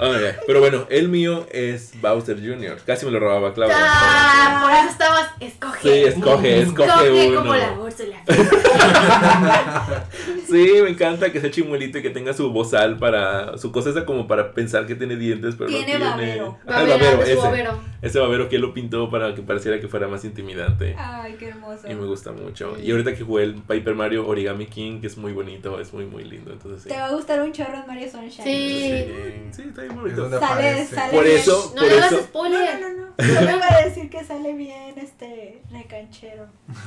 ay. 0.00 0.34
Pero 0.46 0.60
bueno, 0.60 0.86
el 0.90 1.08
mío 1.08 1.46
es 1.50 1.92
Bowser 2.00 2.36
Jr. 2.36 2.78
Casi 2.86 3.06
me 3.06 3.12
lo 3.12 3.20
robaba 3.20 3.52
Claudia. 3.54 3.76
Ah, 3.78 4.60
por 4.62 4.72
eso 4.72 4.88
estabas, 4.90 5.30
escoge. 5.40 5.80
Sí, 5.82 6.04
escoge, 6.04 6.60
escoge 6.62 6.88
Escoge 6.90 7.28
uno. 7.28 7.40
como 7.40 7.54
la 7.56 7.70
bolsa 7.72 8.04
y 8.04 8.08
la 8.08 8.18
Sí, 10.48 10.72
me 10.82 10.90
encanta 10.90 11.30
que 11.30 11.40
sea 11.40 11.50
chimuelito 11.50 11.98
y 11.98 12.02
que 12.02 12.10
tenga 12.10 12.32
su 12.32 12.50
bozal 12.50 12.98
para. 12.98 13.58
Su 13.58 13.70
cosa 13.72 13.90
esa 13.90 14.04
como 14.06 14.26
para 14.26 14.52
pensar 14.52 14.86
que 14.86 14.94
tiene 14.94 15.16
dientes, 15.16 15.54
pero 15.58 15.68
Tiene 15.70 15.98
no 15.98 15.98
tiene. 15.98 16.10
babero. 16.10 16.58
Ah, 16.66 16.82
el 16.82 16.88
Babero, 16.88 17.22
ese. 17.22 17.34
babero. 17.36 17.78
Ese 18.00 18.18
babero 18.20 18.48
que 18.48 18.56
él 18.56 18.62
lo 18.62 18.72
pintó 18.72 19.10
para 19.10 19.34
que 19.34 19.42
pareciera 19.42 19.80
que 19.80 19.88
fuera 19.88 20.06
más 20.08 20.24
intimidante. 20.24 20.94
Ay, 20.96 21.34
qué 21.38 21.48
hermoso. 21.48 21.88
Y 21.90 21.94
me 21.94 22.06
gusta 22.06 22.32
mucho. 22.32 22.76
Y 22.80 22.90
ahorita 22.92 23.14
que 23.14 23.24
jugué 23.24 23.42
el 23.44 23.54
Paper 23.56 23.94
Mario 23.94 24.26
Origami 24.26 24.66
King, 24.66 25.00
que 25.00 25.08
es 25.08 25.18
muy 25.18 25.32
bonito, 25.32 25.80
es 25.80 25.92
muy, 25.92 26.06
muy 26.06 26.24
lindo. 26.24 26.52
Entonces 26.52 26.82
sí. 26.82 26.88
Te 26.88 26.96
va 26.96 27.06
a 27.06 27.10
gustar 27.12 27.42
un 27.42 27.52
chorro 27.52 27.74
en 27.74 27.86
Mario 27.86 28.08
Sunshine. 28.10 28.44
Sí. 28.44 29.04
Sí, 29.52 29.62
está 29.68 29.84
bien 29.88 30.00
bonito. 30.00 30.30
Sale, 30.30 30.44
aparece. 30.46 30.94
sale 30.94 31.12
Por 31.12 31.24
bien. 31.24 31.36
eso, 31.38 31.72
No 31.74 31.82
por 31.82 31.90
le 31.90 31.98
eso. 31.98 32.10
No, 32.16 32.22
spoiler. 32.22 32.80
no, 32.80 32.88
no, 32.88 32.94
no. 32.94 33.08
Solo 33.34 33.56
iba 33.56 33.66
a 33.74 33.84
decir 33.84 34.10
que 34.10 34.24
sale 34.24 34.52
bien 34.54 34.94
este 34.98 35.62
recanchero. 35.70 36.46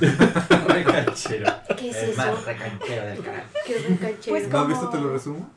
Recanchero. 0.68 1.52
¿Qué 1.76 1.90
es 1.90 1.96
El 1.96 2.10
eso? 2.10 2.16
más 2.16 2.44
recanchero 2.44 3.06
del 3.06 3.22
canal. 3.22 3.44
¿Qué 3.66 3.76
es 3.76 3.88
un 3.88 3.96
canchero? 3.96 4.36
Pues, 4.36 4.48
¿No 4.48 4.60
has 4.60 4.68
visto? 4.68 4.88
Te 4.90 4.98
lo 4.98 5.12
resumo. 5.12 5.50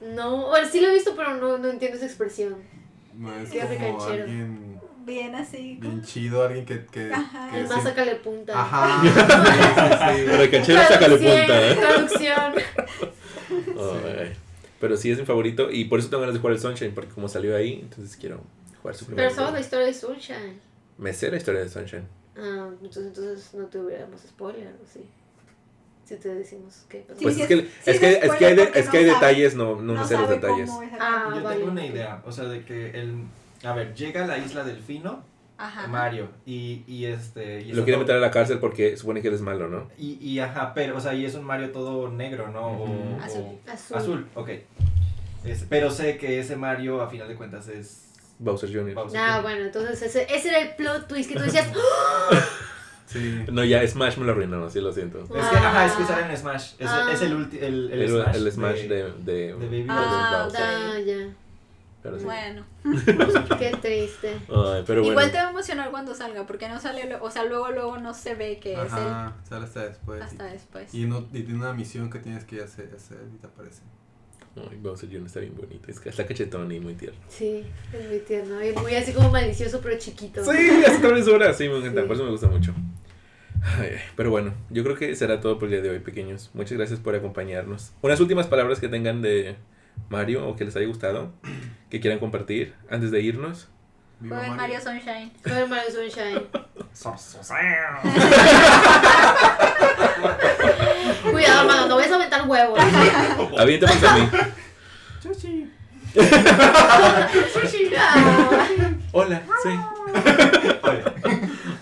No, 0.00 0.48
bueno, 0.48 0.68
sí 0.70 0.80
lo 0.80 0.88
he 0.88 0.94
visto, 0.94 1.14
pero 1.16 1.36
no, 1.36 1.58
no 1.58 1.68
entiendo 1.68 1.96
esa 1.96 2.06
expresión. 2.06 2.56
No, 3.14 3.34
es 3.36 3.50
Qué 3.50 3.58
como 3.60 3.70
recanchero. 3.70 4.24
alguien 4.24 4.80
Bien 5.04 5.34
así. 5.34 5.76
bien 5.80 6.02
chido, 6.02 6.44
alguien 6.44 6.64
que... 6.66 6.84
que, 6.86 7.12
Ajá. 7.12 7.48
que 7.50 7.60
El 7.60 7.66
más 7.68 7.78
sí- 7.78 7.82
sácale 7.88 8.14
punta. 8.16 8.52
Ajá. 8.60 9.02
Sí, 9.02 9.08
sí, 9.08 10.24
sí. 10.30 10.36
Recanchero, 10.36 10.82
sácale 10.86 11.16
punta, 11.16 11.68
¿eh? 11.70 11.74
Traducción. 11.74 12.54
Ay, 13.50 14.36
Pero 14.80 14.96
sí 14.96 15.10
es 15.10 15.18
mi 15.18 15.26
favorito 15.26 15.70
y 15.70 15.84
por 15.84 15.98
eso 15.98 16.08
tengo 16.08 16.22
ganas 16.22 16.34
de 16.34 16.40
jugar 16.40 16.54
el 16.54 16.60
Sunshine, 16.60 16.92
porque 16.94 17.10
como 17.12 17.28
salió 17.28 17.54
ahí, 17.56 17.80
entonces 17.82 18.16
quiero 18.16 18.40
jugar 18.80 18.96
su 18.96 19.04
primer 19.06 19.26
Pero 19.26 19.34
sabes 19.36 19.52
la 19.52 19.60
historia 19.60 19.86
de 19.86 19.94
Sunshine. 19.94 20.58
Me 20.98 21.12
sé 21.12 21.30
la 21.30 21.36
historia 21.36 21.60
de 21.60 21.68
Sunshine. 21.68 22.06
Ah, 22.36 22.68
entonces, 22.82 23.06
entonces 23.06 23.54
no 23.54 23.66
tuviéramos 23.66 24.20
spoiler, 24.22 24.68
¿o 24.82 24.86
sí? 24.90 25.00
Si 26.06 26.16
te 26.16 26.34
decimos 26.34 26.84
qué 26.88 27.04
pasó. 27.06 27.20
Pues 27.22 27.34
sí 27.36 27.42
es 27.42 27.48
que, 27.48 27.54
es- 27.54 27.60
sí 27.64 27.68
es 27.90 27.94
es 27.96 28.00
que, 28.00 28.26
es 28.26 28.32
que 28.32 28.46
hay, 28.46 28.56
de- 28.56 28.62
es 28.62 28.70
que 28.72 28.78
hay 28.78 28.84
porque 28.84 29.02
no 29.06 29.12
sabe- 29.12 29.14
detalles, 29.14 29.54
no, 29.54 29.80
no, 29.82 29.92
me 29.94 30.04
sé 30.04 30.16
los 30.16 30.28
detalles. 30.28 30.70
Ah, 30.98 31.32
Yo 31.36 31.42
vale. 31.42 31.56
tengo 31.58 31.70
una 31.72 31.86
idea, 31.86 32.22
o 32.24 32.32
sea, 32.32 32.44
de 32.46 32.64
que 32.64 32.90
el... 32.98 33.14
A 33.62 33.74
ver, 33.74 33.94
llega 33.94 34.24
a 34.24 34.26
la 34.26 34.38
isla 34.38 34.64
Delfino, 34.64 35.22
Ajá. 35.62 35.86
Mario, 35.88 36.28
y, 36.46 36.82
y 36.86 37.04
este... 37.04 37.60
Y 37.60 37.72
Lo 37.72 37.84
quiere 37.84 37.98
meter 37.98 38.16
a 38.16 38.18
la 38.18 38.30
cárcel 38.30 38.58
porque 38.58 38.96
supone 38.96 39.20
que 39.20 39.28
él 39.28 39.34
es 39.34 39.42
malo, 39.42 39.68
¿no? 39.68 39.88
Y, 39.98 40.12
y 40.20 40.38
ajá, 40.40 40.72
pero, 40.74 40.96
o 40.96 41.00
sea, 41.00 41.12
y 41.14 41.24
es 41.26 41.34
un 41.34 41.44
Mario 41.44 41.70
todo 41.70 42.08
negro, 42.10 42.48
¿no? 42.50 42.66
O- 42.68 43.20
Azul. 43.22 43.58
Azul. 43.70 43.96
Azul, 43.96 44.26
ok. 44.34 44.48
Es- 45.44 45.66
pero 45.68 45.90
sé 45.90 46.16
que 46.16 46.38
ese 46.40 46.56
Mario, 46.56 47.02
a 47.02 47.08
final 47.10 47.28
de 47.28 47.34
cuentas, 47.34 47.68
es... 47.68 48.06
Bowser 48.38 48.72
Jr. 48.72 48.94
Bowser 48.94 49.20
Ah, 49.20 49.32
Jr. 49.34 49.42
bueno, 49.42 49.64
entonces 49.66 50.00
ese, 50.02 50.26
ese 50.34 50.48
era 50.48 50.60
el 50.60 50.74
plot 50.76 51.06
twist 51.08 51.28
que 51.30 51.36
tú 51.36 51.42
decías. 51.42 51.68
Sí. 53.06 53.44
No, 53.50 53.64
ya 53.64 53.84
Smash 53.88 54.18
me 54.18 54.24
lo 54.24 54.30
arruinó, 54.30 54.70
sí 54.70 54.80
lo 54.80 54.92
siento. 54.92 55.18
Es 55.18 55.28
que, 55.28 55.56
ajá, 55.56 55.84
es 55.86 55.92
que 55.94 56.02
Ah. 56.04 56.06
sale 56.06 56.30
en 56.30 56.36
Smash. 56.38 56.72
Es, 56.78 56.86
Ah. 56.88 57.10
es 57.12 57.20
el, 57.22 57.36
ulti- 57.36 57.60
el, 57.60 57.90
el, 57.92 58.02
El, 58.02 58.08
Smash. 58.08 58.36
el 58.36 58.52
Smash 58.52 58.80
de, 58.82 58.88
de, 58.88 59.12
de 59.24 59.52
Baby 59.54 59.86
Ah, 59.88 60.42
Bowser. 60.44 60.60
Ah, 60.62 60.98
ya. 61.04 61.16
Pero 62.02 62.18
sí. 62.18 62.24
Bueno. 62.24 62.64
Qué 63.58 63.76
triste. 63.80 64.38
Ay, 64.48 64.84
pero 64.86 65.02
bueno. 65.02 65.12
Igual 65.12 65.30
te 65.30 65.36
va 65.36 65.48
a 65.48 65.50
emocionar 65.50 65.90
cuando 65.90 66.14
salga, 66.14 66.46
porque 66.46 66.68
no 66.68 66.80
sale, 66.80 67.14
o 67.20 67.30
sea, 67.30 67.44
luego 67.44 67.70
luego 67.70 67.98
no 67.98 68.14
se 68.14 68.34
ve 68.34 68.58
que 68.58 68.74
Ajá, 68.76 69.36
sale 69.46 69.64
hasta 69.66 69.86
después. 69.86 70.18
es 70.20 70.26
él 70.26 70.30
hasta 70.32 70.44
después. 70.46 70.94
Y, 70.94 71.04
no, 71.04 71.26
y 71.32 71.42
tiene 71.42 71.56
una 71.56 71.72
misión 71.74 72.08
que 72.10 72.18
tienes 72.18 72.44
que 72.44 72.62
hacer, 72.62 72.90
hacer 72.96 73.18
y 73.34 73.36
te 73.36 73.46
aparece. 73.46 73.82
Ay, 74.56 74.78
Bowser 74.80 75.08
Jr. 75.08 75.26
está 75.26 75.40
bien 75.40 75.54
bonito. 75.56 75.90
Es 75.90 76.00
que 76.00 76.08
está 76.08 76.26
cachetón 76.26 76.72
y 76.72 76.80
muy 76.80 76.94
tierno. 76.94 77.20
Sí, 77.28 77.64
es 77.92 78.08
muy 78.08 78.18
tierno. 78.20 78.64
Y 78.64 78.72
muy 78.72 78.94
así 78.96 79.12
como 79.12 79.30
malicioso, 79.30 79.80
pero 79.80 79.96
chiquito. 79.98 80.42
Sí, 80.44 80.82
hace 80.86 80.98
travesuras. 80.98 81.56
Sí, 81.56 81.68
me 81.68 81.76
encanta. 81.78 82.00
Sí. 82.00 82.06
Por 82.06 82.16
eso 82.16 82.24
me 82.24 82.30
gusta 82.30 82.48
mucho. 82.48 82.74
Ay, 83.62 83.90
ay, 83.92 84.00
pero 84.16 84.30
bueno, 84.30 84.54
yo 84.70 84.82
creo 84.82 84.96
que 84.96 85.14
será 85.14 85.40
todo 85.40 85.58
por 85.58 85.66
el 85.66 85.72
día 85.72 85.82
de 85.82 85.90
hoy, 85.90 85.98
pequeños. 86.00 86.50
Muchas 86.54 86.78
gracias 86.78 86.98
por 86.98 87.14
acompañarnos. 87.14 87.92
Unas 88.00 88.18
últimas 88.18 88.46
palabras 88.46 88.80
que 88.80 88.88
tengan 88.88 89.20
de 89.22 89.54
Mario 90.08 90.48
o 90.48 90.56
que 90.56 90.64
les 90.64 90.74
haya 90.76 90.86
gustado, 90.86 91.32
que 91.88 92.00
quieran 92.00 92.18
compartir 92.18 92.74
antes 92.90 93.10
de 93.10 93.20
irnos. 93.20 93.68
Viva 94.20 94.38
Jueguen 94.38 94.56
Mario 94.56 94.80
Sunshine. 94.80 95.32
Mario 95.68 95.90
Sunshine. 95.90 96.46
Cuidado, 101.30 101.60
hermano, 101.60 101.86
no 101.88 101.96
vayas 101.96 102.12
a 102.12 102.16
aventar 102.16 102.48
huevos. 102.48 102.78
Aviéntame 103.58 104.06
a 104.06 104.14
mí. 104.14 104.28
Chuchi. 105.22 105.70
Hola, 109.12 109.42
sí. 109.62 109.70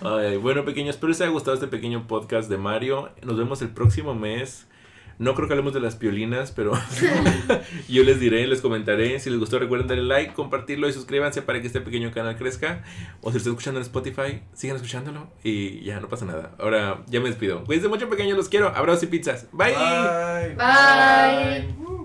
Ay, 0.02 0.36
bueno, 0.36 0.64
pequeños, 0.64 0.96
espero 0.96 1.08
les 1.08 1.20
haya 1.20 1.30
gustado 1.30 1.54
este 1.54 1.66
pequeño 1.66 2.06
podcast 2.06 2.48
de 2.48 2.58
Mario. 2.58 3.10
Nos 3.22 3.36
vemos 3.36 3.60
el 3.62 3.70
próximo 3.70 4.14
mes. 4.14 4.66
No 5.18 5.34
creo 5.34 5.48
que 5.48 5.54
hablemos 5.54 5.74
de 5.74 5.80
las 5.80 5.96
piolinas, 5.96 6.52
pero 6.52 6.72
yo 7.88 8.04
les 8.04 8.20
diré, 8.20 8.46
les 8.46 8.60
comentaré. 8.60 9.18
Si 9.18 9.30
les 9.30 9.38
gustó, 9.38 9.58
recuerden 9.58 9.88
darle 9.88 10.04
like, 10.04 10.32
compartirlo 10.32 10.88
y 10.88 10.92
suscríbanse 10.92 11.42
para 11.42 11.60
que 11.60 11.66
este 11.66 11.80
pequeño 11.80 12.12
canal 12.12 12.36
crezca. 12.36 12.84
O 13.20 13.30
si 13.30 13.34
lo 13.34 13.38
están 13.38 13.52
escuchando 13.52 13.80
en 13.80 13.82
Spotify, 13.82 14.42
sigan 14.52 14.76
escuchándolo 14.76 15.28
y 15.42 15.80
ya 15.82 15.98
no 16.00 16.08
pasa 16.08 16.24
nada. 16.24 16.54
Ahora 16.58 17.02
ya 17.08 17.20
me 17.20 17.28
despido. 17.28 17.64
Cuídense 17.64 17.88
mucho, 17.88 18.08
pequeños, 18.08 18.36
los 18.36 18.48
quiero. 18.48 18.68
Abrazos 18.68 19.04
y 19.04 19.06
pizzas. 19.08 19.48
Bye. 19.52 19.72
Bye. 19.72 20.54
Bye. 20.54 21.66
Bye. 21.76 21.97